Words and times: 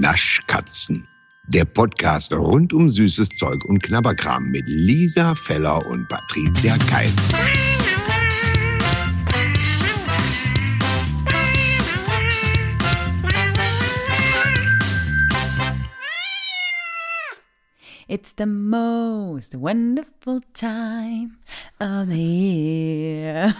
Naschkatzen. 0.00 1.06
Der 1.48 1.64
Podcast 1.64 2.32
rund 2.32 2.72
um 2.72 2.90
süßes 2.90 3.30
Zeug 3.30 3.64
und 3.64 3.82
Knabberkram 3.82 4.50
mit 4.50 4.64
Lisa 4.66 5.34
Feller 5.34 5.84
und 5.86 6.06
Patricia 6.08 6.76
Keil. 6.88 7.10
It's 18.08 18.34
the 18.36 18.46
most 18.46 19.54
wonderful 19.54 20.40
time 20.52 21.38
of 21.80 22.08
the 22.08 22.22
year. 22.22 23.54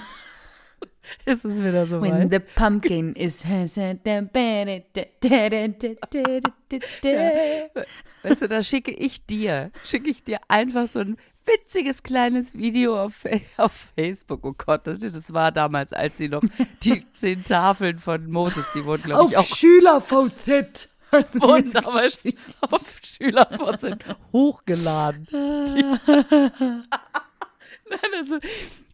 Ist 1.26 1.44
es 1.44 1.58
wieder 1.58 1.86
so 1.88 2.00
When 2.00 2.30
weit? 2.30 2.32
the 2.32 2.38
pumpkin 2.38 3.12
is. 3.14 3.44
Weißt 3.44 3.76
du, 8.42 8.48
da 8.48 8.62
schicke 8.62 8.92
ich 8.92 9.26
dir, 9.26 9.72
schicke 9.84 10.08
ich 10.08 10.22
dir 10.22 10.38
einfach 10.46 10.86
so 10.86 11.00
ein 11.00 11.16
witziges 11.44 12.04
kleines 12.04 12.56
Video 12.56 13.02
auf, 13.02 13.24
auf 13.56 13.88
Facebook. 13.96 14.44
Oh 14.44 14.54
Gott, 14.56 14.86
das, 14.86 15.32
war 15.32 15.50
damals, 15.50 15.92
als 15.92 16.18
sie 16.18 16.28
noch 16.28 16.44
die 16.84 17.04
zehn 17.12 17.42
Tafeln 17.42 17.98
von 17.98 18.30
Moses, 18.30 18.66
die 18.74 18.84
wurden, 18.84 19.02
glaube 19.02 19.28
ich, 19.28 19.36
Auf 19.36 19.50
auch 19.50 19.56
Schüler-VZ. 19.56 20.88
wurden 21.34 21.72
damals 21.72 22.24
auf 22.60 23.00
Schülervorzeit 23.02 23.98
hochgeladen. 24.32 25.26
Also 28.18 28.38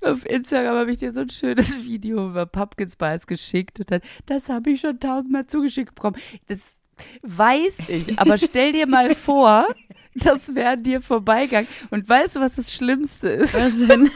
auf 0.01 0.27
Instagram 0.27 0.77
habe 0.77 0.93
ich 0.93 0.99
dir 0.99 1.13
so 1.13 1.21
ein 1.21 1.31
schönes 1.31 1.77
Video 1.85 2.29
über 2.29 2.47
Pumpkin 2.47 2.89
Spice 2.89 3.27
geschickt 3.27 3.81
und 3.81 3.91
dann, 3.91 4.01
das 4.27 4.49
habe 4.49 4.71
ich 4.71 4.81
schon 4.81 5.01
tausendmal 5.01 5.47
zugeschickt 5.47 5.95
bekommen. 5.95 6.17
Das 6.49 6.81
weiß 7.23 7.85
ich, 7.89 8.19
aber 8.19 8.39
stell 8.39 8.73
dir 8.73 8.87
mal 8.87 9.15
vor, 9.15 9.67
das 10.15 10.55
wäre 10.55 10.77
dir 10.77 11.01
vorbeigegangen. 11.01 11.67
Und 11.91 12.07
weißt 12.09 12.37
du, 12.37 12.41
was 12.41 12.55
das 12.55 12.73
Schlimmste 12.73 13.29
ist? 13.29 13.55
Dass 13.55 13.75
du, 13.77 14.11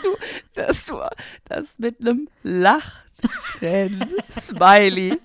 dass 0.55 0.86
du 0.86 1.01
das 1.45 1.79
mit 1.79 2.01
einem 2.01 2.29
Lachtränen-Smiley. 2.42 5.19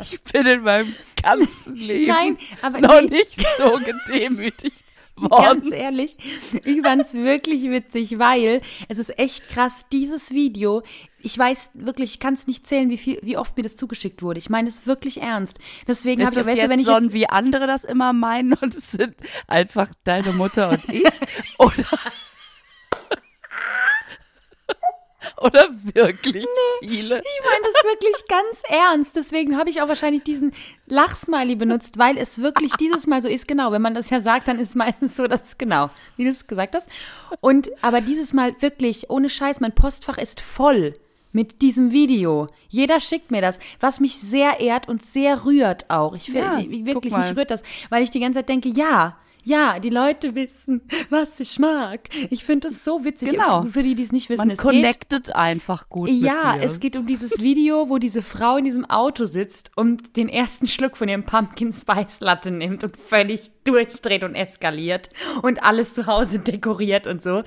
Ich 0.00 0.22
bin 0.22 0.46
in 0.46 0.62
meinem 0.62 0.94
ganzen 1.22 1.76
Leben 1.76 2.12
Nein, 2.12 2.38
noch 2.80 3.02
nee. 3.02 3.08
nicht 3.08 3.44
so 3.58 3.78
gedemütigt 3.78 4.81
worden. 5.16 5.60
Ganz 5.60 5.74
ehrlich, 5.74 6.16
ich 6.64 6.82
fand's 6.82 7.14
wirklich 7.14 7.62
witzig, 7.64 8.18
weil 8.18 8.60
es 8.88 8.98
ist 8.98 9.18
echt 9.18 9.48
krass, 9.48 9.84
dieses 9.92 10.30
Video, 10.30 10.82
ich 11.20 11.38
weiß 11.38 11.70
wirklich, 11.74 12.14
ich 12.14 12.20
kann 12.20 12.34
es 12.34 12.46
nicht 12.46 12.66
zählen, 12.66 12.90
wie 12.90 12.98
viel, 12.98 13.18
wie 13.22 13.36
oft 13.36 13.56
mir 13.56 13.62
das 13.62 13.76
zugeschickt 13.76 14.22
wurde. 14.22 14.38
Ich 14.38 14.50
meine 14.50 14.68
es 14.68 14.86
wirklich 14.86 15.20
ernst. 15.20 15.58
Deswegen 15.86 16.24
habe 16.24 16.32
ich, 16.32 16.38
weißt 16.38 16.48
du, 16.48 16.60
jetzt 16.60 16.68
wenn 16.68 16.80
ich 16.80 16.86
so, 16.86 16.98
jetzt, 16.98 17.12
wie 17.12 17.28
andere 17.28 17.66
das 17.66 17.84
immer 17.84 18.12
meinen 18.12 18.52
und 18.60 18.74
es 18.74 18.92
sind 18.92 19.14
einfach 19.46 19.88
deine 20.04 20.32
Mutter 20.32 20.70
und 20.70 20.88
ich? 20.88 21.04
Oder, 21.58 21.84
oder 25.40 25.68
wirklich 25.94 26.46
viele? 26.80 27.18
ich 27.18 27.40
meine 27.44 27.62
das 27.62 27.84
wirklich 27.84 28.14
ganz 28.28 28.62
ernst. 28.68 29.16
Deswegen 29.16 29.56
habe 29.56 29.70
ich 29.70 29.80
auch 29.80 29.88
wahrscheinlich 29.88 30.22
diesen 30.24 30.52
Lachsmiley 30.86 31.56
benutzt, 31.56 31.98
weil 31.98 32.18
es 32.18 32.40
wirklich 32.40 32.72
dieses 32.74 33.06
Mal 33.06 33.22
so 33.22 33.28
ist. 33.28 33.48
Genau, 33.48 33.72
wenn 33.72 33.82
man 33.82 33.94
das 33.94 34.10
ja 34.10 34.20
sagt, 34.20 34.48
dann 34.48 34.58
ist 34.58 34.70
es 34.70 34.74
meistens 34.74 35.16
so, 35.16 35.26
dass 35.26 35.58
genau, 35.58 35.90
wie 36.16 36.24
du 36.24 36.30
es 36.30 36.46
gesagt 36.46 36.74
hast. 36.74 36.88
Und 37.40 37.70
aber 37.82 38.00
dieses 38.00 38.32
Mal 38.32 38.54
wirklich 38.60 39.10
ohne 39.10 39.30
Scheiß, 39.30 39.60
mein 39.60 39.74
Postfach 39.74 40.18
ist 40.18 40.40
voll 40.40 40.94
mit 41.32 41.62
diesem 41.62 41.92
Video. 41.92 42.48
Jeder 42.68 43.00
schickt 43.00 43.30
mir 43.30 43.40
das, 43.40 43.58
was 43.80 44.00
mich 44.00 44.18
sehr 44.18 44.60
ehrt 44.60 44.88
und 44.88 45.02
sehr 45.02 45.44
rührt 45.44 45.88
auch. 45.90 46.14
Ich 46.14 46.28
Ja, 46.28 46.58
wirklich 46.58 47.14
mich 47.14 47.36
rührt 47.36 47.50
das, 47.50 47.62
weil 47.88 48.02
ich 48.02 48.10
die 48.10 48.20
ganze 48.20 48.40
Zeit 48.40 48.48
denke, 48.48 48.68
ja. 48.68 49.16
Ja, 49.44 49.80
die 49.80 49.90
Leute 49.90 50.34
wissen, 50.34 50.82
was 51.10 51.40
ich 51.40 51.58
mag. 51.58 52.08
Ich 52.30 52.44
finde 52.44 52.68
es 52.68 52.84
so 52.84 53.04
witzig. 53.04 53.30
Genau. 53.30 53.62
Für 53.64 53.82
die, 53.82 53.94
die 53.94 54.02
es 54.02 54.12
nicht 54.12 54.28
wissen, 54.28 54.38
Man 54.38 54.50
es 54.50 54.58
geht 54.58 54.70
connectet 54.70 55.34
einfach 55.34 55.88
gut 55.88 56.08
ja, 56.08 56.56
es 56.60 56.80
geht 56.80 56.96
um 56.96 57.06
dieses 57.06 57.40
Video, 57.40 57.88
wo 57.88 57.98
diese 57.98 58.22
Frau 58.22 58.56
in 58.56 58.64
diesem 58.64 58.84
Auto 58.84 59.24
sitzt 59.24 59.70
und 59.76 60.16
den 60.16 60.28
ersten 60.28 60.66
Schluck 60.66 60.96
von 60.96 61.08
ihrem 61.08 61.24
Pumpkin 61.24 61.72
Spice 61.72 62.20
Latte 62.20 62.50
nimmt 62.50 62.84
und 62.84 62.96
völlig 62.96 63.50
durchdreht 63.64 64.24
und 64.24 64.34
eskaliert 64.34 65.10
und 65.42 65.62
alles 65.62 65.92
zu 65.92 66.06
Hause 66.06 66.38
dekoriert 66.38 67.06
und 67.06 67.22
so. 67.22 67.42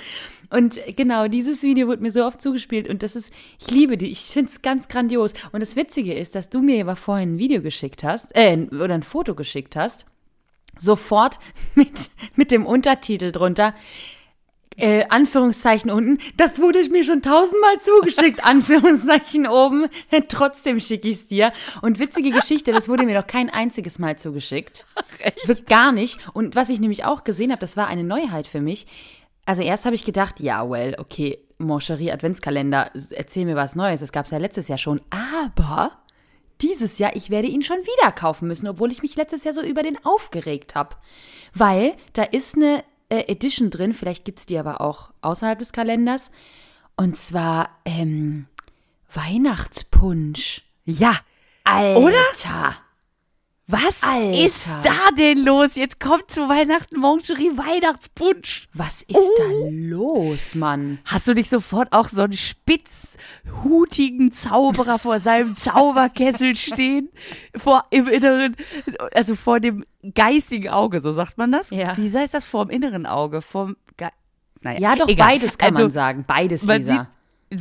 Und 0.50 0.80
genau, 0.96 1.28
dieses 1.28 1.64
Video 1.64 1.88
wurde 1.88 2.02
mir 2.02 2.12
so 2.12 2.26
oft 2.26 2.42
zugespielt 2.42 2.88
und 2.90 3.04
das 3.04 3.16
ist, 3.16 3.32
ich 3.60 3.72
liebe 3.72 3.98
die, 3.98 4.10
ich 4.10 4.22
finde 4.22 4.52
es 4.52 4.62
ganz 4.62 4.88
grandios. 4.88 5.34
Und 5.52 5.62
das 5.62 5.76
Witzige 5.76 6.14
ist, 6.14 6.36
dass 6.36 6.50
du 6.50 6.62
mir 6.62 6.82
aber 6.82 6.96
vorhin 6.96 7.36
ein 7.36 7.38
Video 7.40 7.62
geschickt 7.62 8.04
hast, 8.04 8.36
äh, 8.36 8.68
oder 8.72 8.94
ein 8.94 9.04
Foto 9.04 9.36
geschickt 9.36 9.76
hast, 9.76 10.06
sofort 10.78 11.40
mit, 11.76 12.10
mit 12.36 12.52
dem 12.52 12.66
Untertitel 12.66 13.32
drunter, 13.32 13.74
äh, 14.78 15.06
Anführungszeichen 15.08 15.90
unten, 15.90 16.20
das 16.38 16.60
wurde 16.60 16.80
ich 16.80 16.90
mir 16.90 17.04
schon 17.04 17.22
tausendmal 17.22 17.80
zugeschickt, 17.80 18.44
Anführungszeichen 18.44 19.48
oben, 19.48 19.88
trotzdem 20.28 20.80
schicke 20.80 21.08
ich 21.10 21.18
es 21.18 21.28
dir. 21.28 21.54
Und 21.82 22.00
witzige 22.00 22.32
Geschichte, 22.32 22.72
das 22.72 22.90
wurde 22.90 23.06
mir 23.06 23.18
noch 23.18 23.28
kein 23.28 23.50
einziges 23.50 24.00
Mal 24.00 24.18
zugeschickt. 24.18 24.86
Wirklich 25.46 25.66
gar 25.66 25.92
nicht. 25.92 26.20
Und 26.34 26.56
was 26.56 26.70
ich 26.70 26.80
nämlich 26.80 27.06
auch 27.06 27.24
gesehen 27.24 27.52
habe, 27.52 27.62
das 27.62 27.78
war 27.78 27.88
eine 27.88 28.04
Neuheit 28.04 28.48
für 28.48 28.62
mich. 28.62 28.86
Also 29.46 29.62
erst 29.62 29.86
habe 29.86 29.96
ich 29.96 30.06
gedacht, 30.06 30.40
ja, 30.40 30.70
well, 30.70 30.96
okay, 30.98 31.40
Moncherie 31.58 32.12
Adventskalender, 32.12 32.92
erzähl 33.12 33.46
mir 33.46 33.56
was 33.56 33.76
Neues, 33.76 34.02
das 34.02 34.12
gab 34.12 34.26
es 34.26 34.32
ja 34.32 34.40
letztes 34.40 34.68
Jahr 34.68 34.78
schon. 34.78 35.02
Aber 35.10 35.92
dieses 36.62 37.00
Jahr, 37.00 37.16
ich 37.16 37.30
werde 37.30 37.48
ihn 37.48 37.62
schon 37.62 37.78
wieder 37.78 38.12
kaufen 38.12 38.48
müssen, 38.48 38.68
obwohl 38.68 38.92
ich 38.92 39.02
mich 39.02 39.16
letztes 39.16 39.44
Jahr 39.44 39.54
so 39.54 39.62
über 39.62 39.84
den 39.84 40.04
aufgeregt 40.06 40.76
habe. 40.76 40.96
Weil 41.54 41.96
da 42.14 42.24
ist 42.24 42.56
eine 42.56 42.84
äh, 43.10 43.32
Edition 43.32 43.70
drin, 43.70 43.94
vielleicht 43.94 44.26
gibt 44.26 44.40
es 44.40 44.46
die 44.46 44.58
aber 44.58 44.82
auch 44.82 45.12
außerhalb 45.22 45.60
des 45.60 45.74
Kalenders. 45.74 46.32
Und 46.96 47.18
zwar 47.18 47.70
ähm, 47.86 48.48
Weihnachtspunsch. 49.14 50.64
ja, 50.86 51.18
Alter. 51.64 52.00
Oder? 52.00 52.85
Was 53.68 54.04
Alter. 54.04 54.46
ist 54.46 54.70
da 54.84 55.12
denn 55.18 55.44
los? 55.44 55.76
Jetzt 55.76 56.00
kommt 56.00 56.30
zu 56.30 56.48
Weihnachten 56.48 57.00
Moncherie 57.00 57.52
Weihnachtspunsch. 57.58 58.68
Was 58.74 59.02
ist 59.02 59.18
da 59.40 59.44
los, 59.70 60.54
Mann? 60.54 61.00
Hast 61.06 61.28
du 61.28 61.34
nicht 61.34 61.50
sofort 61.50 61.92
auch 61.92 62.08
so 62.08 62.22
einen 62.22 62.34
spitzhutigen 62.34 64.32
Zauberer 64.32 65.00
vor 65.00 65.20
seinem 65.20 65.56
Zauberkessel 65.56 66.56
stehen? 66.56 67.10
Vor 67.56 67.84
im 67.90 68.08
Inneren, 68.08 68.56
also 69.14 69.36
vor 69.36 69.60
dem 69.60 69.84
geistigen 70.14 70.70
Auge, 70.70 71.00
so 71.00 71.12
sagt 71.12 71.38
man 71.38 71.52
das? 71.52 71.72
Ja. 71.72 71.98
Wie 71.98 72.12
heißt 72.16 72.34
das? 72.34 72.46
Vor 72.46 72.66
dem 72.66 72.70
inneren 72.72 73.06
Auge? 73.06 73.42
Vom 73.42 73.76
Ge 73.98 74.10
naja, 74.62 74.80
Ja, 74.80 74.96
doch, 74.96 75.08
egal. 75.08 75.28
beides 75.28 75.58
kann 75.58 75.70
also, 75.72 75.84
man 75.84 75.92
sagen. 75.92 76.24
Beides, 76.28 76.64
Man 76.64 76.82
Lisa. 76.82 76.94
sieht 76.96 77.08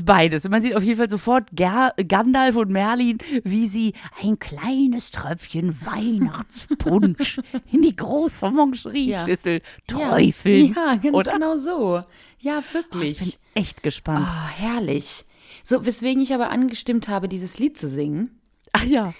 beides. 0.02 0.48
Man 0.48 0.60
sieht 0.60 0.74
auf 0.74 0.82
jeden 0.82 0.98
Fall 0.98 1.10
sofort 1.10 1.48
Ger 1.52 1.92
Gandalf 2.08 2.56
und 2.56 2.70
Merlin, 2.70 3.18
wie 3.44 3.68
sie 3.68 3.92
ein 4.22 4.38
kleines 4.38 5.10
Tröpfchen 5.10 5.76
Weihnachtspunsch 5.84 7.40
in 7.72 7.82
die 7.82 7.94
große 7.94 8.50
Moncherie-Schüssel 8.50 9.60
träufeln. 9.86 10.74
Ja, 10.74 10.92
ja 10.92 10.96
ganz 10.96 11.14
oder? 11.14 11.32
genau 11.32 11.56
so. 11.58 12.02
Ja, 12.40 12.58
Ich 12.60 12.74
wirklich. 12.74 13.18
bin 13.18 13.32
echt 13.54 13.82
gespannt. 13.82 14.26
Ah, 14.28 14.48
herrlich. 14.48 15.24
So, 15.62 15.86
weswegen 15.86 16.22
ich 16.22 16.34
aber 16.34 16.50
angestimmt 16.50 17.08
habe, 17.08 17.28
dieses 17.28 17.58
Lied 17.58 17.78
zu 17.78 17.88
singen. 17.88 18.30
Ach 18.72 18.84
ja. 18.84 19.14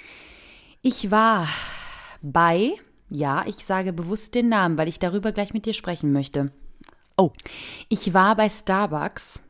Ich 0.82 1.10
war 1.10 1.48
bei, 2.20 2.72
ja, 3.08 3.44
ich 3.46 3.64
sage 3.64 3.92
bewusst 3.92 4.34
den 4.34 4.48
Namen, 4.48 4.76
weil 4.76 4.88
ich 4.88 4.98
darüber 4.98 5.32
gleich 5.32 5.54
mit 5.54 5.64
dir 5.64 5.72
sprechen 5.72 6.12
möchte. 6.12 6.52
Oh. 7.16 7.30
Ich 7.88 8.12
war 8.12 8.36
bei 8.36 8.50
Starbucks, 8.50 9.40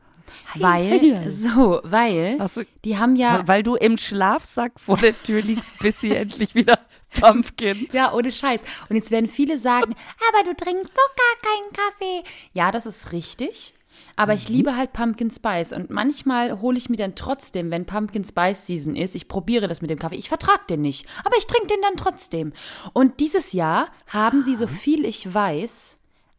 hei, 0.53 0.59
weil, 0.61 1.01
hei. 1.23 1.29
so, 1.29 1.79
weil, 1.83 2.37
du- 2.37 2.65
die 2.83 2.97
haben 2.97 3.15
ja, 3.15 3.47
Weil 3.47 3.63
du 3.63 3.75
im 3.75 3.97
Schlafsack 3.97 4.79
vor 4.79 4.97
der 4.97 5.21
Tür 5.23 5.41
liegst, 5.41 5.77
bis 5.79 6.01
sie 6.01 6.15
endlich 6.15 6.55
wieder 6.55 6.79
Pumpkin. 7.19 7.87
ja, 7.93 8.13
ohne 8.13 8.31
Scheiß. 8.31 8.61
Und 8.89 8.95
jetzt 8.95 9.11
werden 9.11 9.27
viele 9.29 9.57
sagen, 9.57 9.95
aber 10.29 10.43
du 10.43 10.55
trinkst 10.55 10.91
doch 10.93 11.15
gar 11.15 11.51
keinen 11.51 11.73
Kaffee. 11.73 12.29
Ja, 12.53 12.71
das 12.71 12.85
ist 12.85 13.11
richtig. 13.11 13.73
Aber 14.17 14.33
ich 14.33 14.47
liebe 14.49 14.75
halt 14.77 14.93
Pumpkin 14.93 15.29
Spice 15.31 15.71
und 15.73 15.89
manchmal 15.89 16.61
hole 16.61 16.77
ich 16.77 16.89
mir 16.89 16.95
dann 16.97 17.15
trotzdem, 17.15 17.69
wenn 17.71 17.85
Pumpkin 17.85 18.23
Spice 18.23 18.65
Season 18.65 18.95
ist, 18.95 19.13
ich 19.15 19.27
probiere 19.27 19.67
das 19.67 19.81
mit 19.81 19.89
dem 19.89 19.99
Kaffee. 19.99 20.15
Ich 20.15 20.29
vertrag 20.29 20.67
den 20.67 20.81
nicht, 20.81 21.05
aber 21.25 21.35
ich 21.37 21.47
trinke 21.47 21.67
den 21.67 21.81
dann 21.81 21.95
trotzdem. 21.97 22.53
Und 22.93 23.19
dieses 23.19 23.51
Jahr 23.53 23.89
haben 24.07 24.41
sie, 24.41 24.55
so 24.55 24.67
viel 24.67 25.03
ich 25.05 25.33
weiß, 25.33 25.97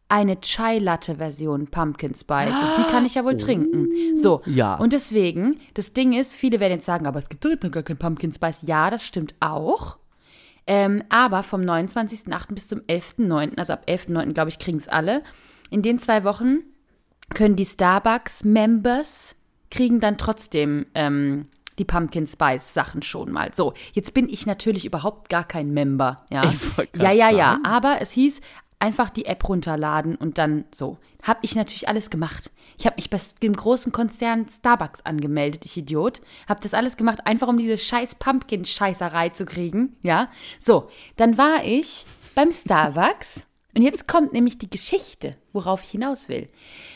eine 0.09 0.39
Chai 0.39 0.79
Latte 0.79 1.15
Version 1.15 1.67
Pumpkin 1.67 2.15
Spice 2.15 2.55
und 2.55 2.77
die 2.77 2.89
kann 2.89 3.05
ich 3.05 3.15
ja 3.15 3.25
wohl 3.25 3.35
trinken. 3.35 4.15
So. 4.15 4.41
Ja. 4.45 4.75
Und 4.75 4.93
deswegen, 4.93 5.59
das 5.73 5.93
Ding 5.93 6.13
ist, 6.13 6.35
viele 6.35 6.59
werden 6.59 6.73
jetzt 6.73 6.85
sagen, 6.85 7.05
aber 7.07 7.19
es 7.19 7.29
gibt 7.29 7.43
doch 7.43 7.71
gar 7.71 7.83
kein 7.83 7.97
Pumpkin 7.97 8.31
Spice. 8.31 8.63
Ja, 8.65 8.89
das 8.89 9.05
stimmt 9.05 9.35
auch. 9.39 9.97
Ähm, 10.65 11.03
aber 11.09 11.43
vom 11.43 11.61
29.08. 11.61 12.53
bis 12.53 12.67
zum 12.67 12.79
11.09., 12.81 13.57
also 13.57 13.73
ab 13.73 13.85
11.09. 13.87 14.33
glaube 14.33 14.49
ich, 14.49 14.59
kriegen 14.59 14.77
es 14.77 14.87
alle. 14.87 15.23
In 15.69 15.81
den 15.81 15.99
zwei 15.99 16.23
Wochen 16.23 16.59
können 17.33 17.55
die 17.55 17.65
Starbucks-Members 17.65 19.35
kriegen 19.69 19.99
dann 19.99 20.17
trotzdem 20.17 20.85
ähm, 20.93 21.47
die 21.77 21.85
Pumpkin 21.85 22.27
Spice 22.27 22.73
Sachen 22.73 23.01
schon 23.01 23.31
mal. 23.31 23.51
So, 23.53 23.73
jetzt 23.93 24.13
bin 24.13 24.29
ich 24.29 24.45
natürlich 24.45 24.85
überhaupt 24.85 25.29
gar 25.29 25.43
kein 25.43 25.73
Member, 25.73 26.25
ja. 26.31 26.53
Ja, 26.95 27.11
ja, 27.11 27.29
ja, 27.29 27.51
sagen. 27.53 27.65
aber 27.65 27.97
es 28.01 28.11
hieß 28.11 28.41
einfach 28.79 29.09
die 29.09 29.25
App 29.25 29.47
runterladen 29.47 30.15
und 30.15 30.37
dann 30.37 30.65
so. 30.73 30.97
Hab 31.23 31.39
ich 31.41 31.55
natürlich 31.55 31.87
alles 31.87 32.09
gemacht. 32.09 32.51
Ich 32.77 32.85
habe 32.85 32.95
mich 32.97 33.09
bei 33.09 33.19
dem 33.41 33.53
großen 33.53 33.91
Konzern 33.91 34.47
Starbucks 34.47 35.01
angemeldet, 35.01 35.65
ich 35.65 35.77
Idiot. 35.77 36.21
Hab 36.47 36.61
das 36.61 36.73
alles 36.73 36.95
gemacht, 36.95 37.25
einfach 37.25 37.47
um 37.47 37.57
diese 37.57 37.77
scheiß 37.77 38.15
Pumpkin-Scheißerei 38.15 39.29
zu 39.29 39.45
kriegen, 39.45 39.95
ja. 40.03 40.27
So, 40.59 40.89
dann 41.15 41.37
war 41.37 41.63
ich 41.65 42.05
beim 42.35 42.51
Starbucks 42.51 43.47
und 43.77 43.83
jetzt 43.83 44.07
kommt 44.07 44.33
nämlich 44.33 44.57
die 44.57 44.71
Geschichte, 44.71 45.35
worauf 45.53 45.83
ich 45.83 45.91
hinaus 45.91 46.29
will. 46.29 46.49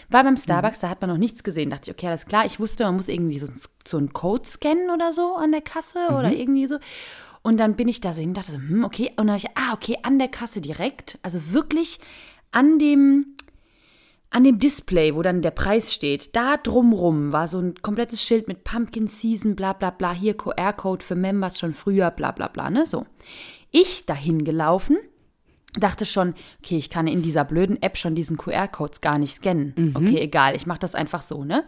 War 0.10 0.24
beim 0.24 0.36
Starbucks, 0.36 0.80
da 0.80 0.90
hat 0.90 1.00
man 1.00 1.12
noch 1.12 1.18
nichts 1.18 1.44
gesehen. 1.44 1.70
Dachte 1.70 1.92
ich, 1.92 1.96
okay, 1.96 2.08
alles 2.08 2.26
klar. 2.26 2.46
Ich 2.48 2.60
wusste, 2.60 2.86
man 2.86 2.96
muss 2.96 3.08
irgendwie 3.08 3.38
so, 3.38 3.48
so 3.86 3.98
einen 3.98 4.14
Code 4.14 4.50
scannen 4.50 4.90
oder 4.90 5.14
so 5.14 5.36
an 5.36 5.52
der 5.52 5.62
Kasse 5.62 6.08
oder 6.10 6.32
irgendwie 6.32 6.66
so. 6.66 6.80
Und 7.44 7.58
dann 7.58 7.76
bin 7.76 7.88
ich 7.88 8.02
da 8.02 8.14
so 8.14 8.20
hin 8.22 8.30
und 8.30 8.38
dachte 8.38 8.52
so, 8.52 8.58
hm, 8.58 8.84
okay. 8.84 9.10
Und 9.18 9.28
dann 9.28 9.32
habe 9.32 9.38
ich, 9.40 9.50
ah, 9.56 9.74
okay, 9.74 9.98
an 10.04 10.20
der 10.20 10.28
Kasse 10.28 10.62
direkt. 10.62 11.18
Also 11.24 11.52
wirklich 11.52 12.00
an 12.52 12.78
dem, 12.78 13.36
an 14.30 14.44
dem 14.44 14.60
Display, 14.60 15.16
wo 15.16 15.22
dann 15.22 15.42
der 15.42 15.52
Preis 15.52 15.94
steht, 15.94 16.36
da 16.36 16.58
drumrum 16.58 17.32
war 17.32 17.48
so 17.48 17.60
ein 17.60 17.76
komplettes 17.82 18.22
Schild 18.22 18.48
mit 18.48 18.64
Pumpkin 18.64 19.08
Season, 19.08 19.56
bla 19.56 19.74
bla 19.74 19.90
bla, 19.90 20.14
hier 20.14 20.36
QR-Code 20.38 21.04
für 21.04 21.16
Members 21.16 21.58
schon 21.60 21.74
früher, 21.74 22.12
bla 22.12 22.32
bla 22.32 22.48
bla, 22.48 22.70
ne? 22.70 22.86
So. 22.86 23.06
Ich 23.72 24.06
dahin 24.06 24.44
gelaufen, 24.44 24.98
dachte 25.80 26.06
schon, 26.06 26.36
okay, 26.60 26.78
ich 26.78 26.90
kann 26.90 27.08
in 27.08 27.22
dieser 27.22 27.46
blöden 27.46 27.82
App 27.82 27.98
schon 27.98 28.16
diesen 28.16 28.38
QR-Codes 28.38 29.02
gar 29.02 29.18
nicht 29.18 29.36
scannen. 29.36 29.74
Okay, 29.96 30.20
egal, 30.20 30.56
ich 30.56 30.68
mache 30.68 30.80
das 30.80 30.94
einfach 30.94 31.22
so, 31.22 31.44
ne? 31.44 31.64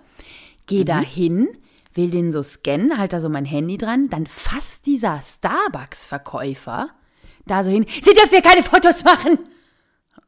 Geh 0.68 0.84
da 0.84 1.00
hin, 1.00 1.48
will 1.96 2.10
den 2.10 2.32
so 2.32 2.42
scannen, 2.42 2.98
halt 2.98 3.14
da 3.14 3.22
so 3.22 3.30
mein 3.30 3.46
Handy 3.46 3.78
dran, 3.78 4.10
dann 4.10 4.28
fasst 4.28 4.86
dieser 4.86 5.22
Starbucks-Verkäufer 5.22 6.90
da 7.46 7.64
so 7.64 7.72
hin, 7.72 7.86
Sie 8.02 8.14
dürfen 8.14 8.30
hier 8.30 8.42
keine 8.42 8.64
Fotos 8.64 9.04
machen! 9.04 9.40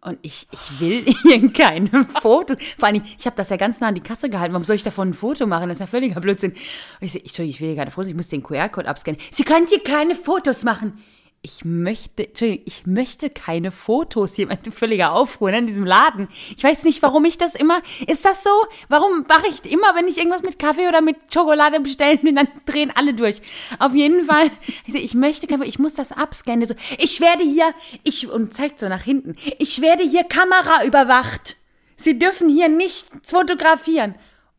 Und 0.02 0.20
ich, 0.22 0.48
ich 0.52 0.80
will 0.80 1.04
hier 1.24 1.52
keine 1.52 2.06
Fotos. 2.22 2.58
Vor 2.78 2.88
allem, 2.88 3.02
ich 3.18 3.26
habe 3.26 3.36
das 3.36 3.50
ja 3.50 3.58
ganz 3.58 3.80
nah 3.80 3.88
an 3.88 3.96
die 3.96 4.02
Kasse 4.02 4.30
gehalten. 4.30 4.54
Warum 4.54 4.64
soll 4.64 4.76
ich 4.76 4.84
davon 4.84 5.10
ein 5.10 5.14
Foto 5.16 5.48
machen? 5.48 5.68
Das 5.70 5.78
ist 5.78 5.80
ja 5.80 5.88
völliger 5.88 6.22
Blödsinn. 6.22 6.52
Und 6.52 6.60
ich 7.02 7.12
so, 7.12 7.18
Entschuldigung, 7.18 7.50
ich 7.50 7.62
will 7.62 7.68
hier 7.70 7.78
keine 7.78 7.92
Fotos, 7.92 8.10
ich 8.10 8.16
muss 8.16 8.28
den 8.28 8.44
QR-Code 8.44 8.88
abscannen. 8.88 9.20
Sie 9.32 9.44
können 9.44 9.66
hier 9.68 9.82
keine 9.82 10.14
Fotos 10.14 10.64
machen. 10.64 11.02
Ich 11.46 11.64
möchte, 11.64 12.26
Entschuldigung, 12.26 12.64
ich 12.66 12.88
möchte 12.88 13.30
keine 13.30 13.70
Fotos. 13.72 14.36
Jemand 14.36 14.68
völliger 14.74 15.12
Aufruhr 15.12 15.52
ne, 15.52 15.60
in 15.60 15.68
diesem 15.68 15.86
Laden. 15.86 16.28
Ich 16.58 16.64
weiß 16.64 16.84
nicht, 16.84 17.04
warum 17.04 17.24
ich 17.24 17.38
das 17.38 17.54
immer. 17.54 17.84
Ist 18.08 18.26
das 18.26 18.44
so? 18.44 18.50
Warum 18.90 19.28
mache 19.30 19.46
ich 19.48 19.64
immer, 19.72 19.94
wenn 19.94 20.08
ich 20.08 20.18
irgendwas 20.18 20.42
mit 20.42 20.58
Kaffee 20.58 20.88
oder 20.88 21.02
mit 21.02 21.18
Schokolade 21.32 21.80
bestellen 21.82 22.18
will, 22.24 22.34
dann 22.34 22.48
drehen 22.66 22.92
alle 22.96 23.14
durch. 23.14 23.44
Auf 23.78 23.94
jeden 23.94 24.26
Fall, 24.26 24.50
ich, 24.88 24.94
so, 24.94 24.98
ich 24.98 25.14
möchte 25.14 25.46
ich 25.66 25.78
muss 25.78 25.94
das 25.94 26.12
abscannen. 26.12 26.68
So, 26.68 26.74
ich 26.98 27.22
werde 27.22 27.44
hier, 27.44 27.76
ich, 28.04 28.28
und 28.28 28.56
zeigt 28.56 28.80
so 28.80 28.90
nach 28.90 29.04
hinten, 29.04 29.36
ich 29.60 29.82
werde 29.82 30.04
hier 30.04 30.24
Kamera 30.24 30.84
überwacht. 30.84 31.58
Sie 31.96 32.18
dürfen 32.18 32.50
hier 32.50 32.70
nicht 32.70 33.06
fotografieren. 33.22 34.16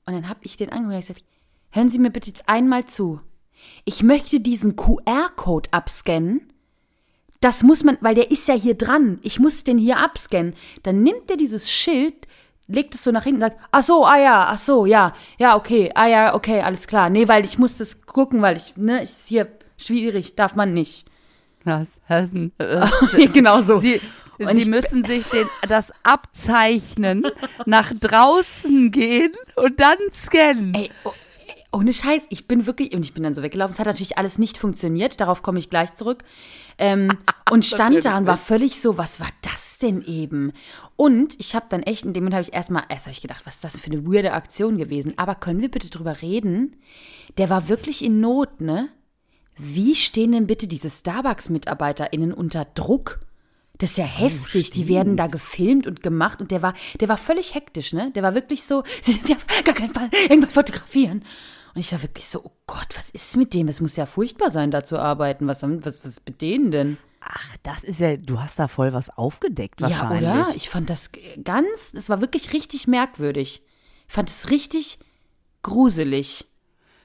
Und 0.06 0.14
dann 0.14 0.28
habe 0.28 0.38
ich 0.42 0.56
den 0.56 0.70
angehört 0.70 1.02
und 1.02 1.08
gesagt, 1.08 1.26
hören 1.70 1.90
Sie 1.90 1.98
mir 1.98 2.10
bitte 2.10 2.28
jetzt 2.28 2.48
einmal 2.48 2.86
zu. 2.86 3.20
Ich 3.84 4.04
möchte 4.04 4.38
diesen 4.38 4.76
QR-Code 4.76 5.72
abscannen. 5.72 6.52
Das 7.40 7.62
muss 7.62 7.84
man, 7.84 7.98
weil 8.00 8.14
der 8.14 8.30
ist 8.30 8.48
ja 8.48 8.54
hier 8.54 8.74
dran. 8.74 9.18
Ich 9.22 9.38
muss 9.38 9.62
den 9.64 9.78
hier 9.78 9.98
abscannen. 9.98 10.54
Dann 10.82 11.02
nimmt 11.02 11.30
er 11.30 11.36
dieses 11.36 11.70
Schild, 11.70 12.14
legt 12.66 12.94
es 12.94 13.04
so 13.04 13.10
nach 13.12 13.24
hinten 13.24 13.42
und 13.42 13.50
sagt, 13.50 13.60
ach 13.70 13.82
so, 13.82 14.04
ah 14.06 14.18
ja, 14.18 14.46
ach 14.48 14.58
so, 14.58 14.86
ja, 14.86 15.14
ja, 15.38 15.56
okay, 15.56 15.90
ah 15.94 16.06
ja, 16.08 16.34
okay, 16.34 16.60
alles 16.62 16.86
klar. 16.86 17.10
Nee, 17.10 17.28
weil 17.28 17.44
ich 17.44 17.58
muss 17.58 17.76
das 17.76 18.06
gucken, 18.06 18.42
weil 18.42 18.56
ich, 18.56 18.76
ne, 18.76 19.02
ist 19.02 19.28
hier 19.28 19.48
schwierig, 19.76 20.34
darf 20.34 20.54
man 20.54 20.72
nicht. 20.72 21.06
Das, 21.64 21.98
das, 22.08 22.34
äh, 22.34 23.26
genau 23.32 23.62
so. 23.62 23.78
Sie, 23.78 24.00
Sie 24.38 24.60
ich- 24.60 24.66
müssen 24.66 25.02
sich 25.04 25.24
den, 25.26 25.46
das 25.68 25.92
abzeichnen, 26.02 27.26
nach 27.64 27.92
draußen 27.98 28.90
gehen 28.90 29.32
und 29.56 29.80
dann 29.80 29.96
scannen. 30.12 30.74
Ey, 30.74 30.90
oh, 31.04 31.10
ey, 31.10 31.14
ohne 31.76 31.92
Scheiß, 31.92 32.22
ich 32.30 32.48
bin 32.48 32.64
wirklich, 32.64 32.94
und 32.94 33.02
ich 33.02 33.12
bin 33.12 33.22
dann 33.22 33.34
so 33.34 33.42
weggelaufen. 33.42 33.74
Es 33.74 33.78
hat 33.78 33.86
natürlich 33.86 34.16
alles 34.16 34.38
nicht 34.38 34.56
funktioniert, 34.56 35.20
darauf 35.20 35.42
komme 35.42 35.58
ich 35.58 35.68
gleich 35.68 35.94
zurück. 35.94 36.24
Ähm, 36.78 37.08
und 37.50 37.66
stand 37.66 38.04
da 38.04 38.16
und 38.16 38.26
war 38.26 38.38
völlig 38.38 38.80
so, 38.80 38.96
was 38.96 39.20
war 39.20 39.28
das 39.42 39.76
denn 39.78 40.02
eben? 40.02 40.52
Und 40.96 41.38
ich 41.38 41.54
habe 41.54 41.66
dann 41.68 41.82
echt, 41.82 42.06
in 42.06 42.14
dem 42.14 42.24
Moment 42.24 42.34
habe 42.34 42.42
ich 42.48 42.54
erstmal, 42.54 42.84
erst 42.88 43.06
habe 43.06 43.12
ich 43.12 43.20
gedacht, 43.20 43.44
was 43.44 43.56
ist 43.56 43.64
das 43.64 43.78
für 43.78 43.90
eine 43.90 44.06
weirde 44.06 44.32
Aktion 44.32 44.78
gewesen? 44.78 45.12
Aber 45.16 45.34
können 45.34 45.60
wir 45.60 45.70
bitte 45.70 45.90
drüber 45.90 46.22
reden? 46.22 46.76
Der 47.36 47.50
war 47.50 47.68
wirklich 47.68 48.02
in 48.02 48.20
Not, 48.20 48.60
ne? 48.62 48.88
Wie 49.58 49.94
stehen 49.94 50.32
denn 50.32 50.46
bitte 50.46 50.66
diese 50.66 50.88
Starbucks-MitarbeiterInnen 50.88 52.32
unter 52.32 52.64
Druck? 52.64 53.20
Das 53.78 53.90
ist 53.90 53.98
ja 53.98 54.04
heftig. 54.04 54.70
Die 54.70 54.88
werden 54.88 55.18
da 55.18 55.26
gefilmt 55.26 55.86
und 55.86 56.02
gemacht 56.02 56.40
und 56.40 56.50
der 56.50 56.62
war, 56.62 56.74
der 57.00 57.08
war 57.08 57.18
völlig 57.18 57.54
hektisch, 57.54 57.92
ne? 57.92 58.10
Der 58.14 58.22
war 58.22 58.34
wirklich 58.34 58.62
so, 58.62 58.82
sie 59.02 59.18
dürfen 59.18 59.28
ja 59.30 59.36
auf 59.36 59.64
gar 59.64 59.74
keinen 59.74 59.92
Fall 59.92 60.08
irgendwas 60.28 60.54
fotografieren. 60.54 61.22
Und 61.76 61.80
ich 61.80 61.92
war 61.92 62.00
wirklich 62.00 62.26
so, 62.26 62.40
oh 62.42 62.52
Gott, 62.66 62.88
was 62.96 63.10
ist 63.10 63.36
mit 63.36 63.52
dem? 63.52 63.68
Es 63.68 63.82
muss 63.82 63.96
ja 63.96 64.06
furchtbar 64.06 64.50
sein, 64.50 64.70
da 64.70 64.82
zu 64.82 64.98
arbeiten. 64.98 65.46
Was, 65.46 65.62
was, 65.62 65.84
was 65.84 66.06
ist 66.06 66.22
mit 66.26 66.40
denen 66.40 66.70
denn? 66.70 66.96
Ach, 67.20 67.56
das 67.64 67.84
ist 67.84 68.00
ja, 68.00 68.16
du 68.16 68.40
hast 68.40 68.58
da 68.58 68.66
voll 68.66 68.94
was 68.94 69.10
aufgedeckt 69.10 69.82
Ja, 69.82 69.90
wahrscheinlich. 69.90 70.22
oder? 70.22 70.52
Ich 70.56 70.70
fand 70.70 70.88
das 70.88 71.10
ganz, 71.44 71.92
das 71.92 72.08
war 72.08 72.22
wirklich 72.22 72.54
richtig 72.54 72.86
merkwürdig. 72.86 73.60
Ich 74.08 74.14
fand 74.14 74.30
es 74.30 74.48
richtig 74.48 74.98
gruselig. 75.60 76.46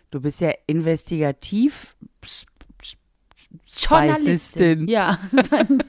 Du 0.10 0.22
bist 0.22 0.40
ja 0.40 0.54
investigativ 0.68 1.98
Journalistin. 3.68 4.88
Ja. 4.88 5.20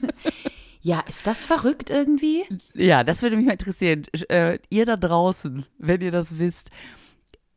ja, 0.81 0.99
ist 1.07 1.25
das 1.25 1.45
verrückt 1.45 1.89
irgendwie? 1.89 2.43
Ja, 2.73 3.05
das 3.05 3.21
würde 3.21 3.37
mich 3.37 3.45
mal 3.45 3.53
interessieren. 3.53 4.03
Äh, 4.27 4.59
ihr 4.69 4.85
da 4.85 4.97
draußen, 4.97 5.65
wenn 5.77 6.01
ihr 6.01 6.11
das 6.11 6.37
wisst, 6.37 6.69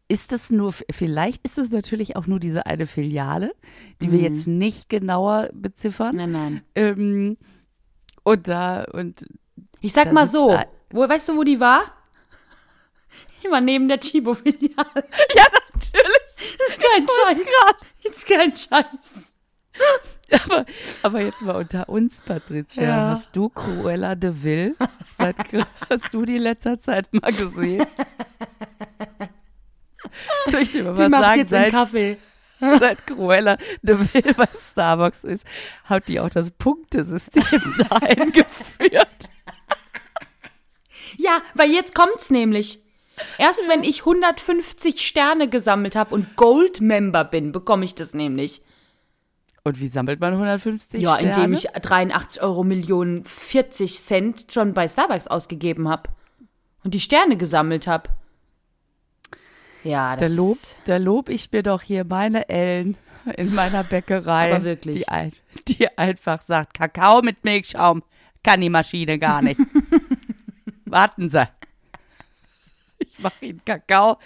ist 0.08 0.30
das 0.32 0.50
nur, 0.50 0.72
vielleicht 0.72 1.44
ist 1.44 1.58
es 1.58 1.70
natürlich 1.70 2.16
auch 2.16 2.26
nur 2.26 2.38
diese 2.40 2.66
eine 2.66 2.86
Filiale, 2.86 3.52
die 4.00 4.12
wir 4.12 4.20
jetzt 4.20 4.46
nicht 4.46 4.88
genauer 4.88 5.48
beziffern. 5.52 6.14
Nein, 6.16 6.32
nein. 6.32 6.62
Ähm, 6.74 7.36
und 8.22 8.46
da, 8.48 8.84
und 8.92 9.26
Ich 9.80 9.92
sag 9.92 10.04
Da 10.06 10.12
mal 10.12 10.26
so, 10.26 10.50
ein- 10.50 10.66
wo, 10.90 11.08
weißt 11.08 11.28
du, 11.30 11.36
wo 11.36 11.42
die 11.44 11.58
war? 11.60 11.82
Die 13.44 13.50
war 13.50 13.60
neben 13.60 13.86
der 13.88 13.98
Chibo-Filiale. 14.00 14.64
ja, 15.34 15.44
natürlich. 15.74 16.58
Ist 16.68 16.80
kein 16.80 17.06
Scheiß. 17.06 17.46
Ist 18.04 18.26
kein 18.26 18.56
Scheiß. 18.56 19.32
Aber, 20.44 20.66
aber 21.02 21.20
jetzt 21.20 21.42
mal 21.42 21.56
unter 21.56 21.88
uns, 21.88 22.20
Patricia. 22.22 22.82
Ja. 22.82 23.10
Hast 23.10 23.36
du 23.36 23.48
Cruella 23.50 24.14
de 24.14 24.32
Vil? 24.42 24.76
Seit, 25.16 25.36
hast 25.90 26.12
du 26.14 26.24
die 26.24 26.38
letzter 26.38 26.78
Zeit 26.78 27.12
mal 27.12 27.30
gesehen? 27.32 27.86
Soll 30.48 30.62
ich 30.62 30.70
dir 30.72 30.84
mal 30.84 30.94
Die 30.94 30.98
was 31.02 31.10
macht 31.10 31.22
sagen? 31.22 31.38
jetzt 31.40 31.50
Seit, 31.50 31.70
Kaffee. 31.70 32.16
seit 32.60 33.06
Cruella 33.06 33.56
de 33.82 33.98
Vil 33.98 34.34
bei 34.34 34.48
Starbucks 34.54 35.24
ist, 35.24 35.44
hat 35.84 36.08
die 36.08 36.20
auch 36.20 36.30
das 36.30 36.50
Punktesystem 36.50 37.44
da 37.88 37.96
eingeführt. 37.96 39.30
Ja, 41.18 41.40
weil 41.54 41.70
jetzt 41.70 41.94
kommt's 41.94 42.30
nämlich. 42.30 42.80
Erst 43.38 43.66
wenn 43.68 43.82
ich 43.82 44.00
150 44.00 45.00
Sterne 45.06 45.48
gesammelt 45.48 45.96
habe 45.96 46.14
und 46.14 46.36
Gold-Member 46.36 47.24
bin, 47.24 47.50
bekomme 47.52 47.84
ich 47.86 47.94
das 47.94 48.12
nämlich. 48.12 48.60
Und 49.64 49.80
wie 49.80 49.88
sammelt 49.88 50.20
man 50.20 50.34
150 50.34 51.00
Ja, 51.02 51.14
Sterne? 51.16 51.34
indem 51.34 51.52
ich 51.54 51.62
83 51.68 52.42
Euro 52.42 52.62
Millionen 52.62 53.24
40 53.24 54.00
Cent 54.02 54.46
schon 54.52 54.74
bei 54.74 54.86
Starbucks 54.88 55.26
ausgegeben 55.28 55.88
habe. 55.88 56.10
Und 56.84 56.92
die 56.94 57.00
Sterne 57.00 57.36
gesammelt 57.38 57.86
habe. 57.86 58.10
Ja, 59.84 60.16
Da 60.16 60.26
das 60.26 60.34
lob, 60.34 60.56
ist, 60.56 60.76
da 60.84 60.96
lob 60.96 61.28
ich 61.28 61.50
mir 61.52 61.62
doch 61.62 61.82
hier 61.82 62.04
meine 62.04 62.48
Ellen 62.48 62.96
in 63.36 63.54
meiner 63.54 63.84
Bäckerei. 63.84 64.76
Die, 64.76 65.08
ein, 65.08 65.32
die 65.68 65.96
einfach 65.98 66.42
sagt, 66.42 66.74
Kakao 66.74 67.22
mit 67.22 67.44
Milchschaum 67.44 68.02
kann 68.42 68.60
die 68.60 68.70
Maschine 68.70 69.18
gar 69.18 69.42
nicht. 69.42 69.60
Warten 70.84 71.28
Sie. 71.28 71.48
Ich 72.98 73.18
mache 73.18 73.44
Ihnen 73.44 73.62
Kakao, 73.64 74.18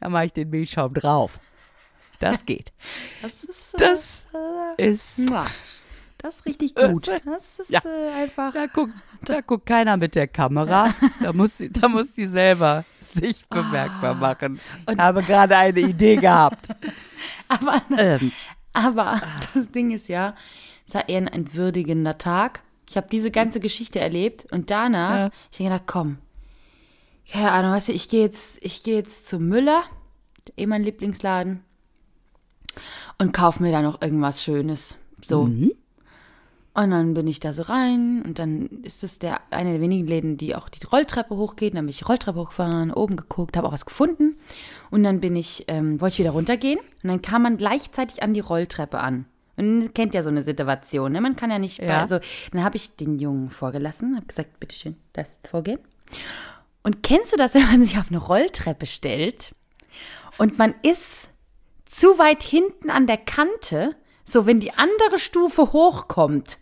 dann 0.00 0.12
mache 0.12 0.26
ich 0.26 0.32
den 0.32 0.50
Milchschaum 0.50 0.94
drauf. 0.94 1.38
Das 2.20 2.46
geht. 2.46 2.72
das 3.22 3.44
ist, 3.44 3.74
Das 3.78 4.26
ist. 4.76 5.30
Das 6.24 6.36
ist 6.36 6.46
richtig 6.46 6.74
gut. 6.74 7.06
Das- 7.06 7.20
Das 7.22 7.58
ist 7.58 7.68
ja. 7.70 7.80
äh, 7.84 8.22
einfach. 8.22 8.54
Da 8.54 8.64
guckt, 8.64 8.94
da 9.26 9.42
guckt 9.42 9.66
keiner 9.66 9.98
mit 9.98 10.14
der 10.14 10.26
Kamera. 10.26 10.94
Da 11.20 11.34
muss 11.34 11.58
sie, 11.58 11.70
da 11.70 11.86
muss 11.86 12.14
die 12.14 12.26
selber 12.26 12.86
sich 13.02 13.46
bemerkbar 13.48 14.14
machen. 14.14 14.58
Und 14.86 14.98
habe 14.98 15.22
gerade 15.22 15.54
eine 15.54 15.80
Idee 15.80 16.16
gehabt. 16.16 16.68
Aber, 17.48 17.82
Ähm, 17.98 18.32
aber 18.72 19.20
das 19.52 19.70
Ding 19.70 19.90
ist 19.90 20.08
ja, 20.08 20.34
es 20.88 20.94
war 20.94 21.08
eher 21.10 21.18
ein 21.18 21.28
entwürdigender 21.28 22.16
Tag. 22.16 22.62
Ich 22.88 22.96
habe 22.96 23.06
diese 23.12 23.30
ganze 23.30 23.60
Geschichte 23.60 24.00
erlebt 24.00 24.46
und 24.50 24.70
danach, 24.70 25.14
Ja. 25.16 25.30
ich 25.52 25.58
habe 25.58 25.68
gedacht, 25.70 25.82
komm, 25.86 26.18
keine 27.30 27.52
Ahnung, 27.52 27.72
weißt 27.72 27.88
du, 27.88 27.92
ich 27.92 28.08
gehe 28.08 28.22
jetzt, 28.22 28.56
ich 28.62 28.82
gehe 28.82 28.96
jetzt 28.96 29.26
zu 29.28 29.38
Müller, 29.38 29.84
eh 30.56 30.64
mein 30.66 30.82
Lieblingsladen. 30.82 31.62
und 33.18 33.32
kaufe 33.34 33.62
mir 33.62 33.72
da 33.72 33.82
noch 33.82 34.00
irgendwas 34.00 34.42
Schönes. 34.42 34.96
So. 35.22 35.44
Mhm. 35.44 35.72
Und 36.76 36.90
dann 36.90 37.14
bin 37.14 37.28
ich 37.28 37.38
da 37.38 37.52
so 37.52 37.62
rein 37.62 38.22
und 38.22 38.40
dann 38.40 38.66
ist 38.82 39.04
es 39.04 39.20
der 39.20 39.40
eine 39.50 39.72
der 39.72 39.80
wenigen 39.80 40.08
Läden, 40.08 40.36
die 40.36 40.56
auch 40.56 40.68
die 40.68 40.84
Rolltreppe 40.84 41.36
hochgeht. 41.36 41.74
Dann 41.74 41.84
bin 41.84 41.90
ich 41.90 41.98
die 41.98 42.04
Rolltreppe 42.04 42.40
hochgefahren, 42.40 42.92
oben 42.92 43.14
geguckt, 43.16 43.56
habe 43.56 43.68
auch 43.68 43.72
was 43.72 43.86
gefunden. 43.86 44.36
Und 44.90 45.04
dann 45.04 45.20
bin 45.20 45.36
ich, 45.36 45.64
ähm, 45.68 46.00
wollte 46.00 46.14
ich 46.14 46.18
wieder 46.18 46.32
runtergehen 46.32 46.80
und 46.80 47.08
dann 47.08 47.22
kam 47.22 47.42
man 47.42 47.56
gleichzeitig 47.58 48.24
an 48.24 48.34
die 48.34 48.40
Rolltreppe 48.40 48.98
an. 48.98 49.26
Und 49.56 49.94
kennt 49.94 50.14
ja 50.14 50.24
so 50.24 50.30
eine 50.30 50.42
Situation, 50.42 51.12
ne? 51.12 51.20
Man 51.20 51.36
kann 51.36 51.48
ja 51.48 51.60
nicht, 51.60 51.78
Ja. 51.80 52.00
also 52.00 52.18
dann 52.50 52.64
habe 52.64 52.76
ich 52.76 52.96
den 52.96 53.20
Jungen 53.20 53.50
vorgelassen, 53.50 54.16
habe 54.16 54.26
gesagt, 54.26 54.58
bitteschön, 54.58 54.96
das 55.12 55.38
vorgehen. 55.48 55.78
Und 56.82 57.04
kennst 57.04 57.32
du 57.32 57.36
das, 57.36 57.54
wenn 57.54 57.66
man 57.66 57.82
sich 57.84 57.96
auf 57.98 58.08
eine 58.08 58.18
Rolltreppe 58.18 58.86
stellt 58.86 59.54
und 60.38 60.58
man 60.58 60.74
ist 60.82 61.28
zu 61.84 62.18
weit 62.18 62.42
hinten 62.42 62.90
an 62.90 63.06
der 63.06 63.16
Kante, 63.16 63.94
so 64.24 64.44
wenn 64.44 64.58
die 64.58 64.72
andere 64.72 65.20
Stufe 65.20 65.72
hochkommt, 65.72 66.58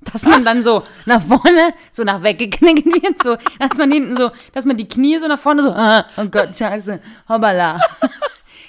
dass 0.00 0.22
man 0.22 0.44
dann 0.44 0.62
so 0.64 0.82
nach 1.04 1.22
vorne, 1.22 1.74
so 1.92 2.04
nach 2.04 2.22
weggeknickt 2.22 2.86
wird, 2.86 3.22
so, 3.22 3.36
dass 3.58 3.76
man 3.76 3.90
hinten 3.90 4.16
so, 4.16 4.30
dass 4.52 4.64
man 4.64 4.76
die 4.76 4.88
Knie 4.88 5.18
so 5.18 5.26
nach 5.26 5.38
vorne 5.38 5.62
so, 5.62 5.70
ah, 5.70 6.06
oh 6.16 6.26
Gott, 6.26 6.56
scheiße, 6.56 7.00
hoppala. 7.28 7.80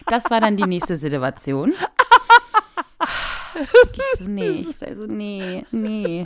Das 0.07 0.29
war 0.29 0.39
dann 0.39 0.55
die 0.55 0.63
nächste 0.63 0.95
Situation. 0.95 1.73
Ich 3.59 4.19
so, 4.19 4.23
nee, 4.25 4.65
ich 4.69 4.77
so, 4.77 5.05
nee, 5.07 5.65
nee. 5.71 6.23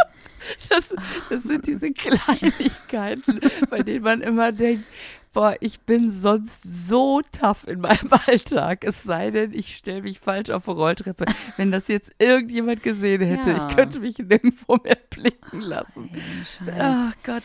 Das, 0.70 0.94
das 1.30 1.44
sind 1.44 1.66
diese 1.68 1.92
Kleinigkeiten, 1.92 3.40
bei 3.70 3.84
denen 3.84 4.04
man 4.04 4.22
immer 4.22 4.52
denkt, 4.52 4.86
boah, 5.34 5.56
ich 5.60 5.82
bin 5.82 6.12
sonst 6.12 6.62
so 6.88 7.22
tough 7.32 7.66
in 7.68 7.80
meinem 7.82 8.10
Alltag. 8.28 8.84
Es 8.84 9.04
sei 9.04 9.32
denn, 9.32 9.54
ich 9.54 9.76
stelle 9.76 10.02
mich 10.02 10.20
falsch 10.20 10.50
auf 10.50 10.68
eine 10.68 10.78
Rolltreppe. 10.78 11.26
Wenn 11.58 11.72
das 11.72 11.88
jetzt 11.88 12.12
irgendjemand 12.20 12.84
gesehen 12.84 13.22
hätte, 13.22 13.52
Ja. 13.52 13.68
ich 13.68 13.76
könnte 13.76 14.00
mich 14.00 14.18
nirgendwo 14.20 14.78
mehr 14.84 14.98
blicken 15.10 15.62
lassen. 15.62 16.10
Ach 16.80 17.14
Gott. 17.24 17.44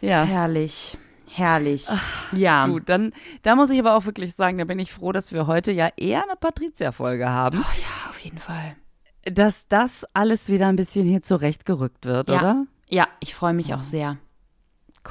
Ja. 0.00 0.24
Herrlich, 0.24 0.98
herrlich. 1.28 1.86
Ja. 2.32 2.66
Gut, 2.66 2.88
dann 2.88 3.12
da 3.42 3.56
muss 3.56 3.70
ich 3.70 3.78
aber 3.80 3.96
auch 3.96 4.04
wirklich 4.04 4.34
sagen, 4.34 4.58
da 4.58 4.64
bin 4.64 4.78
ich 4.78 4.92
froh, 4.92 5.12
dass 5.12 5.32
wir 5.32 5.46
heute 5.46 5.72
ja 5.72 5.88
eher 5.96 6.22
eine 6.24 6.36
Patricia-Folge 6.36 7.28
haben, 7.30 7.58
Ja, 7.58 8.10
auf 8.10 8.18
jeden 8.20 8.38
Fall. 8.38 8.76
dass 9.24 9.68
das 9.68 10.04
alles 10.12 10.48
wieder 10.48 10.68
ein 10.68 10.76
bisschen 10.76 11.06
hier 11.06 11.22
zurechtgerückt 11.22 12.04
wird, 12.04 12.28
Ja. 12.28 12.38
oder? 12.38 12.66
Ja, 12.88 13.08
ich 13.20 13.34
freue 13.34 13.54
mich 13.54 13.74
auch 13.74 13.82
sehr. 13.82 14.18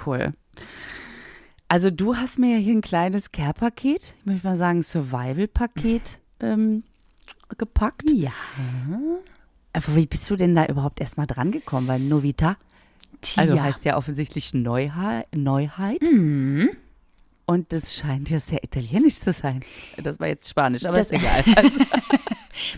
Cool. 0.05 0.33
Also 1.67 1.89
du 1.89 2.15
hast 2.15 2.37
mir 2.39 2.51
ja 2.53 2.57
hier 2.57 2.73
ein 2.73 2.81
kleines 2.81 3.31
Care-Paket, 3.31 4.13
ich 4.19 4.25
möchte 4.25 4.47
mal 4.47 4.55
sagen 4.57 4.83
Survival-Paket 4.83 6.19
ähm, 6.39 6.83
gepackt. 7.57 8.11
Ja. 8.11 8.31
Aber 9.73 9.95
wie 9.95 10.05
bist 10.05 10.29
du 10.29 10.35
denn 10.35 10.53
da 10.55 10.65
überhaupt 10.67 11.01
erstmal 11.01 11.27
dran 11.27 11.51
gekommen? 11.51 11.87
Weil 11.87 11.99
Novita, 11.99 12.57
also 13.35 13.59
heißt 13.59 13.83
ja 13.85 13.97
offensichtlich 13.97 14.53
Neuha 14.53 15.23
Neuheit. 15.35 16.01
Mhm. 16.03 16.69
Und 17.47 17.71
das 17.73 17.95
scheint 17.95 18.29
ja 18.29 18.39
sehr 18.39 18.63
italienisch 18.63 19.19
zu 19.19 19.31
sein. 19.33 19.63
Das 20.01 20.19
war 20.19 20.27
jetzt 20.27 20.47
Spanisch, 20.49 20.85
aber 20.85 20.97
Das- 20.97 21.11
ist 21.11 21.13
egal. 21.19 21.43
Also, 21.55 21.79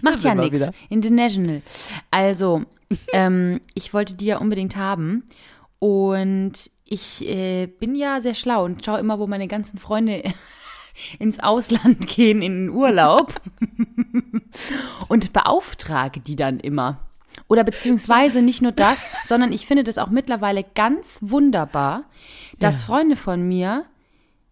Macht 0.02 0.24
ja 0.24 0.34
nichts. 0.34 0.70
International. 0.90 1.62
Also, 2.10 2.64
ähm, 3.14 3.62
ich 3.76 3.94
wollte 3.94 4.16
die 4.16 4.26
ja 4.26 4.38
unbedingt 4.40 4.76
haben. 4.76 5.24
Und 5.80 6.54
ich 6.90 7.28
äh, 7.28 7.68
bin 7.68 7.96
ja 7.96 8.22
sehr 8.22 8.34
schlau 8.34 8.64
und 8.66 8.84
schaue 8.84 9.00
immer, 9.00 9.20
wo 9.20 9.28
meine 9.28 9.48
ganzen 9.48 9.78
Freunde 9.78 10.24
ins 11.20 11.40
Ausland 11.40 12.08
gehen, 12.16 12.42
in 12.42 12.66
den 12.66 12.70
Urlaub. 12.70 13.36
und 15.10 15.34
beauftrage 15.34 16.20
die 16.20 16.36
dann 16.36 16.60
immer. 16.60 17.00
Oder 17.48 17.64
beziehungsweise 17.64 18.42
nicht 18.42 18.62
nur 18.62 18.72
das, 18.72 19.12
sondern 19.26 19.52
ich 19.52 19.68
finde 19.68 19.84
das 19.84 19.98
auch 19.98 20.10
mittlerweile 20.10 20.66
ganz 20.76 21.20
wunderbar, 21.22 22.06
dass 22.60 22.84
Freunde 22.84 23.16
von 23.16 23.48
mir 23.48 23.86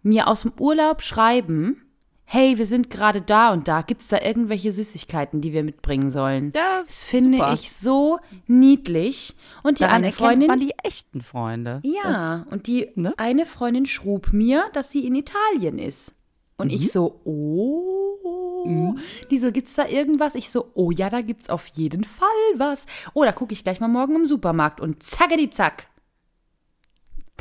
mir 0.04 0.27
aus 0.27 0.44
dem 0.44 0.54
Urlaub 0.60 1.01
schreiben, 1.01 1.85
hey, 2.25 2.58
wir 2.58 2.65
sind 2.65 2.89
gerade 2.89 3.22
da 3.22 3.53
und 3.53 3.67
da, 3.67 3.82
gibt 3.82 4.01
es 4.01 4.08
da 4.08 4.20
irgendwelche 4.20 4.72
Süßigkeiten, 4.72 5.41
die 5.41 5.53
wir 5.53 5.63
mitbringen 5.63 6.10
sollen? 6.12 6.51
Ja, 6.55 6.82
das 6.86 7.05
finde 7.05 7.38
super. 7.38 7.53
ich 7.53 7.72
so 7.72 8.20
niedlich. 8.48 9.36
Und 9.63 9.79
die 9.79 9.84
daran 9.84 10.03
eine 10.03 10.12
Freundin, 10.12 10.48
man 10.48 10.60
die 10.60 10.74
echten 10.84 11.22
Freunde. 11.22 11.82
ja, 11.84 12.46
und 12.50 12.67
die 12.67 12.89
ne? 12.96 13.13
eine 13.17 13.46
Freundin 13.46 13.86
schrub 13.86 14.34
mir, 14.34 14.65
dass 14.74 14.89
sie 14.91 15.05
in 15.05 15.15
Italien 15.15 15.77
ist. 15.79 16.13
Und 16.58 16.67
Mhm. 16.67 16.74
ich 16.74 16.91
so, 16.91 17.22
oh. 17.25 18.96
Die 19.29 19.38
so, 19.38 19.51
gibt's 19.51 19.75
da 19.75 19.86
irgendwas? 19.88 20.34
Ich 20.34 20.50
so, 20.50 20.72
oh 20.74 20.89
ja, 20.89 21.10
da 21.12 21.22
gibt's 21.22 21.50
auf 21.50 21.67
jeden 21.67 22.03
Fall 22.03 22.27
was. 22.58 22.88
Oh, 23.13 23.24
da 23.24 23.32
gucke 23.32 23.53
ich 23.53 23.63
gleich 23.63 23.79
mal 23.79 23.88
morgen 23.88 24.15
im 24.15 24.25
Supermarkt 24.25 24.79
und 24.82 25.03
zackedi 25.03 25.50
zack. 25.51 25.88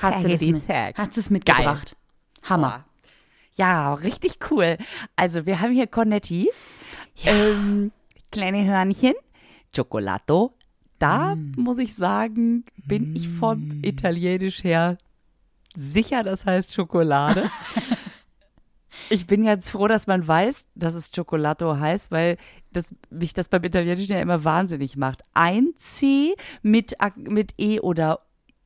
Hat 0.00 0.16
sie, 0.20 0.22
das 0.28 0.32
Zackedi 0.32 0.52
mit, 0.52 0.66
zack. 0.66 0.98
hat 0.98 1.14
sie 1.14 1.20
es 1.20 1.30
mitgebracht. 1.30 1.96
Hammer. 2.42 2.84
Ja, 3.54 3.94
richtig 3.94 4.38
cool. 4.50 4.76
Also 5.16 5.46
wir 5.46 5.61
haben 5.61 5.73
hier 5.73 5.87
Cornetti, 5.87 6.50
ähm, 7.25 7.92
kleine 8.32 8.64
Hörnchen, 8.64 9.14
Cioccolato. 9.73 10.54
Da 10.99 11.37
muss 11.56 11.78
ich 11.78 11.94
sagen, 11.94 12.64
bin 12.87 13.14
ich 13.14 13.28
von 13.28 13.80
Italienisch 13.82 14.64
her 14.64 14.96
sicher, 15.76 16.23
das 16.23 16.46
heißt 16.46 16.73
Schokolade. 16.73 17.50
ich 19.11 19.26
bin 19.26 19.44
jetzt 19.44 19.70
froh, 19.70 19.88
dass 19.88 20.06
man 20.06 20.26
weiß, 20.26 20.68
dass 20.75 20.94
es 20.94 21.11
Cioccolato 21.12 21.78
heißt, 21.78 22.11
weil 22.11 22.38
das, 22.73 22.94
mich 23.11 23.34
das 23.34 23.49
beim 23.49 23.64
Italienischen 23.64 24.12
ja 24.12 24.20
immer 24.23 24.44
wahnsinnig 24.44 24.96
macht. 24.96 25.23
Ein 25.34 25.73
C 25.76 26.34
mit, 26.62 26.96
mit 27.16 27.54
E 27.58 27.80
oder 27.80 28.20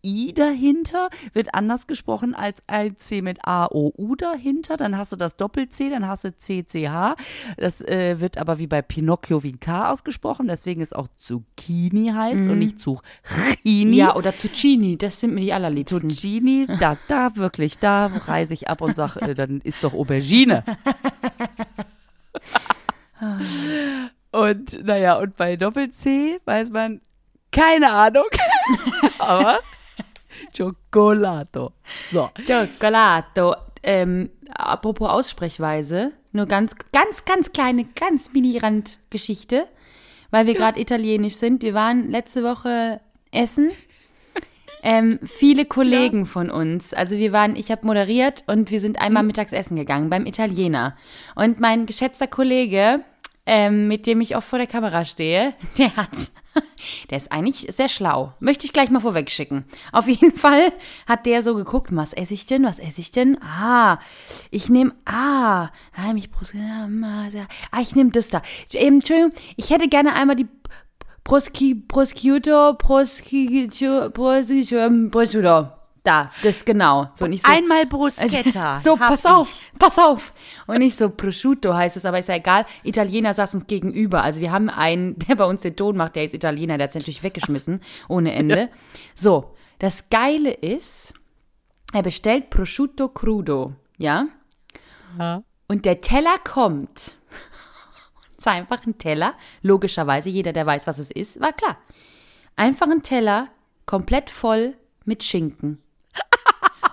I 0.05 0.33
dahinter 0.33 1.11
wird 1.33 1.55
anders 1.55 1.87
gesprochen 1.87 2.35
als 2.35 2.63
ein 2.67 2.97
C 2.97 3.21
mit 3.21 3.39
A, 3.45 3.67
O, 3.67 3.93
U 3.97 4.15
dahinter. 4.15 4.77
Dann 4.77 4.97
hast 4.97 5.13
du 5.13 5.17
das 5.17 5.37
Doppel-C, 5.37 5.91
dann 5.91 6.07
hast 6.07 6.25
du 6.25 6.37
C, 6.37 6.65
C, 6.65 6.89
H. 6.89 7.17
Das 7.57 7.81
äh, 7.81 8.21
wird 8.21 8.39
aber 8.39 8.59
wie 8.59 8.67
bei 8.67 8.81
Pinocchio 8.81 9.43
wie 9.43 9.53
ein 9.53 9.61
K 9.61 9.91
ausgesprochen. 9.91 10.47
Deswegen 10.47 10.81
ist 10.81 10.95
auch 10.95 11.09
Zucchini 11.17 12.13
heißt 12.15 12.49
und 12.49 12.59
nicht 12.59 12.79
Zucchini. 12.79 13.97
Ja, 13.97 14.15
oder 14.15 14.37
Zucchini, 14.37 14.97
das 14.97 15.21
sind 15.21 15.35
mir 15.35 15.41
die 15.41 15.53
allerliebsten. 15.53 16.11
Zucchini, 16.11 16.67
da, 16.79 16.97
da 17.09 17.37
wirklich, 17.37 17.79
da 17.79 18.07
reise 18.07 18.55
ich 18.55 18.69
ab 18.69 18.81
und 18.81 18.95
sage, 18.95 19.21
äh, 19.21 19.35
dann 19.35 19.61
ist 19.63 19.83
doch 19.83 19.95
Aubergine. 19.95 20.65
und 24.31 24.85
naja, 24.85 25.19
und 25.19 25.37
bei 25.37 25.57
Doppel-C 25.57 26.39
weiß 26.45 26.71
man, 26.71 27.01
keine 27.51 27.91
Ahnung, 27.91 28.27
aber 29.19 29.59
Cioccolato. 30.53 31.73
So. 32.13 32.31
Cioccolato. 32.45 33.55
Ähm, 33.83 34.31
apropos 34.51 35.09
Aussprechweise, 35.09 36.13
nur 36.33 36.47
ganz, 36.47 36.75
ganz, 36.93 37.25
ganz 37.25 37.53
kleine, 37.53 37.85
ganz 37.85 38.33
mini-Randgeschichte, 38.33 39.67
weil 40.31 40.47
wir 40.47 40.55
gerade 40.55 40.81
italienisch 40.81 41.37
sind. 41.37 41.63
Wir 41.63 41.75
waren 41.75 42.09
letzte 42.09 42.43
Woche 42.43 43.01
essen. 43.31 43.71
Ähm, 44.83 45.19
viele 45.25 45.65
Kollegen 45.65 46.27
von 46.27 46.51
uns, 46.51 46.95
also 46.95 47.17
wir 47.17 47.33
waren, 47.33 47.57
ich 47.57 47.71
habe 47.71 47.85
moderiert 47.85 48.45
und 48.47 48.71
wir 48.71 48.81
sind 48.81 49.01
einmal 49.01 49.25
mittags 49.25 49.53
essen 49.53 49.77
gegangen 49.77 50.09
beim 50.09 50.25
Italiener. 50.25 50.97
Und 51.35 51.59
mein 51.59 51.87
geschätzter 51.87 52.29
Kollege, 52.29 53.01
ähm, 53.45 53.89
mit 53.89 54.07
dem 54.07 54.21
ich 54.21 54.37
oft 54.37 54.49
vor 54.49 54.59
der 54.59 54.69
Kamera 54.69 55.05
stehe, 55.05 55.55
der 55.79 55.97
hat, 55.97 56.31
der 57.11 57.19
ist 57.19 57.33
eigentlich 57.33 57.67
sehr 57.75 57.89
schlau. 57.89 58.33
Möchte 58.41 58.67
ich 58.67 58.73
gleich 58.73 58.91
mal 58.91 59.01
vorweg 59.01 59.31
schicken. 59.31 59.65
Auf 59.93 60.09
jeden 60.09 60.33
Fall 60.37 60.73
hat 61.07 61.27
der 61.27 61.43
so 61.43 61.55
geguckt, 61.55 61.89
was 61.93 62.13
esse 62.13 62.35
ich 62.35 62.47
denn, 62.47 62.65
was 62.65 62.79
esse 62.79 63.01
ich 63.01 63.11
denn? 63.11 63.39
Ah, 63.43 63.99
ich 64.51 64.69
nehme, 64.69 64.95
ah, 65.05 65.71
ah, 65.97 66.13
mich 66.13 66.31
Brust, 66.31 66.55
ah, 66.55 67.81
ich 67.81 67.95
nehme 67.95 68.11
das 68.11 68.29
da. 68.29 68.43
Entschuldigung, 68.73 69.33
ich 69.57 69.71
hätte 69.71 69.89
gerne 69.89 70.15
einmal 70.15 70.37
die 70.37 70.49
Prosci, 71.25 71.75
Prosciutto, 71.75 72.75
Prosciutto, 72.75 74.11
Prosciutto, 74.11 75.11
Prosciutto. 75.11 75.78
Da, 76.05 76.31
das 76.43 76.65
genau. 76.65 77.11
So, 77.15 77.25
und 77.25 77.33
ich 77.33 77.43
so, 77.43 77.53
Einmal 77.53 77.87
Bruschetta. 77.87 78.81
so, 78.85 78.97
pass 78.97 79.27
auf, 79.27 79.49
pass 79.79 79.99
auf. 79.99 80.33
Und 80.67 80.79
nicht 80.79 80.97
so 80.97 81.11
Prosciutto 81.11 81.75
heißt 81.75 81.97
es, 81.97 82.05
aber 82.05 82.19
ist 82.19 82.29
ja 82.29 82.37
egal. 82.37 82.67
Italiener 82.83 83.35
saß 83.35 83.55
uns 83.55 83.67
gegenüber. 83.67 84.23
Also 84.23 84.41
wir 84.41 84.51
haben 84.51 84.71
einen, 84.71 85.19
der 85.29 85.35
bei 85.35 85.45
uns 85.45 85.63
den 85.63 85.77
Ton 85.77 85.97
macht, 85.97 86.17
der 86.17 86.25
ist 86.25 86.35
Italiener, 86.35 86.79
der 86.79 86.85
hat 86.85 86.91
es 86.91 86.97
natürlich 86.97 87.23
weggeschmissen, 87.23 87.83
ohne 88.09 88.33
Ende. 88.33 88.71
So, 89.15 89.55
das 89.79 90.09
Geile 90.09 90.51
ist, 90.51 91.15
er 91.93 92.03
bestellt 92.03 92.51
Prosciutto 92.51 93.09
crudo, 93.09 93.75
ja? 93.97 94.27
Ja. 95.19 95.43
Und 95.69 95.85
der 95.85 96.01
Teller 96.01 96.39
kommt. 96.45 97.17
Es 98.41 98.47
war 98.47 98.53
einfach 98.53 98.87
ein 98.87 98.99
Teller, 98.99 99.35
logischerweise, 99.63 100.29
jeder, 100.29 100.53
der 100.53 100.65
weiß, 100.65 100.87
was 100.87 100.99
es 100.99 101.11
ist, 101.11 101.41
war 101.41 101.53
klar. 101.53 101.77
Einfach 102.55 102.89
ein 102.89 103.03
Teller, 103.03 103.49
komplett 103.85 104.31
voll 104.31 104.77
mit 105.05 105.25
Schinken. 105.25 105.83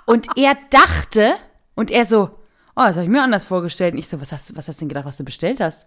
Und 0.06 0.28
er 0.38 0.58
dachte, 0.70 1.36
und 1.76 1.92
er 1.92 2.06
so, 2.06 2.30
oh, 2.76 2.84
das 2.84 2.96
habe 2.96 3.04
ich 3.06 3.10
mir 3.10 3.22
anders 3.24 3.46
vorgestellt. 3.46 3.94
Und 3.94 4.00
ich 4.00 4.08
so, 4.08 4.20
was 4.22 4.32
hast, 4.32 4.50
du- 4.50 4.56
was 4.56 4.68
hast 4.68 4.78
du 4.78 4.82
denn 4.82 4.90
gedacht, 4.90 5.06
was 5.06 5.18
du 5.18 5.24
bestellt 5.24 5.60
hast? 5.60 5.86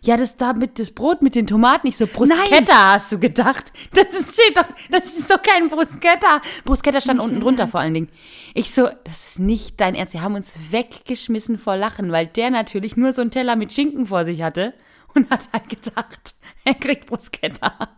Ja, 0.00 0.16
das 0.16 0.36
da 0.36 0.52
mit 0.52 0.78
das 0.78 0.92
Brot 0.92 1.22
mit 1.22 1.34
den 1.34 1.48
Tomaten, 1.48 1.88
nicht 1.88 1.98
so 1.98 2.06
Bruschetta 2.06 2.92
hast 2.92 3.10
du 3.10 3.18
gedacht. 3.18 3.72
Das 3.92 4.04
ist, 4.14 4.34
steht 4.34 4.56
doch, 4.56 4.64
das 4.90 5.12
ist 5.16 5.28
doch 5.28 5.42
kein 5.42 5.66
Bruschetta. 5.68 6.40
Bruschetta 6.64 7.00
stand 7.00 7.18
unten 7.20 7.40
drunter 7.40 7.66
vor 7.66 7.80
allen 7.80 7.94
Dingen. 7.94 8.08
Ich 8.54 8.72
so, 8.72 8.88
das 9.02 9.30
ist 9.30 9.38
nicht 9.40 9.80
dein 9.80 9.96
Ernst. 9.96 10.14
Wir 10.14 10.22
haben 10.22 10.36
uns 10.36 10.56
weggeschmissen 10.70 11.58
vor 11.58 11.76
Lachen, 11.76 12.12
weil 12.12 12.28
der 12.28 12.50
natürlich 12.50 12.96
nur 12.96 13.12
so 13.12 13.22
einen 13.22 13.32
Teller 13.32 13.56
mit 13.56 13.72
Schinken 13.72 14.06
vor 14.06 14.24
sich 14.24 14.40
hatte 14.42 14.72
und 15.14 15.28
hat 15.30 15.40
halt 15.52 15.68
gedacht, 15.68 16.36
er 16.64 16.74
kriegt 16.74 17.06
Bruschetta. 17.06 17.88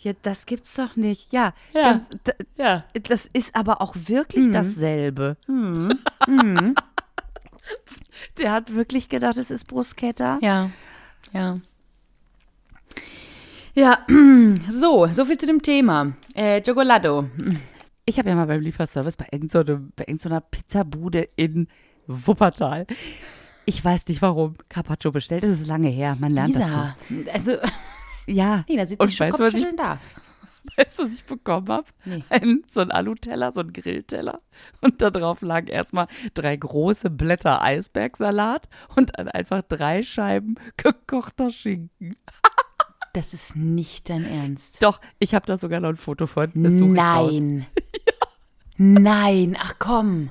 Ja, 0.00 0.12
das 0.22 0.46
gibt's 0.46 0.74
doch 0.74 0.94
nicht. 0.96 1.32
Ja, 1.32 1.52
Ja. 1.74 1.82
Ganz, 1.82 2.08
Ja. 2.56 2.84
das 3.08 3.26
ist 3.32 3.56
aber 3.56 3.82
auch 3.82 3.94
wirklich 3.96 4.50
dasselbe. 4.50 5.36
Der 8.38 8.52
hat 8.52 8.74
wirklich 8.74 9.08
gedacht, 9.08 9.36
es 9.36 9.50
ist 9.50 9.66
Bruschetta. 9.66 10.38
Ja, 10.40 10.70
ja. 11.32 11.58
Ja, 13.74 14.04
so, 14.72 15.06
so 15.06 15.24
viel 15.24 15.38
zu 15.38 15.46
dem 15.46 15.62
Thema. 15.62 16.12
Äh, 16.34 16.60
Chocolado. 16.62 17.28
Ich 18.04 18.18
habe 18.18 18.28
ja 18.30 18.34
mal 18.34 18.46
beim 18.46 18.60
Lieferservice 18.60 19.16
bei 19.16 19.26
irgendeiner 19.30 19.80
so 20.18 20.28
einer 20.28 20.40
Pizzabude 20.40 21.28
in 21.36 21.68
Wuppertal. 22.06 22.86
Ich 23.66 23.84
weiß 23.84 24.08
nicht 24.08 24.22
warum. 24.22 24.56
Carpaccio 24.68 25.12
bestellt. 25.12 25.42
Das 25.42 25.50
ist 25.50 25.66
lange 25.66 25.88
her. 25.88 26.16
Man 26.18 26.32
lernt 26.32 26.54
Lisa, 26.56 26.96
also, 27.32 27.56
dazu. 27.56 27.72
Ja. 28.28 28.64
nee, 28.68 28.76
da 28.76 28.86
sitzt 28.86 29.00
Und 29.00 29.12
die 29.12 29.18
weißt 29.18 29.38
was 29.38 29.54
ich, 29.54 29.66
da. 29.76 29.98
weißt, 30.76 30.98
du, 30.98 31.02
was 31.04 31.14
ich 31.14 31.24
bekommen 31.24 31.68
habe? 31.68 31.86
Nee. 32.04 32.24
Ein, 32.28 32.62
so 32.70 32.80
ein 32.80 32.90
Aluteller, 32.90 33.52
so 33.52 33.60
ein 33.60 33.72
Grillteller. 33.72 34.40
Und 34.80 35.02
da 35.02 35.10
drauf 35.10 35.42
lagen 35.42 35.68
erstmal 35.68 36.08
drei 36.34 36.56
große 36.56 37.10
Blätter 37.10 37.62
Eisbergsalat 37.62 38.68
und 38.96 39.12
dann 39.16 39.28
einfach 39.28 39.62
drei 39.62 40.02
Scheiben 40.02 40.56
gekochter 40.76 41.50
Schinken. 41.50 42.16
Das 43.14 43.32
ist 43.32 43.56
nicht 43.56 44.10
dein 44.10 44.24
Ernst. 44.24 44.82
Doch, 44.82 45.00
ich 45.18 45.34
habe 45.34 45.46
da 45.46 45.56
sogar 45.56 45.80
noch 45.80 45.88
ein 45.88 45.96
Foto 45.96 46.26
von. 46.26 46.50
Ich 46.54 47.00
raus. 47.00 47.40
Nein. 47.40 47.66
Nein, 48.76 49.56
ach 49.58 49.74
komm. 49.78 50.30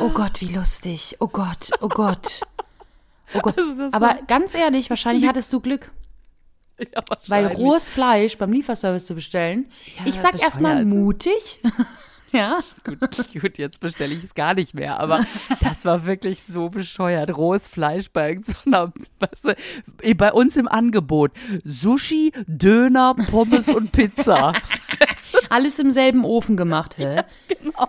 Oh 0.00 0.10
Gott, 0.10 0.40
wie 0.40 0.54
lustig. 0.54 1.16
Oh 1.20 1.28
Gott, 1.28 1.70
oh 1.80 1.88
Gott. 1.88 2.40
Oh 3.34 3.40
Gott. 3.40 3.58
Also 3.58 3.88
Aber 3.92 4.18
ganz 4.28 4.54
ehrlich, 4.54 4.88
wahrscheinlich 4.88 5.26
hattest 5.28 5.52
du 5.52 5.60
Glück, 5.60 5.90
Ja, 6.78 7.02
weil 7.28 7.46
rohes 7.46 7.88
Fleisch 7.88 8.36
beim 8.38 8.52
Lieferservice 8.52 9.06
zu 9.06 9.14
bestellen. 9.14 9.70
Ja, 9.98 10.06
ich 10.06 10.14
sag 10.14 10.40
erstmal 10.40 10.84
mutig. 10.84 11.60
ja. 12.32 12.60
Gut, 12.84 13.00
gut, 13.40 13.58
jetzt 13.58 13.78
bestelle 13.80 14.14
ich 14.14 14.24
es 14.24 14.34
gar 14.34 14.54
nicht 14.54 14.74
mehr, 14.74 14.98
aber 14.98 15.24
das 15.60 15.84
war 15.84 16.06
wirklich 16.06 16.42
so 16.42 16.70
bescheuert. 16.70 17.36
Rohes 17.36 17.66
Fleisch 17.66 18.10
bei 18.10 18.30
irgendeiner, 18.30 18.92
weißt 19.20 19.44
du, 19.46 20.14
bei 20.16 20.32
uns 20.32 20.56
im 20.56 20.66
Angebot. 20.66 21.32
Sushi, 21.62 22.32
Döner, 22.46 23.14
Pommes 23.14 23.68
und 23.68 23.92
Pizza. 23.92 24.54
Alles 25.50 25.78
im 25.78 25.90
selben 25.90 26.24
Ofen 26.24 26.56
gemacht, 26.56 26.96
hä? 26.98 27.22
genau. 27.48 27.88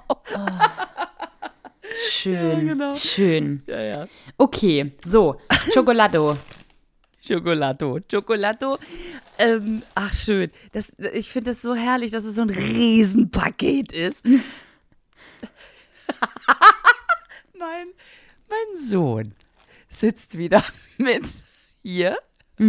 Schön. 2.10 2.68
Ja, 2.68 2.74
genau. 2.74 2.96
Schön. 2.96 3.64
Ja, 3.68 3.82
ja. 3.82 4.08
Okay, 4.38 4.94
so, 5.06 5.38
Chocolado. 5.74 6.36
Chocolato. 7.26 8.00
Chocolato. 8.12 8.78
Ähm, 9.38 9.82
ach, 9.96 10.14
schön. 10.14 10.52
Das, 10.74 10.96
ich 11.14 11.30
finde 11.30 11.52
das 11.52 11.62
so 11.62 11.74
herrlich, 11.74 12.12
dass 12.12 12.26
es 12.26 12.36
so 12.36 12.42
ein 12.42 12.50
Riesenpaket 12.50 13.94
ist. 13.94 14.26
mein, 17.58 17.88
mein 18.50 18.76
Sohn 18.76 19.34
sitzt 19.90 20.38
wieder 20.38 20.64
mit 20.98 21.24
hier. 21.82 22.18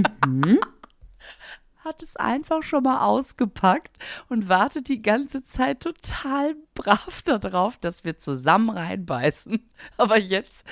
Hat 1.79 2.03
es 2.03 2.17
einfach 2.17 2.63
schon 2.63 2.85
mal 2.85 3.05
ausgepackt 3.05 3.99
und 4.31 4.49
wartet 4.49 4.89
die 4.89 5.03
ganze 5.03 5.43
Zeit 5.45 5.81
total 5.81 6.55
brav 6.75 7.21
darauf, 7.23 7.77
dass 7.77 8.05
wir 8.05 8.17
zusammen 8.17 8.71
reinbeißen. 8.71 9.69
Aber 9.99 10.19
jetzt 10.19 10.65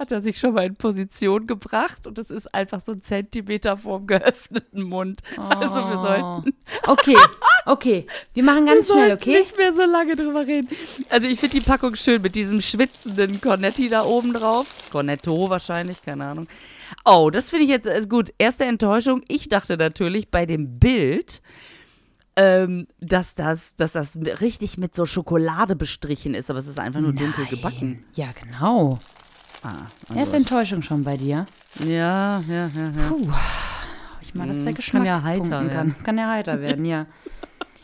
hat 0.00 0.10
er 0.12 0.22
sich 0.22 0.38
schon 0.38 0.54
mal 0.54 0.64
in 0.64 0.76
Position 0.76 1.46
gebracht 1.46 2.06
und 2.06 2.18
es 2.18 2.30
ist 2.30 2.52
einfach 2.54 2.80
so 2.80 2.92
ein 2.92 3.02
Zentimeter 3.02 3.76
vorm 3.76 4.06
geöffneten 4.06 4.82
Mund. 4.82 5.20
Also 5.36 5.74
wir 5.74 5.98
sollten, 5.98 6.54
Okay, 6.86 7.16
okay. 7.66 8.06
Wir 8.32 8.42
machen 8.42 8.64
wir 8.64 8.74
ganz 8.74 8.86
schnell, 8.86 9.10
sollten 9.10 9.22
okay? 9.22 9.38
nicht 9.40 9.58
mehr 9.58 9.74
so 9.74 9.82
lange 9.82 10.16
drüber 10.16 10.46
reden. 10.46 10.68
Also 11.10 11.28
ich 11.28 11.38
finde 11.38 11.58
die 11.58 11.64
Packung 11.64 11.94
schön 11.96 12.22
mit 12.22 12.34
diesem 12.34 12.62
schwitzenden 12.62 13.42
Cornetti 13.42 13.90
da 13.90 14.02
oben 14.04 14.32
drauf. 14.32 14.66
Cornetto 14.90 15.50
wahrscheinlich, 15.50 16.00
keine 16.00 16.26
Ahnung. 16.26 16.48
Oh, 17.04 17.28
das 17.30 17.50
finde 17.50 17.64
ich 17.64 17.70
jetzt 17.70 17.86
äh, 17.86 18.06
gut. 18.08 18.32
Erste 18.38 18.64
Enttäuschung. 18.64 19.22
Ich 19.28 19.50
dachte 19.50 19.76
natürlich 19.76 20.30
bei 20.30 20.46
dem 20.46 20.78
Bild, 20.78 21.42
ähm, 22.36 22.86
dass 23.00 23.34
das, 23.34 23.76
dass 23.76 23.92
das 23.92 24.16
richtig 24.40 24.78
mit 24.78 24.94
so 24.94 25.04
Schokolade 25.04 25.76
bestrichen 25.76 26.32
ist, 26.32 26.48
aber 26.48 26.58
es 26.58 26.66
ist 26.66 26.78
einfach 26.78 27.00
nur 27.00 27.12
dunkel 27.12 27.44
gebacken. 27.46 28.04
Ja, 28.14 28.32
genau. 28.32 28.98
Ah, 29.62 29.86
Erste 30.14 30.36
Enttäuschung 30.36 30.82
schon 30.82 31.04
bei 31.04 31.16
dir. 31.16 31.44
ja, 31.84 32.40
ja, 32.40 32.66
ja, 32.68 32.68
ja. 32.68 33.08
Puh. 33.08 33.28
Ich 34.22 34.34
mal, 34.34 34.46
dass 34.48 34.56
der 34.58 34.66
das 34.66 34.74
Geschmack 34.76 35.00
kann 35.02 35.06
ja 35.06 35.22
heiter 35.22 35.38
punkten 35.40 35.50
kann. 35.58 35.70
werden. 35.70 35.92
Das 35.94 36.04
kann 36.04 36.18
ja 36.18 36.28
heiter 36.30 36.60
werden, 36.60 36.84
ja. 36.84 37.06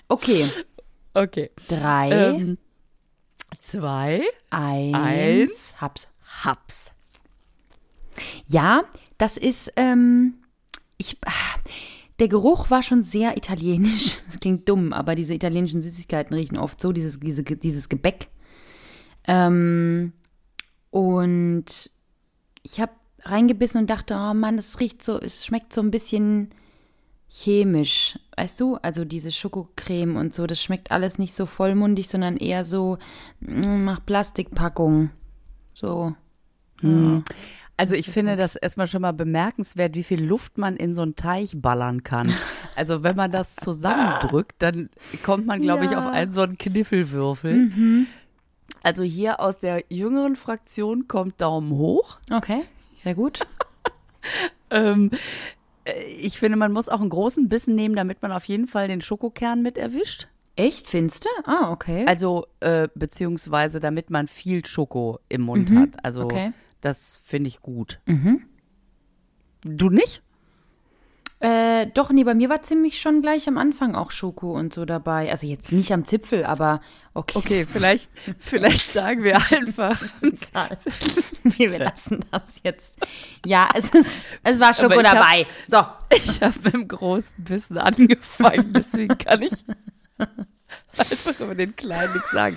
Okay, 0.09 0.47
Okay. 1.15 1.51
drei, 1.69 2.11
Ähm, 2.11 2.59
zwei, 3.59 4.23
eins, 4.51 4.95
eins. 4.97 5.81
hab's. 5.81 6.09
Haps. 6.45 6.93
Ja, 8.47 8.85
das 9.19 9.37
ist, 9.37 9.73
ähm, 9.77 10.35
ich, 10.99 11.17
ah, 11.27 11.31
der 12.21 12.29
Geruch 12.29 12.71
war 12.71 12.83
schon 12.83 13.03
sehr 13.03 13.37
italienisch. 13.37 14.19
Das 14.31 14.41
klingt 14.41 14.69
dumm, 14.69 14.93
aber 14.93 15.15
diese 15.15 15.33
italienischen 15.35 15.81
Süßigkeiten 15.83 16.35
riechen 16.37 16.59
oft 16.59 16.81
so, 16.81 16.93
dieses, 16.93 17.19
diese, 17.19 17.43
dieses 17.43 17.89
Gebäck. 17.89 18.29
Ähm, 19.27 20.13
und 20.91 21.91
ich 22.63 22.81
habe 22.81 22.93
reingebissen 23.23 23.81
und 23.83 23.91
dachte, 23.91 24.15
oh 24.15 24.35
Mann, 24.35 24.59
es 24.59 24.79
riecht 24.81 25.03
so, 25.05 25.21
es 25.21 25.45
schmeckt 25.45 25.73
so 25.73 25.81
ein 25.81 25.91
bisschen 25.91 26.51
chemisch, 27.29 28.19
weißt 28.37 28.61
du? 28.61 28.77
Also 28.77 29.05
diese 29.05 29.33
Schokocreme 29.33 30.17
und 30.17 30.35
so, 30.35 30.47
das 30.47 30.63
schmeckt 30.63 30.91
alles 30.91 31.19
nicht 31.19 31.35
so 31.35 31.47
vollmundig, 31.47 32.09
sondern 32.09 32.37
eher 32.37 32.65
so 32.65 32.99
mm, 33.41 33.85
nach 33.85 34.05
Plastikpackung. 34.07 35.11
So. 35.75 36.15
Also 37.79 37.95
ich 37.95 38.11
finde 38.11 38.37
das 38.37 38.57
erstmal 38.57 38.87
schon 38.87 39.03
mal 39.03 39.13
bemerkenswert, 39.13 39.95
wie 39.95 40.05
viel 40.05 40.25
Luft 40.25 40.57
man 40.57 40.77
in 40.77 40.95
so 40.95 41.03
einen 41.03 41.17
Teich 41.17 41.53
ballern 41.57 42.03
kann. 42.03 42.33
Also 42.79 43.03
wenn 43.03 43.17
man 43.17 43.31
das 43.31 43.57
zusammendrückt, 43.57 44.57
dann 44.59 44.91
kommt 45.23 45.47
man, 45.47 45.63
glaube 45.63 45.87
ich, 45.87 45.93
Ja. 45.93 45.99
auf 45.99 46.07
einen 46.13 46.31
so 46.31 46.43
einen 46.43 46.59
Kniffelwürfel. 46.59 47.71
Also 48.83 49.03
hier 49.03 49.41
aus 49.41 49.59
der 49.59 49.83
jüngeren 49.89 50.37
Fraktion 50.37 51.09
kommt 51.09 51.41
Daumen 51.41 51.73
hoch. 51.73 52.19
Okay, 52.31 52.63
sehr 53.03 53.15
gut. 53.15 53.41
Ähm, 54.71 55.11
äh, 55.85 56.03
ich 56.21 56.39
finde, 56.39 56.57
man 56.57 56.73
muss 56.73 56.89
auch 56.89 57.01
einen 57.01 57.11
großen 57.11 57.49
Bissen 57.49 57.75
nehmen, 57.75 57.95
damit 57.95 58.23
man 58.23 58.33
auf 58.33 58.45
jeden 58.45 58.67
Fall 58.67 58.89
den 58.89 59.01
Schokokern 59.01 59.63
mit 59.63 59.79
erwischt. 59.79 60.29
Echt, 60.57 60.89
findest 60.89 61.25
du? 61.25 61.29
Ah, 61.45 61.71
okay. 61.71 62.05
Also, 62.07 62.47
äh, 62.61 62.89
beziehungsweise 62.95 63.79
damit 63.79 64.11
man 64.11 64.27
viel 64.27 64.65
Schoko 64.65 65.21
im 65.29 65.43
Mund 65.43 65.71
hat. 65.71 66.05
Also, 66.05 66.23
okay. 66.25 66.53
das 66.81 67.21
finde 67.23 67.49
ich 67.49 67.61
gut. 67.61 68.01
Du 69.63 69.91
nicht? 69.91 70.23
Äh, 71.39 71.89
doch, 71.89 72.11
nee, 72.11 72.25
bei 72.25 72.35
mir 72.35 72.49
war 72.49 72.63
ziemlich 72.63 72.99
schon 72.99 73.21
gleich 73.21 73.47
am 73.47 73.59
Anfang 73.59 73.95
auch 73.95 74.11
Schoko 74.11 74.53
und 74.53 74.73
so 74.73 74.87
dabei. 74.87 75.31
Also 75.31 75.47
jetzt 75.47 75.71
nicht 75.71 75.93
am 75.93 76.07
Zipfel, 76.07 76.47
aber 76.47 76.81
okay. 77.13 77.37
Okay, 77.39 77.67
vielleicht, 77.71 78.11
vielleicht 78.39 78.91
sagen 78.93 79.23
wir 79.23 79.37
einfach. 79.37 80.01
Wir 81.43 81.79
lassen 81.79 82.25
das 82.31 82.43
jetzt. 82.65 82.95
Ja, 83.45 83.69
es 83.75 83.91
ist, 83.91 84.25
es 84.45 84.59
war 84.59 84.73
Schoko 84.73 84.99
ich 84.99 85.07
hab- 85.07 85.15
dabei. 85.15 85.47
So. 85.69 85.85
Ich 86.17 86.41
habe 86.41 86.55
mit 86.65 86.73
dem 86.75 86.89
großen 86.89 87.45
Bissen 87.45 87.77
angefangen, 87.79 88.73
deswegen 88.73 89.19
kann 89.19 89.43
ich 89.43 89.53
einfach 90.97 91.41
über 91.41 91.55
den 91.55 91.77
kleinen 91.77 92.15
nichts 92.15 92.31
sagen. 92.31 92.57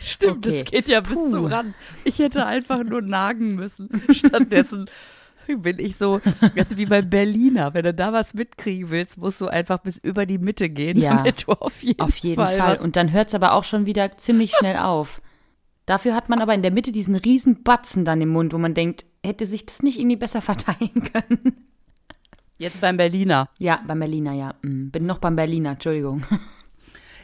Stimmt, 0.00 0.46
Okay. 0.46 0.62
das 0.62 0.70
geht 0.70 0.88
ja 0.88 1.00
bis 1.00 1.30
zum 1.30 1.46
Rand. 1.46 1.74
Ich 2.04 2.18
hätte 2.18 2.46
einfach 2.46 2.82
nur 2.84 3.02
nagen 3.02 3.54
müssen. 3.54 4.02
Stattdessen 4.10 4.88
bin 5.58 5.78
ich 5.78 5.96
so, 5.96 6.20
weißt 6.54 6.72
du, 6.72 6.76
wie 6.76 6.86
beim 6.86 7.08
Berliner. 7.10 7.74
Wenn 7.74 7.84
du 7.84 7.94
da 7.94 8.12
was 8.12 8.34
mitkriegen 8.34 8.90
willst, 8.90 9.18
musst 9.18 9.40
du 9.40 9.48
einfach 9.48 9.78
bis 9.78 9.98
über 9.98 10.26
die 10.26 10.38
Mitte 10.38 10.68
gehen, 10.70 10.98
Ja. 10.98 11.16
damit 11.16 11.46
du 11.46 11.52
auf 11.52 11.82
jeden, 11.82 12.00
Auf 12.00 12.16
jeden 12.16 12.36
Fall, 12.36 12.56
Fall. 12.58 12.76
Und 12.78 12.96
dann 12.96 13.12
hört 13.12 13.28
es 13.28 13.34
aber 13.34 13.52
auch 13.54 13.64
schon 13.64 13.86
wieder 13.86 14.16
ziemlich 14.18 14.52
schnell 14.52 14.76
auf. 14.76 15.20
Dafür 15.86 16.14
hat 16.14 16.28
man 16.28 16.40
aber 16.40 16.54
in 16.54 16.62
der 16.62 16.70
Mitte 16.70 16.92
diesen 16.92 17.16
riesen 17.16 17.62
Batzen 17.62 18.04
dann 18.04 18.20
im 18.20 18.28
Mund, 18.28 18.52
wo 18.52 18.58
man 18.58 18.74
denkt, 18.74 19.04
hätte 19.24 19.46
sich 19.46 19.66
das 19.66 19.82
nicht 19.82 19.98
irgendwie 19.98 20.16
besser 20.16 20.40
verteilen 20.40 21.02
können. 21.12 21.66
Jetzt 22.58 22.80
beim 22.80 22.96
Berliner. 22.96 23.48
Ja, 23.58 23.80
beim 23.86 23.98
Berliner, 24.00 24.34
ja. 24.34 24.54
Mm, 24.62 24.90
Bin 24.90 25.06
noch 25.06 25.18
beim 25.18 25.34
Berliner, 25.36 25.70
Entschuldigung. 25.72 26.24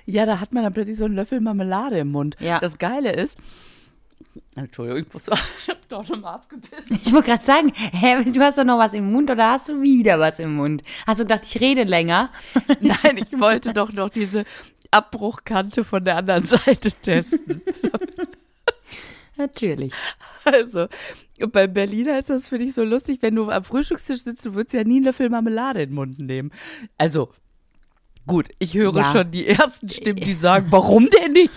Ja, 0.07 0.25
da 0.25 0.41
hat 0.41 0.53
man 0.55 0.63
dann 0.63 0.73
plötzlich 0.73 0.97
so 0.97 1.05
einen 1.05 1.15
Löffel 1.15 1.41
Marmelade 1.41 1.99
im 1.99 2.09
Mund. 2.13 2.37
Ja. 2.41 2.59
Das 2.61 2.79
Geile 2.79 3.13
ist, 3.13 3.39
Entschuldigung, 4.55 5.03
ich 5.03 5.13
muss 5.13 5.27
doch 5.89 6.05
schon 6.07 6.21
mal 6.21 6.35
abgebissen. 6.35 6.99
Ich 7.05 7.13
wollte 7.13 7.29
gerade 7.31 7.45
sagen, 7.45 7.73
hä, 7.75 8.25
du 8.25 8.41
hast 8.41 8.59
doch 8.59 8.65
noch 8.65 8.79
was 8.79 8.93
im 8.95 9.11
Mund 9.13 9.31
oder 9.31 9.51
hast 9.53 9.69
du 9.69 9.81
wieder 9.83 10.19
was 10.19 10.39
im 10.39 10.57
Mund? 10.57 10.83
Hast 11.07 11.21
du 11.21 11.25
gedacht, 11.25 11.43
ich 11.45 11.61
rede 11.61 11.85
länger? 11.85 12.31
Nein, 12.81 13.19
ich 13.19 13.39
wollte 13.39 13.73
doch 13.73 13.93
noch 13.93 14.09
diese 14.11 14.45
Abbruchkante 14.91 15.85
von 15.85 16.05
der 16.05 16.17
anderen 16.17 16.45
Seite 16.45 16.91
testen. 16.93 17.63
Natürlich. 19.37 19.93
Also, 20.45 20.87
und 21.41 21.53
beim 21.53 21.73
Berliner 21.75 22.19
ist 22.19 22.31
das, 22.31 22.49
finde 22.49 22.65
ich, 22.67 22.75
so 22.75 22.83
lustig, 22.85 23.19
wenn 23.21 23.35
du 23.35 23.51
am 23.51 23.65
Frühstückstisch 23.65 24.23
sitzt, 24.23 24.47
du 24.47 24.55
würdest 24.55 24.73
ja 24.75 24.85
nie 24.85 24.97
einen 24.97 25.05
Löffel 25.05 25.29
Marmelade 25.29 25.83
in 25.83 25.91
den 25.91 25.95
Mund 25.95 26.19
nehmen. 26.19 26.51
Also, 26.97 27.31
gut, 28.27 28.49
ich 28.59 28.75
höre 28.75 28.95
Ja. 28.97 29.13
schon 29.13 29.31
die 29.31 29.47
ersten 29.47 29.91
Stimmen, 29.91 30.21
die 30.21 30.33
sagen, 30.33 30.69
warum 30.71 31.11
denn 31.11 31.33
nicht? 31.33 31.53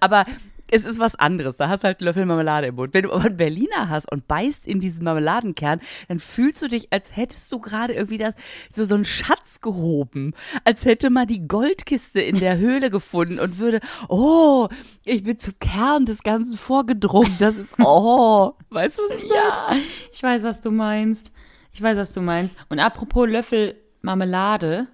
Aber 0.00 0.26
es 0.72 0.86
ist 0.86 0.98
was 0.98 1.14
anderes. 1.14 1.58
Da 1.58 1.68
hast 1.68 1.82
du 1.82 1.88
halt 1.88 2.00
einen 2.00 2.06
Löffel 2.06 2.24
Marmelade 2.24 2.68
im 2.68 2.76
Mund. 2.76 2.94
Wenn 2.94 3.04
du 3.04 3.12
aber 3.12 3.26
einen 3.26 3.36
Berliner 3.36 3.90
hast 3.90 4.10
und 4.10 4.26
beißt 4.26 4.66
in 4.66 4.80
diesen 4.80 5.04
Marmeladenkern, 5.04 5.80
dann 6.08 6.18
fühlst 6.18 6.62
du 6.62 6.68
dich, 6.68 6.90
als 6.90 7.14
hättest 7.14 7.52
du 7.52 7.60
gerade 7.60 7.92
irgendwie 7.92 8.16
das, 8.16 8.34
so, 8.72 8.84
so 8.84 8.94
einen 8.94 9.04
Schatz 9.04 9.60
gehoben. 9.60 10.32
Als 10.64 10.86
hätte 10.86 11.10
man 11.10 11.26
die 11.26 11.46
Goldkiste 11.46 12.22
in 12.22 12.40
der 12.40 12.56
Höhle 12.56 12.88
gefunden 12.88 13.38
und 13.38 13.58
würde, 13.58 13.80
oh, 14.08 14.68
ich 15.04 15.22
bin 15.22 15.38
zum 15.38 15.58
Kern 15.60 16.06
des 16.06 16.22
Ganzen 16.22 16.56
vorgedrungen. 16.56 17.36
Das 17.38 17.54
ist, 17.56 17.74
oh, 17.78 18.54
weißt 18.70 18.98
du, 18.98 19.02
was 19.02 19.16
ich 19.16 19.28
meine? 19.28 19.34
Ja, 19.34 19.76
ich 20.10 20.22
weiß, 20.22 20.42
was 20.42 20.62
du 20.62 20.70
meinst. 20.70 21.32
Ich 21.72 21.82
weiß, 21.82 21.98
was 21.98 22.12
du 22.12 22.22
meinst. 22.22 22.56
Und 22.70 22.78
apropos 22.78 23.28
Löffel 23.28 23.76
Marmelade, 24.00 24.88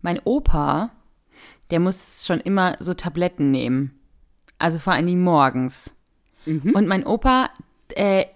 mein 0.00 0.20
Opa, 0.22 0.90
der 1.72 1.80
muss 1.80 2.24
schon 2.24 2.40
immer 2.40 2.76
so 2.78 2.94
Tabletten 2.94 3.50
nehmen. 3.50 3.98
Also 4.62 4.78
vor 4.78 4.92
allen 4.92 5.06
Dingen 5.08 5.24
morgens. 5.24 5.92
Und 6.46 6.86
mein 6.86 7.04
Opa, 7.04 7.50
äh, 7.96 8.26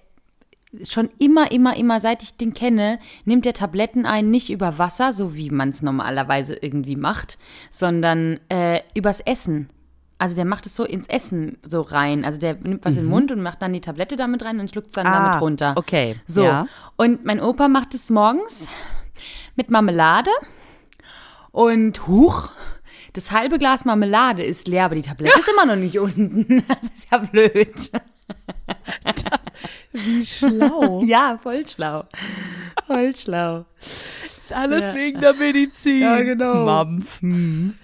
schon 0.83 1.09
immer, 1.19 1.53
immer, 1.53 1.77
immer, 1.77 2.01
seit 2.01 2.25
ich 2.25 2.37
den 2.37 2.53
kenne, 2.53 2.99
nimmt 3.25 3.45
der 3.45 3.55
Tabletten 3.55 4.07
ein, 4.07 4.31
nicht 4.33 4.51
über 4.51 4.77
Wasser, 4.77 5.13
so 5.13 5.37
wie 5.37 5.51
man 5.51 5.71
es 5.71 5.83
normalerweise 5.83 6.55
irgendwie 6.55 6.97
macht, 6.97 7.39
sondern 7.71 8.41
äh, 8.49 8.81
übers 8.95 9.21
Essen. 9.21 9.69
Also 10.19 10.35
der 10.35 10.47
macht 10.47 10.67
es 10.67 10.75
so 10.75 10.83
ins 10.83 11.07
Essen 11.07 11.59
so 11.63 11.81
rein. 11.83 12.25
Also 12.25 12.41
der 12.41 12.55
nimmt 12.55 12.85
was 12.85 12.97
in 12.97 13.03
den 13.03 13.11
Mund 13.11 13.31
und 13.31 13.41
macht 13.41 13.63
dann 13.63 13.73
die 13.73 13.81
Tablette 13.81 14.17
damit 14.17 14.45
rein 14.45 14.59
und 14.59 14.69
schluckt 14.69 14.89
es 14.89 14.95
dann 14.95 15.05
damit 15.05 15.41
runter. 15.41 15.75
Ah, 15.77 15.79
okay. 15.79 16.17
So. 16.27 16.43
Ja. 16.43 16.67
Und 16.97 17.25
mein 17.25 17.41
Opa 17.41 17.69
macht 17.69 17.95
es 17.95 18.11
morgens 18.11 18.67
mit 19.55 19.71
Marmelade 19.71 20.31
und 21.53 22.07
huch, 22.09 22.51
das 23.17 23.31
halbe 23.31 23.59
Glas 23.59 23.85
Marmelade 23.85 24.43
ist 24.45 24.69
leer, 24.69 24.85
aber 24.85 24.95
die 24.95 25.03
Tablette 25.03 25.39
ist 25.39 25.49
immer 25.49 25.67
noch 25.67 25.77
nicht 25.77 25.99
unten. 25.99 26.65
Das 26.69 26.79
ist 26.95 27.09
ja 27.11 27.19
blöd. 27.19 27.75
Wie 29.93 30.27
schlau. 30.27 31.03
Ja, 31.07 31.39
voll 31.43 31.67
schlau. 31.67 32.05
Voll 32.87 33.15
schlau. 33.17 33.65
ist 33.81 34.53
alles 34.53 34.87
Ja. 34.93 34.95
wegen 34.97 35.21
der 35.21 35.35
Medizin. 35.35 36.01
Ja, 36.03 36.21
genau. 36.23 36.65
Mampf. 36.65 37.21
Hm. 37.21 37.75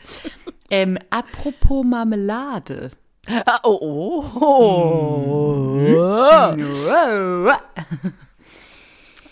Ähm, 0.71 0.99
apropos 1.11 1.85
Marmelade. 1.85 2.91
Ah, 3.47 3.61
Oh, 3.63 4.25
oh. 4.41 5.79
Ja. 5.81 6.57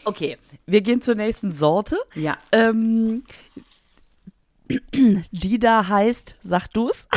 Okay, 0.05 0.39
wir 0.67 0.81
gehen 0.81 1.01
zur 1.03 1.15
nächsten 1.15 1.51
Sorte. 1.53 1.99
Ähm, 2.53 3.23
die 4.93 5.59
da 5.59 5.87
heißt, 5.89 6.37
sag 6.41 6.69
du's? 6.69 7.09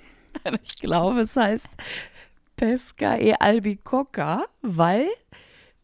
ich 0.62 0.76
glaube, 0.76 1.20
es 1.22 1.36
heißt 1.36 1.68
Pesca 2.56 3.16
e 3.16 3.34
Albicocca, 3.34 4.44
weil 4.62 5.06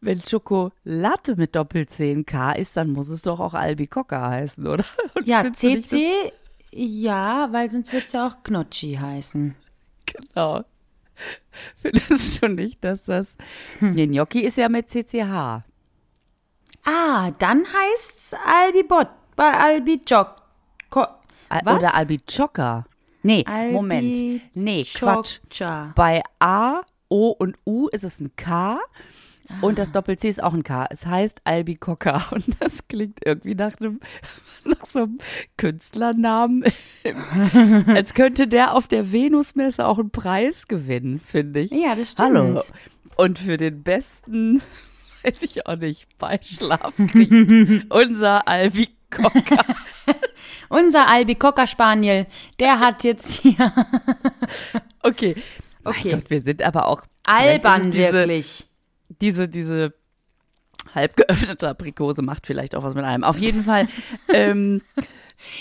wenn 0.01 0.23
Schokolade 0.23 1.35
mit 1.35 1.55
Doppel-10K 1.55 2.55
ist, 2.57 2.77
dann 2.77 2.91
muss 2.91 3.09
es 3.09 3.23
doch 3.23 3.39
auch 3.39 3.53
Albicocca 3.53 4.29
heißen, 4.29 4.67
oder? 4.67 4.85
Und 5.15 5.25
Ja, 5.27 5.51
CC, 5.51 6.31
ja, 6.71 7.47
weil 7.51 7.71
sonst 7.71 7.91
wird 7.93 8.05
es 8.07 8.11
ja 8.13 8.27
auch 8.27 8.43
Gnocchi 8.43 8.95
heißen. 8.99 9.55
das- 10.05 10.15
Genau. 10.33 10.63
Findest 11.73 12.43
du 12.43 12.49
nicht, 12.49 12.83
dass 12.83 13.05
das. 13.05 13.37
Nee, 13.79 14.07
Gnocchi 14.07 14.41
ist 14.41 14.57
ja 14.57 14.67
mit 14.69 14.89
CCH. 14.89 15.63
Ah, 16.83 17.31
dann 17.39 17.65
heißt 17.65 18.17
es 18.17 18.33
Albibot, 18.45 19.07
bei 19.35 19.51
Albijoc. 19.51 20.35
Al- 21.49 21.61
Was? 21.63 21.77
Oder 21.77 21.95
Albicocca. 21.95 22.85
Nee, 23.23 23.43
Moment. 23.71 24.41
Nee, 24.53 24.83
Quatsch. 24.83 25.39
Bei 25.95 26.21
A, 26.39 26.81
O 27.09 27.29
und 27.29 27.57
U 27.65 27.87
ist 27.87 28.03
es 28.03 28.19
ein 28.19 28.35
K 28.35 28.77
und 29.61 29.77
das 29.77 29.91
Doppel-C 29.91 30.27
ist 30.29 30.41
auch 30.43 30.53
ein 30.53 30.63
K. 30.63 30.87
Es 30.89 31.05
heißt 31.05 31.41
Albicocca 31.43 32.27
und 32.31 32.45
das 32.59 32.87
klingt 32.87 33.19
irgendwie 33.25 33.55
nach 33.55 33.73
einem 33.79 33.99
nach 34.65 34.85
so 34.89 35.03
einem 35.03 35.19
Künstlernamen. 35.57 36.63
Als 37.95 38.13
könnte 38.15 38.47
der 38.47 38.73
auf 38.73 38.87
der 38.87 39.11
Venusmesse 39.11 39.85
auch 39.87 39.99
einen 39.99 40.09
Preis 40.11 40.67
gewinnen, 40.67 41.19
finde 41.19 41.61
ich. 41.61 41.71
Ja, 41.71 41.95
das 41.95 42.11
stimmt. 42.11 42.27
Hallo. 42.35 42.61
Und 43.17 43.39
für 43.39 43.57
den 43.57 43.83
besten, 43.83 44.61
weiß 45.23 45.41
ich 45.43 45.65
auch 45.67 45.77
nicht, 45.77 46.07
Beischlaf 46.17 46.93
kriegt 47.11 47.91
unser 47.93 48.47
Albicocca. 48.47 49.63
Unser 50.69 51.07
Albicocca 51.07 51.67
Spaniel, 51.67 52.27
der 52.59 52.79
hat 52.79 53.03
jetzt 53.03 53.31
hier 53.31 53.73
Okay. 55.01 55.35
Okay. 55.87 56.09
Mein 56.09 56.21
Gott, 56.21 56.29
wir 56.31 56.41
sind 56.41 56.63
aber 56.63 56.87
auch 56.87 57.03
albern 57.27 57.89
es 57.89 57.93
diese, 57.93 58.11
wirklich. 58.11 58.65
diese, 59.21 59.47
diese 59.47 59.93
halb 60.95 61.15
geöffnete 61.15 61.69
Aprikose 61.69 62.23
macht 62.23 62.47
vielleicht 62.47 62.73
auch 62.73 62.81
was 62.81 62.95
mit 62.95 63.05
einem. 63.05 63.23
Auf 63.23 63.37
jeden 63.37 63.63
Fall, 63.63 63.87
ähm, 64.29 64.81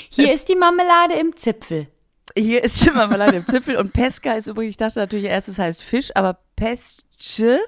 Hier 0.08 0.32
ist 0.32 0.48
die 0.48 0.54
Marmelade 0.54 1.12
im 1.20 1.36
Zipfel. 1.36 1.88
hier 2.34 2.64
ist 2.64 2.86
die 2.86 2.90
Marmelade 2.90 3.36
im 3.36 3.46
Zipfel 3.46 3.76
und 3.76 3.92
Pesca 3.92 4.32
ist 4.32 4.46
übrigens, 4.46 4.70
ich 4.72 4.76
dachte 4.78 4.98
natürlich 4.98 5.26
erst, 5.26 5.48
es 5.48 5.58
heißt 5.58 5.82
Fisch, 5.82 6.10
aber 6.14 6.38
Pesce 6.56 7.04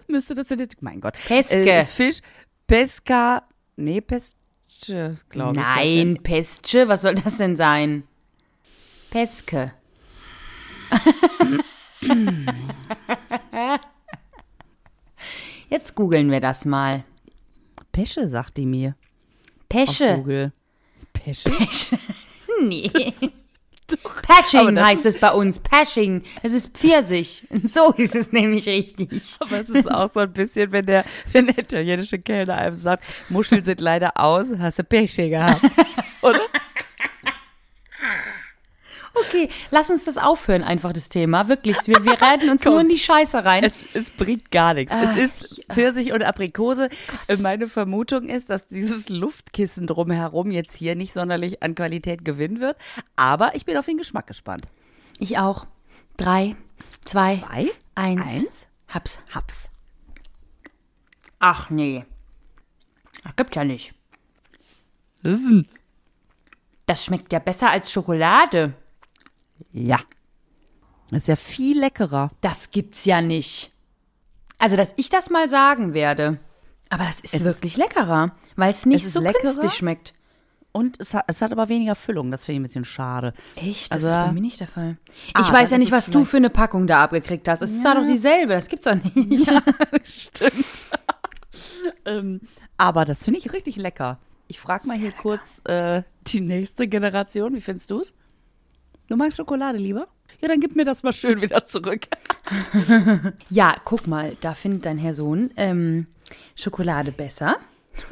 müsste 0.09 0.35
das 0.35 0.51
in 0.51 0.57
der, 0.57 0.69
mein 0.81 1.03
Gott. 1.03 1.13
Peske. 1.27 1.57
Äh, 1.57 1.79
ist 1.79 1.91
Fisch. 1.93 2.21
Pesca, 2.67 3.43
nee, 3.77 4.01
Pesce, 4.81 5.17
glaube 5.31 5.59
ich. 5.59 5.65
Nein, 5.65 6.19
Pesce, 6.23 6.87
was 6.87 7.03
soll 7.03 7.15
das 7.15 7.37
denn 7.37 7.57
sein? 7.57 8.05
Peske. 9.11 9.73
Jetzt 15.69 15.95
googeln 15.95 16.31
wir 16.31 16.41
das 16.41 16.65
mal. 16.65 17.05
Pesche, 17.93 18.27
sagt 18.29 18.57
die 18.57 18.67
mir. 18.67 18.91
Auf 18.91 19.69
Pesche. 19.69 20.17
Google. 20.17 20.53
Pesche? 21.13 21.51
Nee. 22.63 22.91
Aber 23.93 24.23
Pashing 24.23 24.75
das 24.75 24.85
heißt 24.85 25.07
es 25.07 25.21
bei 25.21 25.33
uns. 25.33 25.59
Pashing. 25.59 26.23
Es 26.43 26.53
ist 26.53 26.77
Pfirsich. 26.77 27.47
So 27.73 27.93
ist 27.93 28.15
es 28.15 28.33
nämlich 28.33 28.67
richtig. 28.67 29.09
Aber 29.41 29.59
es 29.59 29.71
ist 29.71 29.91
auch 29.91 30.11
so 30.13 30.21
ein 30.21 30.33
bisschen, 30.33 30.73
wenn 30.73 30.87
der, 30.87 31.05
wenn 31.33 31.47
der 31.47 31.59
italienische 31.59 32.19
Kellner 32.19 32.57
einem 32.57 32.77
sagt, 32.77 33.05
Muscheln 33.29 33.65
sind 33.65 33.81
leider 33.81 34.13
aus, 34.17 34.51
hast 34.59 34.79
du 34.79 34.85
Pesche 34.85 35.29
gehabt. 35.29 35.63
Oder? 36.23 36.41
Okay, 39.37 39.49
lass 39.71 39.91
uns 39.91 40.05
das 40.05 40.17
aufhören, 40.17 40.63
einfach 40.63 40.93
das 40.93 41.09
Thema. 41.09 41.49
Wirklich. 41.49 41.77
Wir, 41.87 42.05
wir 42.05 42.21
reiten 42.21 42.49
uns 42.51 42.65
nur 42.65 42.81
in 42.81 42.89
die 42.89 42.99
Scheiße 42.99 43.45
rein. 43.45 43.65
Es, 43.65 43.85
es 43.95 44.11
bringt 44.11 44.51
gar 44.51 44.75
nichts. 44.75 44.93
Ah, 44.93 45.03
es 45.03 45.17
ist 45.17 45.65
Pfirsich 45.73 46.13
und 46.13 46.23
Aprikose. 46.23 46.89
Äh, 47.29 47.37
Meine 47.37 47.69
Vermutung 47.69 48.29
ist, 48.29 48.51
dass 48.51 48.69
dieses 48.69 49.09
Luftkissen 49.09 49.87
drumherum 49.87 50.51
jetzt 50.51 50.75
hier 50.75 50.95
nicht 50.97 51.13
sonderlich 51.13 51.63
an 51.63 51.75
Qualität 51.75 52.25
gewinnen 52.25 52.61
wird. 52.61 52.77
Aber 53.17 53.55
ich 53.55 53.65
bin 53.65 53.77
auf 53.77 53.87
den 53.87 53.99
Geschmack 53.99 54.27
gespannt. 54.27 54.67
Ich 55.19 55.39
auch. 55.39 55.67
Drei, 56.17 56.57
zwei, 57.05 57.37
Zwei, 57.37 57.67
eins. 57.95 58.21
eins, 58.23 58.67
Hab's. 58.89 59.19
Haps. 59.35 59.69
Ach 61.39 61.69
nee. 61.71 62.05
Ach, 63.25 63.37
gibt 63.37 63.55
ja 63.57 63.65
nicht. 63.65 63.93
Das 66.87 67.05
schmeckt 67.05 67.33
ja 67.33 67.39
besser 67.39 67.69
als 67.71 67.91
Schokolade. 67.91 68.75
Ja. 69.73 69.99
Das 71.11 71.23
ist 71.23 71.29
ja 71.29 71.37
viel 71.37 71.79
leckerer. 71.79 72.31
Das 72.41 72.71
gibt's 72.71 73.05
ja 73.05 73.21
nicht. 73.23 73.71
Also, 74.59 74.77
dass 74.77 74.93
ich 74.97 75.09
das 75.09 75.31
mal 75.31 75.49
sagen 75.49 75.95
werde. 75.95 76.39
Aber 76.89 77.05
das 77.05 77.21
ist 77.21 77.35
Es 77.35 77.43
ist- 77.43 77.57
wirklich 77.59 77.77
leckerer, 77.77 78.33
weil 78.57 78.71
es 78.71 78.87
nicht 78.87 79.03
Es 79.03 79.07
ist 79.09 79.13
so 79.15 79.21
leckerer? 79.21 79.41
künstlich 79.43 79.73
schmeckt. 79.75 80.15
Und 80.73 81.01
es 81.01 81.15
hat, 81.15 81.25
es 81.29 81.41
hat 81.43 81.53
aber 81.53 81.69
weniger 81.71 81.95
Füllung. 81.95 82.31
Das 82.31 82.45
finde 82.45 82.57
ich 82.57 82.61
ein 82.61 82.63
bisschen 82.65 82.85
schade. 82.85 83.33
Echt? 83.55 83.95
Das 83.95 84.05
Also- 84.05 84.09
ist 84.09 84.15
bei 84.27 84.33
mir 84.33 84.41
nicht 84.41 84.61
der 84.61 84.67
Fall. 84.69 84.99
Ah, 85.33 85.41
ich 85.43 85.51
weiß 85.53 85.71
ja 85.71 85.77
ist 85.77 85.81
nicht, 85.83 85.93
was 85.93 86.11
du 86.11 86.25
für 86.25 86.37
eine 86.37 86.51
Packung 86.51 86.87
da 86.87 87.05
abgekriegt 87.05 87.49
hast. 87.49 87.63
Es 87.63 87.71
ist 87.71 87.83
zwar 87.83 87.95
doch 87.95 88.07
dieselbe, 88.07 88.53
das 88.55 88.69
gibt's 88.69 88.85
doch 88.85 88.95
nicht. 88.95 89.51
Stimmt. 90.05 90.67
ähm, 92.05 92.41
aber 92.77 93.05
das 93.05 93.25
finde 93.25 93.39
ich 93.41 93.53
richtig 93.53 93.77
lecker. 93.77 94.19
Ich 94.49 94.61
frage 94.61 94.87
mal 94.87 94.97
hier 94.99 95.13
kurz 95.13 95.61
äh, 95.65 96.03
die 96.27 96.41
nächste 96.41 96.87
Generation. 96.89 97.55
Wie 97.55 97.61
findest 97.61 97.91
du 97.91 98.01
es? 98.01 98.15
Du 99.09 99.17
magst 99.17 99.37
Schokolade 99.39 99.79
lieber? 99.79 100.09
Ja, 100.41 100.49
dann 100.49 100.61
gib 100.61 100.77
mir 100.77 100.85
das 100.85 101.03
mal 101.03 101.13
schön 101.13 101.41
wieder 101.41 101.65
zurück. 101.67 102.03
Ja, 103.51 103.75
guck 103.85 104.07
mal, 104.07 104.37
da 104.41 104.55
findet 104.55 104.87
dein 104.87 104.99
Herr 104.99 105.15
Sohn 105.15 105.51
ähm, 105.57 106.07
Schokolade 106.55 107.11
besser. 107.11 107.57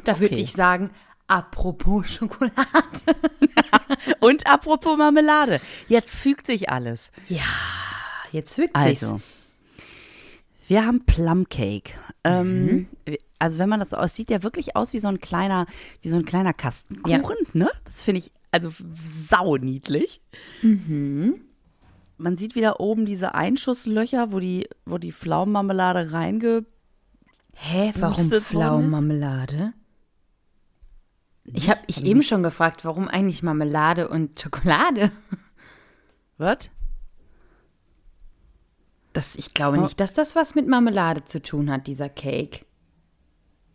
Da 0.03 0.19
würde 0.19 0.33
Okay. 0.35 0.43
ich 0.43 0.51
sagen, 0.51 0.91
apropos 1.27 2.09
Schokolade. 2.15 2.55
Und 4.19 4.45
apropos 4.45 4.97
Marmelade, 4.97 5.61
jetzt 5.87 6.13
fügt 6.13 6.47
sich 6.47 6.69
alles. 6.69 7.13
Jetzt 8.33 8.55
fügt 8.55 8.75
Also, 8.75 9.15
sich's. 9.17 9.23
wir 10.67 10.85
haben 10.85 11.05
Plumcake. 11.05 11.93
Ähm, 12.25 12.87
also 13.39 13.57
wenn 13.59 13.69
man 13.69 13.79
das 13.79 13.93
aus, 13.93 14.15
sieht 14.15 14.29
ja 14.29 14.43
wirklich 14.43 14.75
aus 14.75 14.93
wie 14.93 14.99
so 14.99 15.07
ein 15.07 15.19
kleiner, 15.19 15.65
wie 16.01 16.09
so 16.09 16.15
ein 16.15 16.25
kleiner 16.25 16.53
Kastenkuchen, 16.53 17.35
ne? 17.53 17.69
Das 17.83 18.01
finde 18.01 18.19
ich 18.19 18.31
also 18.51 18.71
sau 19.05 19.57
niedlich. 19.57 20.21
Man 20.61 22.37
sieht 22.37 22.55
wieder 22.55 22.79
oben 22.79 23.05
diese 23.05 23.35
Einschusslöcher, 23.35 24.31
wo 24.31 24.39
die, 24.39 24.69
wo 24.85 24.97
die 24.97 25.11
Pflaumenmarmelade 25.11 26.11
reinge. 26.13 26.65
Hä, 27.53 27.93
warum? 27.99 28.29
Pflaumenmarmelade? 28.29 29.73
Ich 31.45 31.69
habe 31.69 31.81
ich 31.87 32.03
eben 32.03 32.23
schon 32.23 32.41
gefragt, 32.41 32.85
warum 32.85 33.07
eigentlich 33.07 33.43
Marmelade 33.43 34.09
und 34.09 34.39
Schokolade? 34.39 35.11
Was? 36.37 36.69
Das, 39.13 39.35
ich 39.35 39.53
glaube 39.53 39.77
Oh. 39.77 39.81
nicht, 39.81 39.99
dass 39.99 40.13
das 40.13 40.35
was 40.35 40.55
mit 40.55 40.67
Marmelade 40.67 41.23
zu 41.25 41.41
tun 41.41 41.69
hat, 41.71 41.87
dieser 41.87 42.09
Cake. 42.09 42.64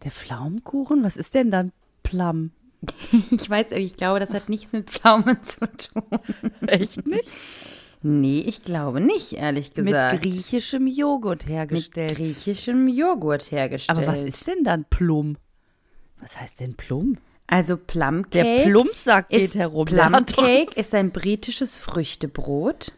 Der 0.05 0.11
Pflaumenkuchen? 0.11 1.03
Was 1.03 1.17
ist 1.17 1.35
denn 1.35 1.51
dann 1.51 1.73
Plum? 2.03 2.51
Ich 3.31 3.49
weiß, 3.51 3.67
aber 3.67 3.77
ich 3.81 3.97
glaube, 3.97 4.21
das 4.21 4.33
hat 4.33 4.49
nichts 4.49 4.73
mit 4.73 4.89
Pflaumen 4.91 5.43
zu 5.43 5.61
tun. 5.61 6.19
Echt 6.67 7.07
nicht? 7.07 7.29
Nee, 8.03 8.41
ich 8.41 8.63
glaube 8.65 9.01
nicht, 9.01 9.35
ehrlich 9.35 9.75
gesagt. 9.75 10.13
Mit 10.15 10.23
griechischem 10.23 10.87
Joghurt 10.87 11.43
Mit 11.45 11.53
hergestellt. 11.53 12.17
griechischem 12.17 12.89
Joghurt 12.89 13.51
hergestellt. 13.51 13.99
Aber 13.99 14.07
was 14.07 14.25
ist 14.25 14.47
denn 14.47 14.65
dann 14.65 14.87
Plum? 14.89 15.37
Was 16.19 16.41
heißt 16.41 16.61
denn 16.61 16.75
Plum? 16.77 17.19
Also 17.47 17.77
Plum 17.77 18.31
Der 18.31 18.63
Plumpsack 18.65 19.29
geht 19.29 19.43
ist 19.43 19.55
herum. 19.57 19.85
Plum 19.85 19.97
Der 19.99 20.11
hat 20.13 20.39
doch- 20.39 20.43
Cake 20.45 20.81
ist 20.81 20.95
ein 20.95 21.11
britisches 21.11 21.77
Früchtebrot, 21.77 22.93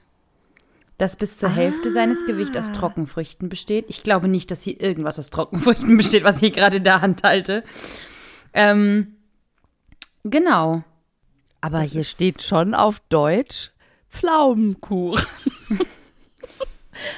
das 1.02 1.16
bis 1.16 1.36
zur 1.36 1.48
Hälfte 1.48 1.92
seines 1.92 2.24
Gewichts 2.26 2.56
aus 2.56 2.70
Trockenfrüchten 2.70 3.48
besteht. 3.48 3.86
Ich 3.88 4.04
glaube 4.04 4.28
nicht, 4.28 4.52
dass 4.52 4.62
hier 4.62 4.80
irgendwas 4.80 5.18
aus 5.18 5.30
Trockenfrüchten 5.30 5.96
besteht, 5.96 6.22
was 6.22 6.40
ich 6.40 6.52
gerade 6.52 6.76
in 6.76 6.84
der 6.84 7.00
Hand 7.00 7.24
halte. 7.24 7.64
Ähm, 8.52 9.16
genau. 10.22 10.84
Aber 11.60 11.80
Das 11.80 11.90
hier 11.90 12.04
steht 12.04 12.40
schon 12.40 12.74
auf 12.74 13.00
Deutsch 13.08 13.72
Pflaumenkuchen. 14.10 15.26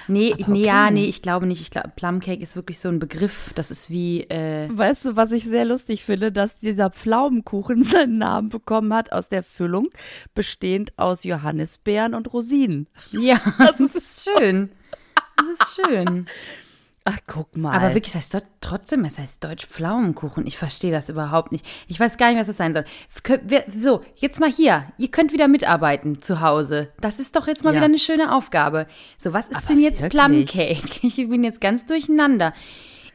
Nee, 0.08 0.34
Aber 0.34 0.52
nee, 0.52 0.64
ja, 0.64 0.90
nee, 0.90 1.04
ich 1.06 1.22
glaube 1.22 1.46
nicht. 1.46 1.60
Ich 1.60 1.70
glaube, 1.70 1.92
Plum 1.96 2.20
Cake 2.20 2.42
ist 2.42 2.56
wirklich 2.56 2.78
so 2.78 2.88
ein 2.88 2.98
Begriff. 2.98 3.52
Das 3.54 3.70
ist 3.70 3.90
wie, 3.90 4.22
äh, 4.22 4.68
Weißt 4.70 5.04
du, 5.04 5.16
was 5.16 5.32
ich 5.32 5.44
sehr 5.44 5.64
lustig 5.64 6.04
finde, 6.04 6.32
dass 6.32 6.58
dieser 6.58 6.90
Pflaumenkuchen 6.90 7.82
seinen 7.84 8.18
Namen 8.18 8.48
bekommen 8.48 8.92
hat 8.92 9.12
aus 9.12 9.28
der 9.28 9.42
Füllung, 9.42 9.88
bestehend 10.34 10.92
aus 10.98 11.24
Johannisbeeren 11.24 12.14
und 12.14 12.32
Rosinen. 12.32 12.86
ja, 13.10 13.40
das 13.58 13.80
ist 13.80 14.28
schön. 14.28 14.70
Das 15.36 15.68
ist 15.68 15.80
schön. 15.86 16.26
Ach, 17.06 17.18
guck 17.26 17.54
mal. 17.54 17.74
Aber 17.76 17.94
wirklich, 17.94 18.14
es 18.14 18.16
heißt 18.16 18.32
dort 18.34 18.46
trotzdem, 18.62 19.04
es 19.04 19.18
heißt 19.18 19.44
Deutsch 19.44 19.66
Pflaumenkuchen. 19.66 20.46
Ich 20.46 20.56
verstehe 20.56 20.90
das 20.90 21.10
überhaupt 21.10 21.52
nicht. 21.52 21.66
Ich 21.86 22.00
weiß 22.00 22.16
gar 22.16 22.28
nicht, 22.30 22.38
was 22.40 22.46
das 22.46 22.56
sein 22.56 22.72
soll. 22.72 22.86
So, 23.78 24.02
jetzt 24.16 24.40
mal 24.40 24.50
hier. 24.50 24.86
Ihr 24.96 25.08
könnt 25.08 25.30
wieder 25.34 25.46
mitarbeiten 25.46 26.18
zu 26.18 26.40
Hause. 26.40 26.88
Das 27.00 27.18
ist 27.20 27.36
doch 27.36 27.46
jetzt 27.46 27.62
mal 27.62 27.70
Ja. 27.72 27.76
wieder 27.76 27.84
eine 27.86 27.98
schöne 27.98 28.34
Aufgabe. 28.34 28.86
So, 29.18 29.34
was 29.34 29.48
ist 29.48 29.56
Aber 29.56 29.66
denn 29.68 29.80
jetzt 29.80 30.00
wirklich? 30.00 30.22
Plum 30.22 30.46
Cake? 30.46 31.00
Ich 31.02 31.16
bin 31.16 31.44
jetzt 31.44 31.60
ganz 31.60 31.84
durcheinander. 31.84 32.54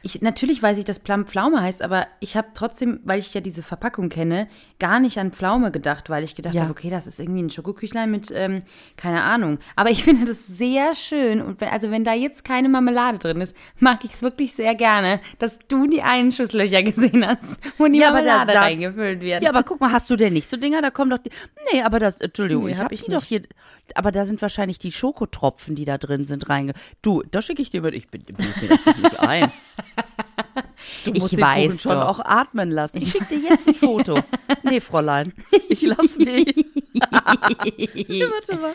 Ich, 0.02 0.22
natürlich 0.22 0.62
weiß 0.62 0.78
ich, 0.78 0.84
dass 0.84 0.98
Plum 0.98 1.26
Pflaume 1.26 1.60
heißt, 1.60 1.82
aber 1.82 2.06
ich 2.20 2.36
habe 2.36 2.48
trotzdem, 2.54 3.00
weil 3.04 3.18
ich 3.18 3.34
ja 3.34 3.40
diese 3.40 3.62
Verpackung 3.62 4.08
kenne, 4.08 4.48
gar 4.78 4.98
nicht 5.00 5.18
an 5.18 5.30
Pflaume 5.32 5.70
gedacht, 5.70 6.08
weil 6.08 6.24
ich 6.24 6.34
gedacht 6.34 6.54
Ja. 6.54 6.62
habe, 6.62 6.70
okay, 6.70 6.88
das 6.90 7.06
ist 7.06 7.20
irgendwie 7.20 7.42
ein 7.42 7.50
Schokoküchlein 7.50 8.10
mit, 8.10 8.30
ähm, 8.34 8.62
keine 8.96 9.22
Ahnung. 9.22 9.58
Aber 9.76 9.90
ich 9.90 10.02
finde 10.04 10.24
das 10.24 10.46
sehr 10.46 10.94
schön 10.94 11.42
und 11.42 11.60
wenn, 11.60 11.68
also 11.68 11.90
wenn 11.90 12.04
da 12.04 12.14
jetzt 12.14 12.44
keine 12.44 12.68
Marmelade 12.68 13.18
drin 13.18 13.40
ist, 13.40 13.54
mag 13.78 14.04
ich 14.04 14.14
es 14.14 14.22
wirklich 14.22 14.54
sehr 14.54 14.74
gerne, 14.74 15.20
dass 15.38 15.58
du 15.68 15.86
die 15.86 16.02
Einschusslöcher 16.02 16.82
gesehen 16.84 17.26
hast, 17.26 17.60
wo 17.78 17.86
die 17.86 17.98
Ja, 17.98 18.08
aber 18.08 18.18
da- 18.22 18.38
Marmelade 18.38 18.52
da- 18.54 18.60
reingefüllt 18.60 19.20
wird. 19.20 19.42
Ja, 19.44 19.50
aber 19.50 19.62
guck 19.62 19.80
mal, 19.80 19.92
hast 19.92 20.08
du 20.08 20.16
denn 20.16 20.32
nicht 20.32 20.48
so 20.48 20.56
Dinger? 20.56 20.80
Da 20.82 20.90
kommen 20.90 21.10
doch 21.10 21.18
die. 21.18 21.30
Nee, 21.72 21.82
aber 21.82 21.98
das, 21.98 22.20
Entschuldigung, 22.20 22.64
Nee, 22.64 22.70
ich 22.72 22.78
hab 22.78 22.84
habe 22.84 22.94
ich 22.94 23.02
die 23.04 23.10
doch 23.10 23.20
nicht. 23.20 23.28
hier. 23.28 23.42
Aber 23.96 24.12
da 24.12 24.24
sind 24.24 24.40
wahrscheinlich 24.40 24.78
die 24.78 24.92
Schokotropfen, 24.92 25.74
die 25.74 25.84
da 25.84 25.98
drin 25.98 26.24
sind, 26.24 26.48
reinge. 26.48 26.74
Du, 27.02 27.24
da 27.28 27.42
schicke 27.42 27.60
ich 27.60 27.70
dir 27.70 27.82
mit. 27.82 27.92
Ich 27.94 28.08
bin, 28.08 28.22
bild 28.22 28.38
mir 28.62 28.68
das 28.68 28.84
doch 28.84 28.96
nicht 28.96 29.20
ein. 29.20 29.50
Du 31.04 31.12
Ich 31.12 31.20
musst 31.20 31.32
den 31.32 31.40
weiß 31.40 31.66
Kuchen 31.68 31.78
schon 31.78 31.92
doch. 31.92 32.20
auch 32.20 32.24
atmen 32.24 32.70
lassen. 32.70 32.98
Ich 32.98 33.10
schicke 33.10 33.26
dir 33.26 33.38
jetzt 33.50 33.68
ein 33.68 33.74
Foto. 33.74 34.20
Nee, 34.62 34.80
Fräulein. 34.80 35.32
Ich 35.68 35.82
lass 35.82 36.18
mich. 36.18 36.46
Warte 37.10 38.56
mal. 38.56 38.74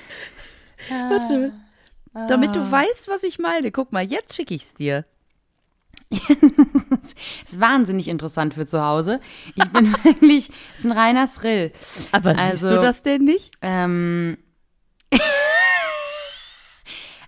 Warte 0.89 1.51
mal. 2.13 2.27
Damit 2.27 2.55
du 2.55 2.71
weißt, 2.71 3.07
was 3.07 3.23
ich 3.23 3.39
meine. 3.39 3.71
Guck 3.71 3.91
mal, 3.91 4.03
jetzt 4.03 4.35
schicke 4.35 4.53
ich's 4.55 4.73
dir. 4.73 5.05
Das 6.09 6.21
ist 7.45 7.59
wahnsinnig 7.59 8.07
interessant 8.07 8.53
für 8.53 8.65
zu 8.65 8.81
Hause. 8.83 9.19
Ich 9.55 9.65
bin 9.65 9.91
wirklich, 10.03 10.49
es 10.73 10.79
ist 10.79 10.85
ein 10.85 10.91
reiner 10.91 11.27
Thrill. 11.31 11.71
Aber 12.11 12.31
siehst 12.35 12.63
Also- 12.63 12.69
du 12.75 12.81
das 12.81 13.03
denn 13.03 13.23
nicht? 13.25 13.53
Ähm, 13.61 14.37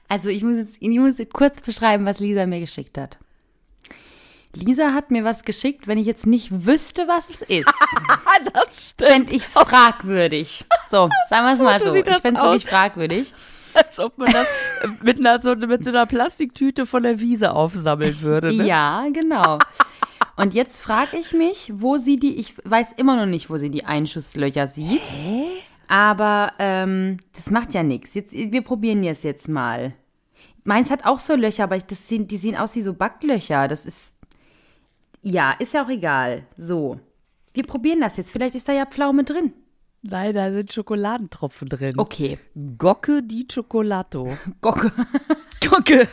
also 0.08 0.30
ich 0.30 0.44
muss 0.44 0.56
jetzt 0.58 0.78
ich 0.80 1.00
muss 1.00 1.18
jetzt 1.18 1.34
kurz 1.34 1.60
beschreiben, 1.62 2.06
was 2.06 2.20
Lisa 2.20 2.46
mir 2.46 2.60
geschickt 2.62 2.98
hat. 2.98 3.18
Lisa 4.58 4.94
hat 4.94 5.12
mir 5.12 5.24
was 5.24 5.44
geschickt, 5.44 5.88
wenn 5.88 5.98
ich 5.98 6.06
jetzt 6.06 6.26
nicht 6.26 6.66
wüsste, 6.66 7.08
was 7.08 7.30
es 7.30 7.42
ist, 7.44 7.70
Das 8.54 8.96
fände 8.98 9.36
ich 9.36 9.44
es 9.44 9.54
fragwürdig. 9.54 10.66
So, 10.90 11.10
sagen 11.30 11.46
wir 11.46 11.54
es 11.54 11.60
mal 11.60 11.80
so. 11.80 11.94
Ich 11.94 12.04
das 12.04 12.22
fände 12.22 12.40
es 12.40 12.46
wirklich 12.46 12.66
fragwürdig. 12.66 13.34
Als 13.74 14.00
ob 14.00 14.18
man 14.18 14.32
das 14.32 14.48
mit, 15.04 15.20
einer, 15.20 15.40
so, 15.40 15.56
mit 15.56 15.84
so 15.84 15.92
einer 15.92 16.08
Plastiktüte 16.08 16.88
von 16.88 17.04
der 17.04 17.20
Wiese 17.20 17.54
aufsammeln 17.54 18.22
würde. 18.22 18.52
Ne? 18.52 18.66
Ja, 18.66 19.06
genau. 19.14 19.60
Und 20.36 20.56
jetzt 20.56 20.82
frage 20.82 21.18
ich 21.18 21.34
mich, 21.34 21.72
wo 21.76 21.98
sie 21.98 22.18
die, 22.18 22.40
ich 22.40 22.56
weiß 22.64 22.94
immer 22.98 23.16
noch 23.16 23.28
nicht, 23.28 23.52
wo 23.52 23.58
sie 23.58 23.70
die 23.70 23.86
Einschusslöcher 23.86 24.66
sieht. 24.68 25.04
Hä? 25.12 25.46
Aber 25.88 26.54
ähm, 26.58 27.18
das 27.36 27.52
macht 27.52 27.74
ja 27.74 27.84
nichts. 27.84 28.16
Jetzt, 28.16 28.34
wir 28.34 28.62
probieren 28.62 29.04
das 29.04 29.22
jetzt 29.24 29.48
mal. 29.48 29.94
Meins 30.64 30.90
hat 30.90 31.06
auch 31.06 31.20
so 31.20 31.36
Löcher, 31.36 31.64
aber 31.64 31.78
ich, 31.78 31.86
das 31.86 32.08
sehen, 32.08 32.28
die 32.28 32.38
sehen 32.38 32.56
aus 32.56 32.76
wie 32.76 32.82
so 32.82 32.94
Backlöcher. 32.94 33.68
Das 33.68 33.86
ist. 33.86 34.14
Ja, 35.22 35.54
ist 35.60 35.74
ja 35.74 35.84
auch 35.84 35.90
egal. 35.90 36.44
So. 36.58 37.00
Wir 37.54 37.64
probieren 37.64 38.02
das 38.02 38.18
jetzt. 38.18 38.32
Vielleicht 38.32 38.56
ist 38.56 38.68
da 38.68 38.74
ja 38.74 38.86
Pflaume 38.86 39.24
drin. 39.24 39.54
Nein, 40.04 40.34
da 40.34 40.52
sind 40.52 40.72
Schokoladentropfen 40.72 41.68
drin. 41.70 41.98
Okay. 41.98 42.38
Gocke 42.78 43.24
di 43.24 43.48
Cioccolato. 43.48 44.38
Gocke. 44.62 44.92
Gocke. 45.68 46.08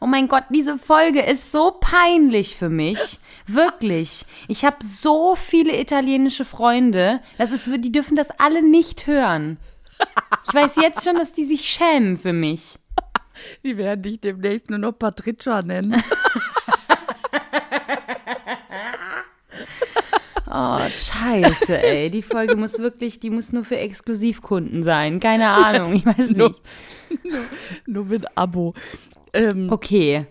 Oh 0.00 0.06
mein 0.06 0.28
Gott, 0.28 0.44
diese 0.50 0.78
Folge 0.78 1.22
ist 1.22 1.52
so 1.52 1.78
peinlich 1.80 2.56
für 2.56 2.68
mich. 2.68 3.18
Wirklich. 3.46 4.26
Ich 4.48 4.64
habe 4.64 4.76
so 4.84 5.36
viele 5.36 5.80
italienische 5.80 6.44
Freunde. 6.44 7.20
Das 7.38 7.52
ist, 7.52 7.66
die 7.66 7.92
dürfen 7.92 8.16
das 8.16 8.28
alle 8.38 8.62
nicht 8.62 9.06
hören. 9.06 9.58
Ich 10.46 10.54
weiß 10.54 10.76
jetzt 10.76 11.04
schon, 11.04 11.16
dass 11.16 11.32
die 11.32 11.44
sich 11.44 11.62
schämen 11.62 12.18
für 12.18 12.32
mich. 12.32 12.78
Die 13.64 13.76
werden 13.76 14.02
dich 14.02 14.20
demnächst 14.20 14.70
nur 14.70 14.78
noch 14.78 14.92
Patricia 14.92 15.62
nennen. 15.62 16.02
Oh, 20.58 20.88
scheiße, 20.88 21.82
ey. 21.82 22.10
Die 22.10 22.22
Folge 22.22 22.56
muss 22.56 22.78
wirklich, 22.78 23.20
die 23.20 23.28
muss 23.30 23.52
nur 23.52 23.64
für 23.64 23.76
Exklusivkunden 23.76 24.82
sein. 24.82 25.20
Keine 25.20 25.48
Ahnung, 25.50 25.92
ich 25.94 26.06
weiß 26.06 26.30
Nur- 26.30 26.48
nicht. 26.48 26.62
nur 27.86 28.04
mit 28.06 28.24
Abo. 28.38 28.72
Ähm, 29.34 29.68
Okay, 29.70 30.26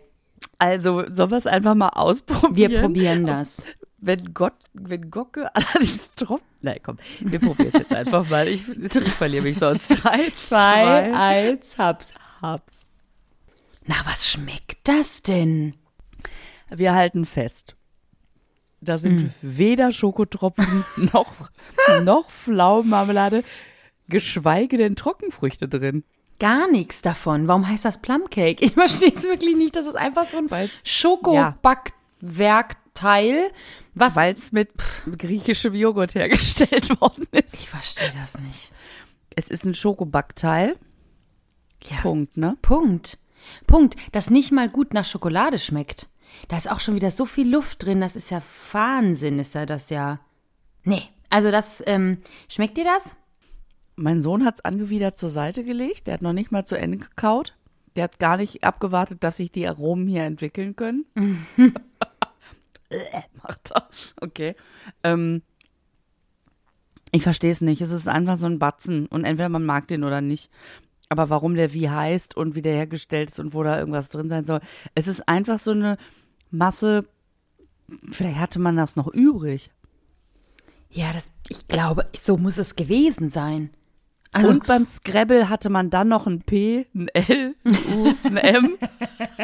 Also, 0.58 1.04
sollen 1.12 1.30
wir 1.32 1.38
es 1.38 1.46
einfach 1.48 1.76
mal 1.76 1.90
ausprobieren? 1.90 2.72
wir 2.72 2.82
probieren 2.82 3.26
das. 3.28 3.64
Wenn 3.98 4.34
Gott, 4.34 4.54
wenn 4.74 5.10
Gocke 5.12 5.50
allerdings 5.56 6.12
tropft. 6.16 6.44
Nein, 6.62 6.80
komm, 6.82 6.98
wir 7.20 7.40
probieren 7.40 7.70
es 7.74 7.80
jetzt 7.82 7.94
einfach 7.94 8.28
mal. 8.30 8.48
Ich, 8.48 8.68
ich 8.68 8.92
verliere 9.14 9.44
mich 9.44 9.58
sonst. 9.60 9.90
Drei, 10.04 10.32
zwei, 10.36 11.14
eins, 11.14 11.78
hab's. 11.78 12.08
hab's. 12.42 12.82
Na, 13.86 13.96
was 14.06 14.28
schmeckt 14.28 14.80
das 14.88 15.22
denn? 15.22 15.76
Wir 16.72 16.96
halten 16.96 17.26
fest. 17.26 17.76
Da 18.86 18.98
sind 18.98 19.32
weder 19.42 19.92
Schokotropfen 19.92 20.86
noch, 21.14 21.34
noch 22.04 22.30
Pflaumenmarmelade, 22.30 23.44
geschweige 24.08 24.78
denn 24.78 24.96
Trockenfrüchte 24.96 25.68
drin. 25.68 26.04
Gar 26.40 26.70
nichts 26.70 27.02
davon. 27.02 27.48
Warum 27.48 27.68
heißt 27.68 27.86
das 27.86 28.02
Plumcake? 28.02 28.64
Ich 28.64 28.74
verstehe 28.74 29.14
es 29.14 29.24
wirklich 29.24 29.56
nicht. 29.56 29.76
Das 29.76 29.86
ist 29.86 29.96
einfach 29.96 30.26
so 30.26 30.38
ein 30.38 30.50
Schokobackwerkteil, 30.84 33.52
was. 33.94 34.16
Weil 34.16 34.34
es 34.34 34.52
mit 34.52 34.70
griechischem 35.18 35.74
Joghurt 35.74 36.16
hergestellt 36.16 36.90
worden 37.02 37.26
ist. 37.32 37.54
ich 37.54 37.70
verstehe 37.70 38.12
das 38.20 38.38
nicht. 38.40 38.72
Es 39.36 39.50
ist 39.50 39.66
ein 39.66 39.76
Schokobackteil 39.76 40.76
Ja. 41.90 41.98
Punkt, 42.02 42.38
ne? 42.38 42.58
Punkt. 42.62 43.18
Punkt. 43.68 43.96
Das 44.12 44.30
nicht 44.30 44.52
mal 44.52 44.70
gut 44.70 44.94
nach 44.94 45.06
Schokolade 45.06 45.60
schmeckt. 45.60 46.08
Da 46.48 46.58
ist 46.58 46.70
auch 46.70 46.80
schon 46.80 46.96
wieder 46.96 47.12
so 47.12 47.26
viel 47.26 47.50
Luft 47.50 47.86
drin. 47.86 48.02
Das 48.02 48.16
ist 48.16 48.30
ja 48.30 48.42
Wahnsinn, 48.72 49.40
ist 49.40 49.56
ja 49.56 49.66
das 49.66 49.90
ja. 49.90 50.20
Nee. 50.84 51.04
Also 51.30 51.52
das, 51.52 51.84
ähm, 51.86 52.20
schmeckt 52.48 52.78
dir 52.78 52.86
das? 52.86 53.16
Mein 53.96 54.22
Sohn 54.22 54.46
hat 54.46 54.56
es 54.56 54.66
angewidert 54.66 55.18
zur 55.18 55.30
Seite 55.30 55.64
gelegt. 55.64 56.08
Der 56.08 56.16
hat 56.16 56.22
noch 56.22 56.34
nicht 56.34 56.52
mal 56.52 56.66
zu 56.66 56.78
Ende 56.78 56.98
gekaut. 56.98 57.56
Der 57.96 58.06
hat 58.06 58.20
gar 58.20 58.38
nicht 58.38 58.64
abgewartet, 58.64 59.24
dass 59.24 59.38
sich 59.38 59.52
die 59.52 59.68
Aromen 59.68 60.08
hier 60.08 60.24
entwickeln 60.24 60.76
können. 60.76 61.06
Äh, 62.90 63.22
Macht 63.44 63.72
er. 63.74 63.88
Okay. 64.22 64.56
Ähm, 65.04 65.42
ich 67.12 67.24
verstehe 67.24 67.52
es 67.52 67.62
nicht. 67.62 67.82
Es 67.82 67.92
ist 67.92 68.10
einfach 68.10 68.36
so 68.36 68.46
ein 68.46 68.60
Batzen. 68.60 69.06
Und 69.06 69.24
entweder 69.24 69.50
man 69.50 69.66
mag 69.66 69.88
den 69.88 70.04
oder 70.04 70.22
nicht. 70.22 70.52
Aber 71.08 71.30
warum 71.30 71.56
der 71.56 71.74
wie 71.74 71.90
heißt 71.90 72.36
und 72.36 72.56
wie 72.56 72.62
der 72.62 72.76
hergestellt 72.76 73.32
ist 73.32 73.40
und 73.40 73.54
wo 73.54 73.64
da 73.64 73.80
irgendwas 73.80 74.10
drin 74.10 74.28
sein 74.28 74.46
soll. 74.46 74.60
Es 74.96 75.08
ist 75.08 75.28
einfach 75.30 75.60
so 75.60 75.72
eine 75.72 75.98
Masse. 76.58 77.06
Vielleicht 78.12 78.40
hatte 78.40 78.60
man 78.60 78.76
das 78.76 78.96
noch 78.96 79.08
übrig. 79.08 79.72
Ja, 80.90 81.12
das, 81.14 81.30
ich 81.50 81.68
glaube, 81.68 82.08
so 82.24 82.38
muss 82.38 82.58
es 82.58 82.76
gewesen 82.76 83.30
sein. 83.30 83.70
Also, 84.32 84.50
und 84.50 84.66
beim 84.66 84.84
Scrabble 84.84 85.50
hatte 85.50 85.70
man 85.70 85.90
dann 85.90 86.10
noch 86.10 86.28
ein 86.28 86.42
P, 86.42 86.88
ein 86.94 87.08
L, 87.10 87.56
ein 87.64 87.78
U, 87.94 88.14
ein 88.26 88.38
M. 88.38 88.78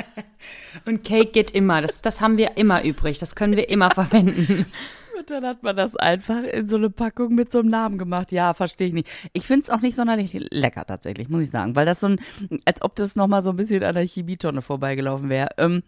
und 0.85 1.03
Cake 1.05 1.31
geht 1.31 1.51
immer. 1.51 1.81
Das, 1.81 2.01
das 2.01 2.19
haben 2.19 2.37
wir 2.37 2.57
immer 2.57 2.83
übrig. 2.83 3.17
Das 3.17 3.35
können 3.35 3.55
wir 3.55 3.69
immer 3.69 3.91
verwenden. 3.91 4.65
Und 5.17 5.29
dann 5.29 5.45
hat 5.45 5.61
man 5.61 5.75
das 5.75 5.95
einfach 5.95 6.41
in 6.43 6.67
so 6.67 6.77
eine 6.77 6.89
Packung 6.89 7.35
mit 7.35 7.51
so 7.51 7.59
einem 7.59 7.69
Namen 7.69 7.99
gemacht. 7.99 8.31
Ja, 8.31 8.55
verstehe 8.55 8.87
ich 8.87 8.93
nicht. 8.93 9.07
Ich 9.33 9.45
finde 9.45 9.61
es 9.61 9.69
auch 9.69 9.81
nicht 9.81 9.95
sonderlich 9.95 10.33
lecker 10.49 10.83
tatsächlich, 10.85 11.29
muss 11.29 11.43
ich 11.43 11.51
sagen. 11.51 11.75
Weil 11.75 11.85
das 11.85 11.99
so 11.99 12.07
ein, 12.07 12.19
als 12.65 12.81
ob 12.81 12.95
das 12.95 13.15
nochmal 13.15 13.43
so 13.43 13.51
ein 13.51 13.55
bisschen 13.55 13.83
an 13.83 13.93
der 13.93 14.07
Chemietonne 14.07 14.63
vorbeigelaufen 14.63 15.29
wäre. 15.29 15.49
Ähm, 15.57 15.83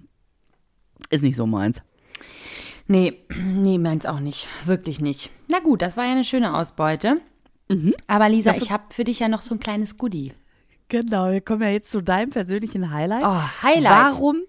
ist 1.09 1.23
nicht 1.23 1.35
so 1.35 1.45
meins. 1.45 1.81
Nee, 2.87 3.19
nee, 3.43 3.77
meins 3.77 4.05
auch 4.05 4.19
nicht. 4.19 4.47
Wirklich 4.65 4.99
nicht. 4.99 5.31
Na 5.49 5.59
gut, 5.59 5.81
das 5.81 5.97
war 5.97 6.05
ja 6.05 6.11
eine 6.11 6.23
schöne 6.23 6.55
Ausbeute. 6.55 7.21
Aber 8.07 8.29
Lisa, 8.29 8.55
ich 8.55 8.71
habe 8.71 8.83
für 8.89 9.03
dich 9.03 9.19
ja 9.19 9.27
noch 9.27 9.41
so 9.41 9.55
ein 9.55 9.59
kleines 9.59 9.97
Goodie. 9.97 10.33
Genau, 10.89 11.31
wir 11.31 11.41
kommen 11.41 11.61
ja 11.61 11.69
jetzt 11.69 11.91
zu 11.91 12.01
deinem 12.01 12.29
persönlichen 12.29 12.91
Highlight. 12.91 13.23
Oh, 13.25 13.63
Highlight. 13.63 14.13
Warum, 14.13 14.43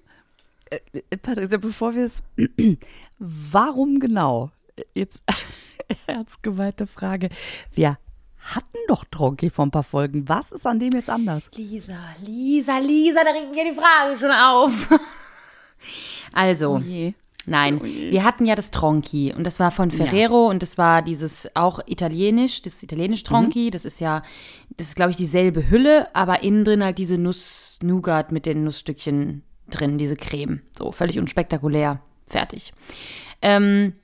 äh, 0.70 1.16
Patricia, 1.16 1.58
bevor 1.58 1.94
wir 1.94 2.04
es, 2.04 2.22
warum 3.18 4.00
genau? 4.00 4.50
Jetzt 4.94 5.22
ernst 6.06 6.42
gemeinte 6.42 6.86
Frage. 6.86 7.30
Wir 7.72 7.96
hatten 8.40 8.78
doch 8.88 9.04
Tronki 9.10 9.48
vor 9.48 9.64
ein 9.64 9.70
paar 9.70 9.84
Folgen. 9.84 10.28
Was 10.28 10.52
ist 10.52 10.66
an 10.66 10.78
dem 10.78 10.92
jetzt 10.92 11.08
anders? 11.08 11.50
Lisa, 11.54 11.96
Lisa, 12.22 12.78
Lisa, 12.78 13.24
da 13.24 13.30
regt 13.30 13.52
mir 13.52 13.64
die 13.64 13.78
Frage 13.78 14.18
schon 14.18 14.32
auf. 14.32 14.88
Also, 16.34 16.78
je. 16.78 17.14
nein, 17.46 17.80
Oh 17.80 17.84
wir 17.84 18.24
hatten 18.24 18.44
ja 18.44 18.54
das 18.54 18.70
Tronchi 18.70 19.32
und 19.34 19.44
das 19.44 19.60
war 19.60 19.70
von 19.70 19.90
Ferrero 19.90 20.48
und 20.48 20.62
das 20.62 20.76
war 20.76 21.02
dieses 21.02 21.48
auch 21.54 21.80
italienisch, 21.86 22.62
das 22.62 22.82
italienisch 22.82 23.22
Tronchi, 23.22 23.70
das 23.70 23.84
ist 23.84 24.00
ja, 24.00 24.22
das 24.76 24.88
ist 24.88 24.96
glaube 24.96 25.12
ich 25.12 25.16
dieselbe 25.16 25.70
Hülle, 25.70 26.14
aber 26.14 26.42
innen 26.42 26.64
drin 26.64 26.84
halt 26.84 26.98
diese 26.98 27.16
Nuss-Nougat 27.18 28.32
mit 28.32 28.46
den 28.46 28.64
Nussstückchen 28.64 29.42
drin, 29.70 29.98
diese 29.98 30.16
Creme. 30.16 30.60
So, 30.76 30.92
völlig 30.92 31.18
unspektakulär. 31.18 32.00
Fertig. 32.26 32.72
Ähm, 33.42 33.94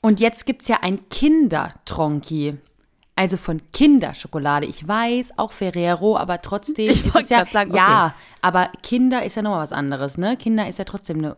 und 0.00 0.20
jetzt 0.20 0.46
gibt 0.46 0.62
es 0.62 0.68
ja 0.68 0.78
ein 0.82 1.08
Kinder-Tronchi. 1.08 2.58
Also 3.14 3.36
von 3.36 3.60
Kinderschokolade. 3.72 4.66
Ich 4.66 4.86
weiß, 4.86 5.38
auch 5.38 5.52
Ferrero, 5.52 6.16
aber 6.16 6.40
trotzdem 6.40 6.90
Ich 6.90 7.04
ist 7.04 7.14
es 7.14 7.28
ja. 7.28 7.44
sagen, 7.46 7.74
ja, 7.74 8.14
aber 8.40 8.70
Kinder 8.82 9.22
ist 9.22 9.36
ja 9.36 9.42
nochmal 9.42 9.60
was 9.60 9.72
anderes, 9.72 10.16
ne? 10.16 10.36
Kinder 10.36 10.66
ist 10.68 10.78
ja 10.78 10.84
trotzdem 10.84 11.18
eine 11.18 11.36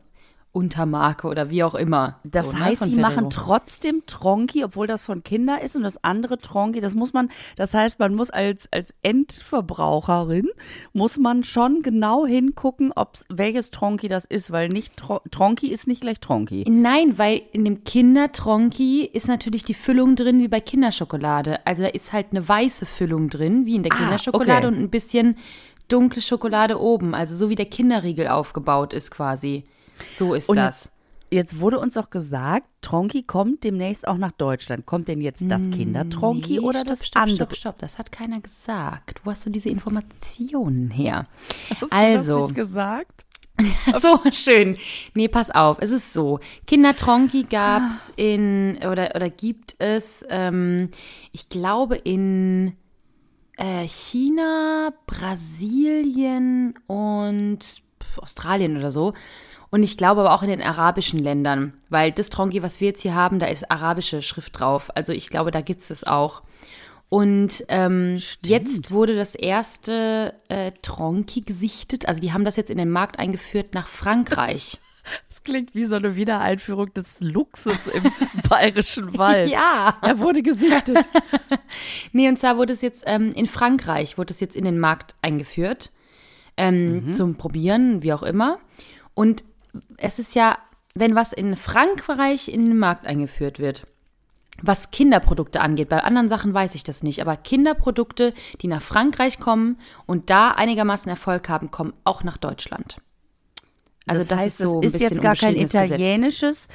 Untermarke 0.55 1.27
oder 1.27 1.51
wie 1.51 1.63
auch 1.65 1.75
immer. 1.75 2.21
Das 2.25 2.53
So, 2.53 2.57
ne, 2.57 2.65
heißt, 2.65 2.79
von 2.79 2.89
die 2.89 2.95
Ferrero. 2.95 3.15
machen 3.15 3.31
trotzdem 3.31 4.03
Tronki, 4.07 4.65
obwohl 4.65 4.87
das 4.87 5.05
von 5.05 5.23
Kinder 5.25 5.61
ist 5.61 5.75
und 5.77 5.83
das 5.83 6.03
andere 6.05 6.39
Tronki, 6.39 6.81
das 6.81 6.95
muss 6.95 7.13
man, 7.13 7.29
das 7.57 7.75
heißt, 7.75 7.99
man 7.99 8.15
muss 8.15 8.31
als, 8.31 8.69
als 8.73 8.95
Endverbraucherin, 9.03 10.49
muss 10.93 11.19
man 11.19 11.45
schon 11.45 11.83
genau 11.83 12.25
hingucken, 12.27 12.93
ob's, 12.95 13.27
welches 13.29 13.71
Tronki 13.71 14.09
das 14.09 14.25
ist, 14.25 14.51
weil 14.51 14.69
nicht, 14.69 14.97
Tro 14.97 15.21
Tronki 15.31 15.69
ist 15.69 15.87
nicht 15.89 16.01
gleich 16.03 16.21
Tronki. 16.21 16.65
Nein, 16.69 17.19
weil 17.19 17.43
in 17.53 17.65
dem 17.65 17.85
Kindertronki 17.85 19.05
ist 19.13 19.29
natürlich 19.29 19.65
die 19.65 19.75
Füllung 19.75 20.17
drin 20.17 20.41
wie 20.41 20.49
bei 20.49 20.61
Kinderschokolade. 20.61 21.65
Also 21.67 21.83
da 21.83 21.89
ist 21.89 22.13
halt 22.13 22.27
eine 22.31 22.49
weiße 22.49 22.87
Füllung 22.87 23.29
drin, 23.29 23.67
wie 23.67 23.75
in 23.77 23.83
der 23.83 23.93
Ah, 23.93 23.97
Kinderschokolade 23.97 24.67
okay. 24.69 24.77
und 24.77 24.83
ein 24.83 24.91
bisschen 24.91 25.37
dunkle 25.89 26.23
Schokolade 26.23 26.81
oben. 26.81 27.15
Also 27.15 27.37
so 27.37 27.49
wie 27.49 27.55
der 27.55 27.67
Kinderriegel 27.67 28.29
aufgebaut 28.29 28.93
ist 28.93 29.11
quasi. 29.11 29.65
So 30.11 30.35
ist 30.35 30.49
Und 30.49 30.57
das. 30.57 30.85
jetzt, 30.85 30.93
jetzt 31.31 31.61
wurde 31.61 31.79
uns 31.79 31.97
auch 31.97 32.11
gesagt, 32.11 32.67
Tronki 32.81 33.23
kommt 33.23 33.65
demnächst 33.65 34.07
auch 34.07 34.17
nach 34.17 34.33
Deutschland. 34.33 34.87
Kommt 34.87 35.09
denn 35.09 35.21
jetzt 35.21 35.45
das 35.49 35.71
Kindertronki 35.71 36.55
Nee, 36.55 36.61
oder 36.61 36.81
stopp, 36.81 36.89
das 36.89 37.07
stopp, 37.07 37.23
andere? 37.23 37.37
Stopp, 37.37 37.57
stopp, 37.57 37.79
das 37.79 37.99
hat 37.99 38.13
keiner 38.13 38.41
gesagt. 38.41 39.21
Wo 39.25 39.31
hast 39.31 39.45
du 39.47 39.51
diese 39.51 39.69
Informationen 39.69 40.91
her? 40.91 41.27
Hast 41.71 41.83
du 41.83 41.87
das 41.87 41.93
also, 41.93 42.43
nicht 42.45 42.55
gesagt? 42.55 43.25
so 44.01 44.19
schön. 44.33 44.77
Nee, 45.15 45.29
pass 45.29 45.51
auf, 45.51 45.79
es 45.81 45.91
ist 45.93 46.13
so. 46.13 46.41
Kindertronki 46.67 47.45
gab's 47.45 48.11
in, 48.17 48.79
oder, 48.79 49.13
oder 49.15 49.31
gibt 49.31 49.77
es, 49.79 50.25
ähm, 50.29 50.91
ich 51.31 51.49
glaube 51.49 51.95
in 51.95 52.77
äh, 53.57 53.87
China, 53.87 54.93
Brasilien 55.07 56.75
und 56.87 57.83
Australien 58.17 58.77
oder 58.77 58.91
so. 58.91 59.15
Und 59.75 59.83
ich 59.83 59.97
glaube 59.97 60.21
aber 60.21 60.35
auch 60.35 60.45
in 60.45 60.51
den 60.51 60.63
arabischen 60.63 61.19
Ländern, 61.19 61.73
weil 61.89 62.13
das 62.13 62.31
Tronki, 62.31 62.63
was 62.63 62.81
wir 62.81 62.87
jetzt 62.87 63.03
hier 63.03 63.17
haben, 63.17 63.41
da 63.41 63.47
ist 63.47 63.73
arabische 63.73 64.23
Schrift 64.23 64.61
drauf. 64.61 64.89
Also 64.95 65.13
ich 65.13 65.31
glaube, 65.31 65.51
da 65.51 65.63
gibt 65.63 65.81
es 65.81 65.89
das 65.89 66.05
auch. 66.05 66.45
Und 67.09 67.65
ähm, 67.67 68.23
jetzt 68.45 68.93
wurde 68.93 69.17
das 69.17 69.35
erste 69.35 70.33
äh, 70.49 70.71
Tronki 70.83 71.41
gesichtet. 71.41 72.07
Also 72.07 72.21
die 72.21 72.33
haben 72.33 72.45
das 72.45 72.55
jetzt 72.55 72.71
in 72.71 72.79
den 72.79 72.89
Markt 72.89 73.19
eingeführt 73.19 73.75
nach 73.75 73.89
Frankreich. 73.89 74.79
Das 75.29 75.43
klingt 75.43 75.75
wie 75.75 75.85
so 75.85 75.97
eine 75.97 76.17
Wiedereinführung 76.17 76.95
des 76.95 77.21
Luchses 77.21 77.89
im 77.89 78.05
bayerischen 78.49 79.19
Wald. 79.19 79.51
Ja. 79.51 79.99
Er 80.01 80.21
wurde 80.21 80.43
gesichtet. 80.43 81.05
Nee, 82.13 82.29
und 82.29 82.39
zwar 82.39 82.57
wurde 82.59 82.73
es 82.73 82.81
jetzt 82.81 83.03
ähm, 83.07 83.33
in 83.35 83.47
Frankreich, 83.47 84.17
wurde 84.17 84.33
es 84.33 84.39
jetzt 84.39 84.55
in 84.55 84.65
den 84.65 84.79
Markt 84.79 85.17
eingeführt. 85.21 85.91
Ähm, 86.57 87.13
Zum 87.13 87.35
Probieren, 87.35 88.05
wie 88.05 88.13
auch 88.13 88.23
immer. 88.23 88.61
Und 89.15 89.45
es 89.97 90.19
ist 90.19 90.35
ja, 90.35 90.59
wenn 90.95 91.15
was 91.15 91.33
in 91.33 91.57
Frankreich 91.57 92.49
in 92.49 92.67
den 92.67 92.79
Markt 92.79 93.07
eingeführt 93.07 93.59
wird, 93.59 93.87
was 94.63 94.91
Kinderprodukte 94.91 95.61
angeht, 95.61 95.89
bei 95.89 96.03
anderen 96.03 96.29
Sachen 96.29 96.55
weiß 96.55 96.75
ich 96.75 96.85
das 96.85 97.03
nicht, 97.03 97.21
aber 97.21 97.37
Kinderprodukte, 97.37 98.33
die 98.61 98.69
nach 98.69 98.83
Frankreich 98.83 99.41
kommen 99.41 99.79
und 100.07 100.31
da 100.31 100.51
einigermaßen 100.51 101.11
Erfolg 101.11 101.49
haben, 101.49 101.71
kommen 101.71 101.93
auch 102.05 102.23
nach 102.23 102.37
Deutschland. 102.37 102.99
Also 104.07 104.21
das, 104.21 104.29
das, 104.29 104.39
heißt, 104.39 104.61
ist 104.61 104.71
so 104.71 104.83
es 104.83 104.95
ist 104.95 105.01
jetzt 105.01 105.23
gar 105.23 105.35
kein 105.35 105.55
ungeschriebenes 105.55 105.73
Gesetz. 105.73 105.91
italienisches 105.91 106.69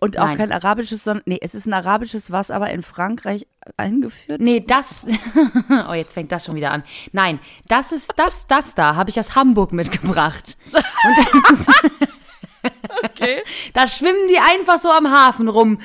und 0.00 0.18
auch 0.18 0.26
Nein. 0.26 0.36
kein 0.38 0.52
arabisches, 0.52 1.02
sondern 1.02 1.24
nee, 1.26 1.38
es 1.42 1.54
ist 1.54 1.66
ein 1.66 1.74
arabisches, 1.74 2.30
was 2.30 2.50
aber 2.50 2.70
in 2.70 2.82
Frankreich 2.82 3.46
eingeführt 3.76 4.40
Nee, 4.40 4.60
das. 4.60 5.04
oh, 5.88 5.92
jetzt 5.92 6.12
fängt 6.12 6.30
das 6.30 6.44
schon 6.44 6.54
wieder 6.54 6.70
an. 6.70 6.84
Nein, 7.12 7.40
das 7.66 7.90
ist 7.90 8.12
das, 8.16 8.46
das 8.46 8.74
da 8.74 8.94
habe 8.94 9.10
ich 9.10 9.18
aus 9.18 9.34
Hamburg 9.34 9.72
mitgebracht. 9.72 10.56
Und 10.72 10.82
das, 11.50 11.66
Okay. 13.04 13.42
da 13.74 13.86
schwimmen 13.88 14.28
die 14.28 14.38
einfach 14.38 14.78
so 14.80 14.90
am 14.90 15.10
Hafen 15.10 15.48
rum. 15.48 15.80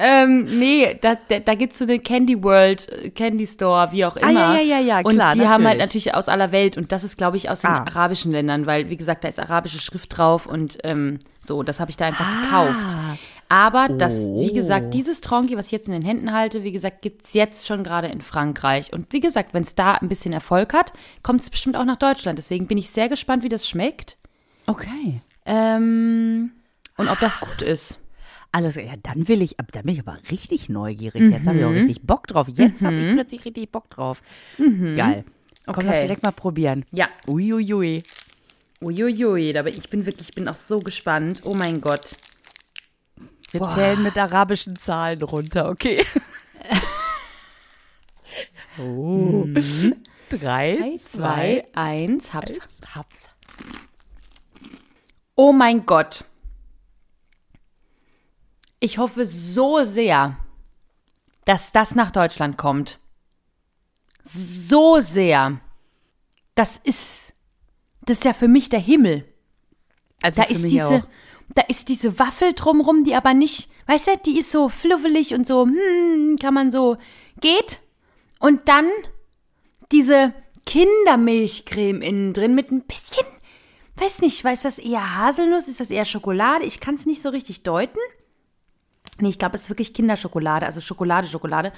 Ähm, 0.00 0.44
nee, 0.60 0.96
da, 1.00 1.16
da, 1.28 1.40
da 1.40 1.54
gibt's 1.56 1.78
so 1.78 1.84
eine 1.84 1.98
Candy 1.98 2.40
World, 2.44 2.88
äh, 2.88 3.10
Candy 3.10 3.46
Store, 3.48 3.90
wie 3.90 4.04
auch 4.04 4.16
immer. 4.16 4.28
Ah, 4.50 4.54
ja, 4.54 4.60
ja, 4.60 4.60
ja, 4.60 4.78
ja, 4.78 4.98
Und 5.00 5.14
klar, 5.14 5.34
die 5.34 5.40
haben 5.40 5.66
halt 5.66 5.78
natürlich. 5.78 6.06
natürlich 6.06 6.14
aus 6.14 6.28
aller 6.28 6.52
Welt 6.52 6.76
und 6.76 6.92
das 6.92 7.02
ist, 7.02 7.18
glaube 7.18 7.36
ich, 7.36 7.50
aus 7.50 7.62
den 7.62 7.70
Ah. 7.70 7.80
arabischen 7.84 8.30
Ländern, 8.30 8.66
weil, 8.66 8.90
wie 8.90 8.96
gesagt, 8.96 9.24
da 9.24 9.28
ist 9.28 9.40
arabische 9.40 9.80
Schrift 9.80 10.16
drauf 10.16 10.46
und 10.46 10.78
ähm, 10.84 11.18
so, 11.40 11.64
das 11.64 11.80
habe 11.80 11.90
ich 11.90 11.96
da 11.96 12.06
einfach 12.06 12.24
Ah. 12.28 12.42
gekauft. 12.42 12.96
Aber 13.48 13.88
das, 13.88 14.14
wie 14.20 14.50
Oh. 14.50 14.54
gesagt, 14.54 14.94
dieses 14.94 15.20
Tronki, 15.20 15.56
was 15.56 15.66
ich 15.66 15.72
jetzt 15.72 15.88
in 15.88 15.94
den 15.94 16.02
Händen 16.02 16.32
halte, 16.32 16.62
wie 16.62 16.70
gesagt, 16.72 17.02
gibt's 17.02 17.32
jetzt 17.32 17.66
schon 17.66 17.82
gerade 17.82 18.06
in 18.06 18.20
Frankreich. 18.20 18.92
Und 18.92 19.12
wie 19.12 19.20
gesagt, 19.20 19.52
wenn 19.52 19.62
es 19.64 19.74
da 19.74 19.94
ein 19.94 20.08
bisschen 20.08 20.32
Erfolg 20.34 20.74
hat, 20.74 20.92
kommt 21.24 21.40
es 21.40 21.50
bestimmt 21.50 21.74
auch 21.76 21.84
nach 21.86 21.96
Deutschland. 21.96 22.38
Deswegen 22.38 22.68
bin 22.68 22.78
ich 22.78 22.90
sehr 22.90 23.08
gespannt, 23.08 23.42
wie 23.42 23.48
das 23.48 23.66
schmeckt. 23.66 24.16
Okay. 24.66 25.22
Ähm, 25.46 26.52
und 26.98 27.08
ob 27.08 27.18
das 27.20 27.40
gut 27.40 27.62
ist. 27.62 27.98
Alles, 28.52 28.76
ja, 28.76 28.94
dann 29.02 29.28
will 29.28 29.42
ich, 29.42 29.58
ab- 29.60 29.70
dann 29.72 29.84
bin 29.84 29.94
ich 29.94 30.00
aber 30.00 30.18
richtig 30.30 30.68
neugierig. 30.68 31.20
Jetzt 31.30 31.46
habe 31.46 31.58
ich 31.58 31.64
Mhm. 31.64 31.70
auch 31.70 31.74
richtig 31.74 32.02
Bock 32.02 32.26
drauf. 32.26 32.48
Jetzt 32.48 32.82
habe 32.84 32.96
ich 32.96 33.12
plötzlich 33.14 33.44
richtig 33.44 33.70
Bock 33.72 33.88
drauf. 33.90 34.22
Geil. 34.58 35.24
Komm, 35.66 35.74
Okay. 35.76 35.86
lass 35.86 36.00
direkt 36.00 36.22
mal 36.22 36.32
probieren. 36.32 36.84
Ja. 36.92 37.08
Uiuiui. 37.26 38.02
Uiuiui, 38.80 39.56
aber 39.58 39.68
ich 39.68 39.88
bin 39.90 40.06
wirklich, 40.06 40.30
ich 40.30 40.34
bin 40.34 40.48
auch 40.48 40.56
so 40.68 40.80
gespannt. 40.80 41.42
Oh 41.44 41.54
mein 41.54 41.80
Gott. 41.80 42.16
Wir 43.50 43.66
zählen 43.68 44.02
mit 44.02 44.16
arabischen 44.16 44.76
Zahlen 44.76 45.22
runter, 45.22 45.68
okay? 45.68 46.04
oh. 48.78 49.44
Drei, 50.30 50.76
Drei, 50.76 50.98
zwei, 51.10 51.66
eins, 51.74 52.32
hab's. 52.34 52.52
eins, 52.52 52.80
hab's. 52.94 53.26
Oh 55.34 55.52
mein 55.52 55.86
Gott. 55.86 56.24
Ich 58.80 58.98
hoffe 58.98 59.26
so 59.26 59.82
sehr, 59.84 60.36
dass 61.44 61.72
das 61.72 61.94
nach 61.94 62.10
Deutschland 62.10 62.56
kommt. 62.56 62.98
So 64.22 65.00
sehr. 65.00 65.60
Das 66.54 66.78
ist, 66.84 67.32
das 68.02 68.18
ist 68.18 68.24
ja 68.24 68.32
für 68.32 68.48
mich 68.48 68.68
der 68.68 68.80
Himmel. 68.80 69.24
Also 70.22 70.40
Da 70.40 70.46
für 70.46 70.52
ist 70.52 70.62
mich 70.62 70.72
diese, 70.72 70.86
auch. 70.86 71.02
da 71.54 71.62
ist 71.68 71.88
diese 71.88 72.18
Waffel 72.18 72.52
drumrum, 72.52 73.04
die 73.04 73.14
aber 73.14 73.34
nicht, 73.34 73.68
weißt 73.86 74.08
du, 74.08 74.16
die 74.26 74.38
ist 74.38 74.50
so 74.52 74.68
fluffelig 74.68 75.34
und 75.34 75.46
so, 75.46 75.64
hm, 75.64 76.36
kann 76.40 76.54
man 76.54 76.70
so, 76.70 76.96
geht. 77.40 77.80
Und 78.38 78.68
dann 78.68 78.88
diese 79.90 80.34
Kindermilchcreme 80.66 82.02
innen 82.02 82.32
drin 82.34 82.54
mit 82.54 82.70
ein 82.70 82.82
bisschen, 82.82 83.26
weiß 83.96 84.20
nicht, 84.20 84.44
weiß 84.44 84.62
das 84.62 84.78
eher 84.78 85.16
Haselnuss, 85.16 85.66
ist 85.66 85.80
das 85.80 85.90
eher 85.90 86.04
Schokolade? 86.04 86.64
Ich 86.64 86.80
kann 86.80 86.96
es 86.96 87.06
nicht 87.06 87.22
so 87.22 87.30
richtig 87.30 87.62
deuten. 87.62 87.98
Nee, 89.20 89.30
ich 89.30 89.38
glaube, 89.38 89.56
es 89.56 89.62
ist 89.62 89.70
wirklich 89.70 89.94
Kinderschokolade, 89.94 90.66
also 90.66 90.80
Schokolade, 90.80 91.26
Schokolade. 91.26 91.72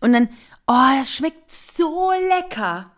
Und 0.00 0.12
dann, 0.12 0.28
oh, 0.66 0.98
das 0.98 1.12
schmeckt 1.12 1.50
so 1.76 2.10
lecker. 2.10 2.92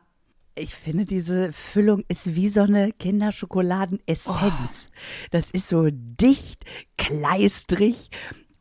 Ich 0.54 0.74
finde, 0.74 1.06
diese 1.06 1.52
Füllung 1.52 2.04
ist 2.08 2.34
wie 2.34 2.48
so 2.48 2.62
eine 2.62 2.92
Kinderschokoladenessenz. 2.92 4.90
Das 5.30 5.50
ist 5.50 5.68
so 5.68 5.88
dicht, 5.90 6.64
kleistrig 6.96 8.10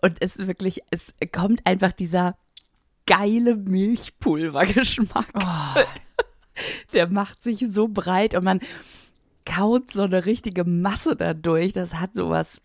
und 0.01 0.21
es 0.21 0.35
ist 0.35 0.47
wirklich, 0.47 0.81
es 0.91 1.13
kommt 1.31 1.65
einfach 1.65 1.91
dieser 1.91 2.35
geile 3.05 3.55
Milchpulvergeschmack. 3.55 5.27
Der 6.93 7.07
macht 7.07 7.41
sich 7.43 7.65
so 7.69 7.88
breit 7.88 8.35
und 8.35 8.43
man 8.43 8.59
kaut 9.45 9.91
so 9.91 10.03
eine 10.03 10.25
richtige 10.25 10.65
Masse 10.65 11.15
dadurch. 11.15 11.73
Das 11.73 11.95
hat 11.95 12.15
so 12.15 12.29
was 12.29 12.61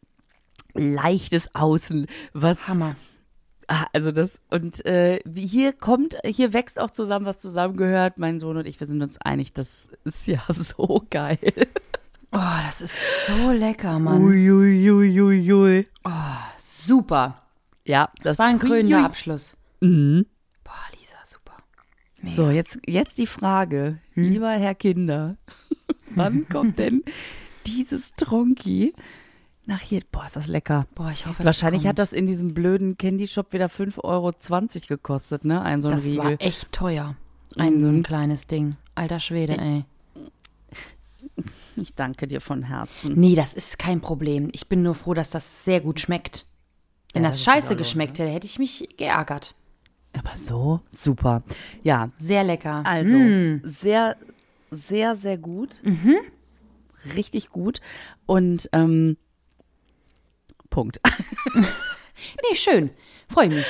leichtes 0.75 1.55
Außen, 1.55 2.07
was 2.33 2.69
Hammer. 2.69 2.97
Ah, 3.69 3.87
Also 3.93 4.11
das 4.13 4.39
und 4.51 4.85
äh, 4.87 5.21
hier 5.35 5.73
kommt, 5.73 6.17
hier 6.25 6.53
wächst 6.53 6.79
auch 6.81 6.91
zusammen, 6.91 7.27
was 7.27 7.41
zusammengehört. 7.41 8.19
Mein 8.19 8.41
Sohn 8.41 8.57
und 8.57 8.67
ich, 8.67 8.79
wir 8.81 8.87
sind 8.87 9.03
uns 9.03 9.19
einig, 9.19 9.53
das 9.53 9.89
ist 10.05 10.27
ja 10.27 10.41
so 10.49 11.05
geil. 11.11 11.39
Oh, 12.33 12.39
das 12.67 12.81
ist 12.81 12.97
so 13.27 13.51
lecker, 13.51 13.99
Mann. 13.99 14.21
Uiuiuiui. 14.23 15.87
Super. 16.59 17.43
Ja, 17.85 18.11
Das, 18.23 18.39
war 18.39 18.47
ein 18.47 18.59
krönender 18.59 18.99
Ui. 18.99 19.05
Abschluss. 19.05 19.57
Mhm. 19.81 20.27
Boah, 20.65 20.73
Lisa, 20.99 21.17
super. 21.25 21.57
So, 22.25 22.51
jetzt, 22.51 22.79
jetzt 22.87 23.19
die 23.19 23.27
Frage, 23.27 23.99
Hm? 24.15 24.25
lieber 24.31 24.51
Herr 24.51 24.75
Kinder, 24.75 25.37
wann 26.15 26.49
kommt 26.49 26.79
denn 26.79 27.03
dieses 27.67 28.13
Tronki 28.15 28.95
nach 29.67 29.81
hier? 29.81 30.03
Boah, 30.11 30.25
ist 30.27 30.37
das 30.37 30.49
lecker. 30.49 30.87
Boah, 30.95 31.11
ich 31.13 31.27
hoffe, 31.27 31.45
Wahrscheinlich 31.45 31.83
das 31.83 31.89
hat 31.91 31.99
das 31.99 32.13
in 32.13 32.27
diesem 32.27 32.55
blöden 32.55 32.97
Candy 32.99 33.27
Shop 33.29 33.53
wieder 33.53 33.67
5,20 33.67 34.03
Euro 34.05 34.33
gekostet, 34.89 35.45
ne? 35.45 35.63
Ein 35.63 35.83
so 35.83 35.89
ein 35.89 35.97
Das 35.97 36.05
Riegel. 36.05 36.19
war 36.19 36.33
echt 36.41 36.73
teuer. 36.73 37.17
Ein 37.57 37.81
so 37.81 37.89
Mhm. 37.89 37.99
ein 37.99 38.03
kleines 38.03 38.47
Ding. 38.47 38.77
Alter 38.95 39.21
Schwede, 39.21 39.57
ey. 39.59 39.85
Ich 41.77 41.95
danke 41.95 42.27
dir 42.27 42.41
von 42.41 42.65
Herzen. 42.65 43.15
Nee, 43.19 43.35
das 43.35 43.53
ist 43.55 43.79
kein 43.79 44.01
Problem. 44.01 44.49
Ich 44.53 44.69
bin 44.69 44.83
nur 44.83 44.95
froh, 44.95 45.15
dass 45.15 45.31
das 45.31 45.65
sehr 45.65 45.81
gut 45.81 46.01
schmeckt. 46.01 46.47
Wenn 47.15 47.23
Ja, 47.23 47.29
das, 47.31 47.39
das 47.39 47.45
scheiße 47.45 47.77
geschmeckt 47.77 48.19
hätte, 48.19 48.31
hätte 48.31 48.47
ich 48.47 48.59
mich 48.59 48.89
geärgert. 48.97 49.55
Aber 50.15 50.37
so 50.37 50.81
super. 50.93 51.43
Ja, 51.83 52.11
Sehr 52.19 52.45
lecker. 52.45 52.83
Also, 52.85 53.17
Mm. 53.17 53.61
sehr, 53.65 54.17
sehr, 54.71 55.17
sehr 55.17 55.39
gut. 55.39 55.81
Richtig 57.15 57.49
gut. 57.51 57.81
Und 58.27 58.69
ähm, 58.73 59.17
Punkt. 60.73 61.01
Nee, 62.49 62.55
schön. 62.57 62.91
Freue 63.29 63.49
mich. 63.49 63.67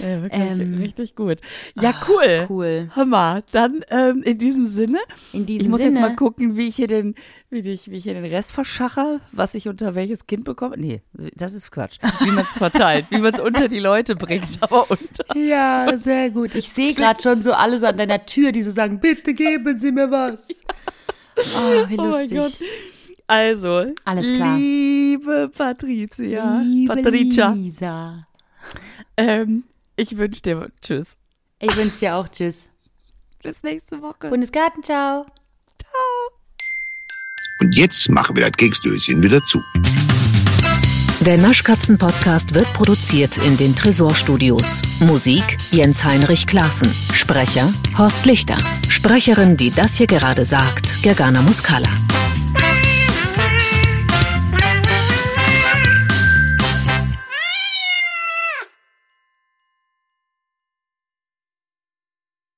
Ja, 0.00 0.22
wirklich 0.22 0.40
Ähm, 0.60 0.74
richtig 0.80 1.16
gut. 1.16 1.38
Ja, 1.80 1.92
cool. 2.08 2.46
Cool. 2.48 2.90
Hammer. 2.94 3.42
Dann 3.50 3.80
ähm, 3.90 4.22
in 4.22 4.38
diesem 4.38 4.66
Sinne. 4.68 4.98
In 5.32 5.44
diesem 5.46 5.62
Ich 5.62 5.68
muss 5.68 5.80
Sinne, 5.80 5.92
jetzt 5.92 6.00
mal 6.00 6.14
gucken, 6.14 6.56
wie 6.56 6.68
ich 6.68 6.76
hier 6.76 6.86
den, 6.86 7.14
wie 7.50 7.60
ich, 7.68 7.90
wie 7.90 7.96
ich 7.96 8.04
hier 8.04 8.14
den 8.14 8.24
Rest 8.26 8.52
verschache, 8.52 9.20
was 9.32 9.54
ich 9.56 9.68
unter 9.68 9.94
welches 9.96 10.26
Kind 10.28 10.44
bekomme. 10.44 10.76
Nee, 10.78 11.00
das 11.34 11.52
ist 11.54 11.72
Quatsch. 11.72 11.96
Wie 12.20 12.30
man 12.30 12.44
es 12.48 12.56
verteilt, 12.58 13.06
wie 13.10 13.18
man 13.18 13.34
es 13.34 13.40
unter 13.40 13.66
die 13.68 13.80
Leute 13.80 14.14
bringt, 14.14 14.48
aber 14.60 14.88
unter. 14.90 15.36
Ja, 15.36 15.96
sehr 15.96 16.30
gut. 16.30 16.54
Ich 16.54 16.68
sehe 16.68 16.94
gerade 16.94 17.20
schon 17.20 17.42
so 17.42 17.54
alle 17.54 17.78
so 17.80 17.86
an 17.86 17.96
deiner 17.96 18.24
Tür, 18.26 18.52
die 18.52 18.62
so 18.62 18.70
sagen, 18.70 19.00
bitte 19.00 19.34
geben 19.34 19.78
Sie 19.78 19.90
mir 19.92 20.10
was. 20.10 20.46
Oh, 21.38 21.88
wie 21.88 21.98
Oh 21.98 22.02
mein 22.04 22.30
lustig. 22.30 22.38
Gott. 22.38 22.58
Also, 23.26 23.92
Alles 24.04 24.36
klar. 24.36 24.56
liebe 24.56 25.50
Patricia, 25.56 26.60
Liebe 26.60 26.94
Patricia, 26.94 27.50
Lisa. 27.50 28.26
ähm, 29.16 29.64
ich 29.96 30.16
wünsche 30.16 30.42
dir 30.42 30.70
Tschüss. 30.80 31.16
Ich 31.58 31.76
wünsche 31.76 31.98
dir 31.98 32.14
auch 32.16 32.28
Tschüss. 32.28 32.68
Bis 33.42 33.62
nächste 33.62 34.00
Woche. 34.02 34.28
Bundesgarten, 34.28 34.82
ciao. 34.82 35.26
Und 37.60 37.74
jetzt 37.74 38.08
machen 38.10 38.36
wir 38.36 38.44
das 38.44 38.56
Keksdöschen 38.56 39.22
wieder 39.22 39.40
zu. 39.40 39.58
Der 41.20 41.38
Naschkatzen-Podcast 41.38 42.54
wird 42.54 42.70
produziert 42.74 43.38
in 43.38 43.56
den 43.56 43.74
Tresorstudios. 43.74 44.82
Musik 45.00 45.56
Jens 45.72 46.04
Heinrich 46.04 46.46
Klaassen. 46.46 46.90
Sprecher 47.12 47.72
Horst 47.98 48.24
Lichter. 48.26 48.58
Sprecherin, 48.88 49.56
die 49.56 49.70
das 49.70 49.94
hier 49.96 50.06
gerade 50.06 50.44
sagt, 50.44 51.02
Gergana 51.02 51.40
Muscala. 51.42 51.88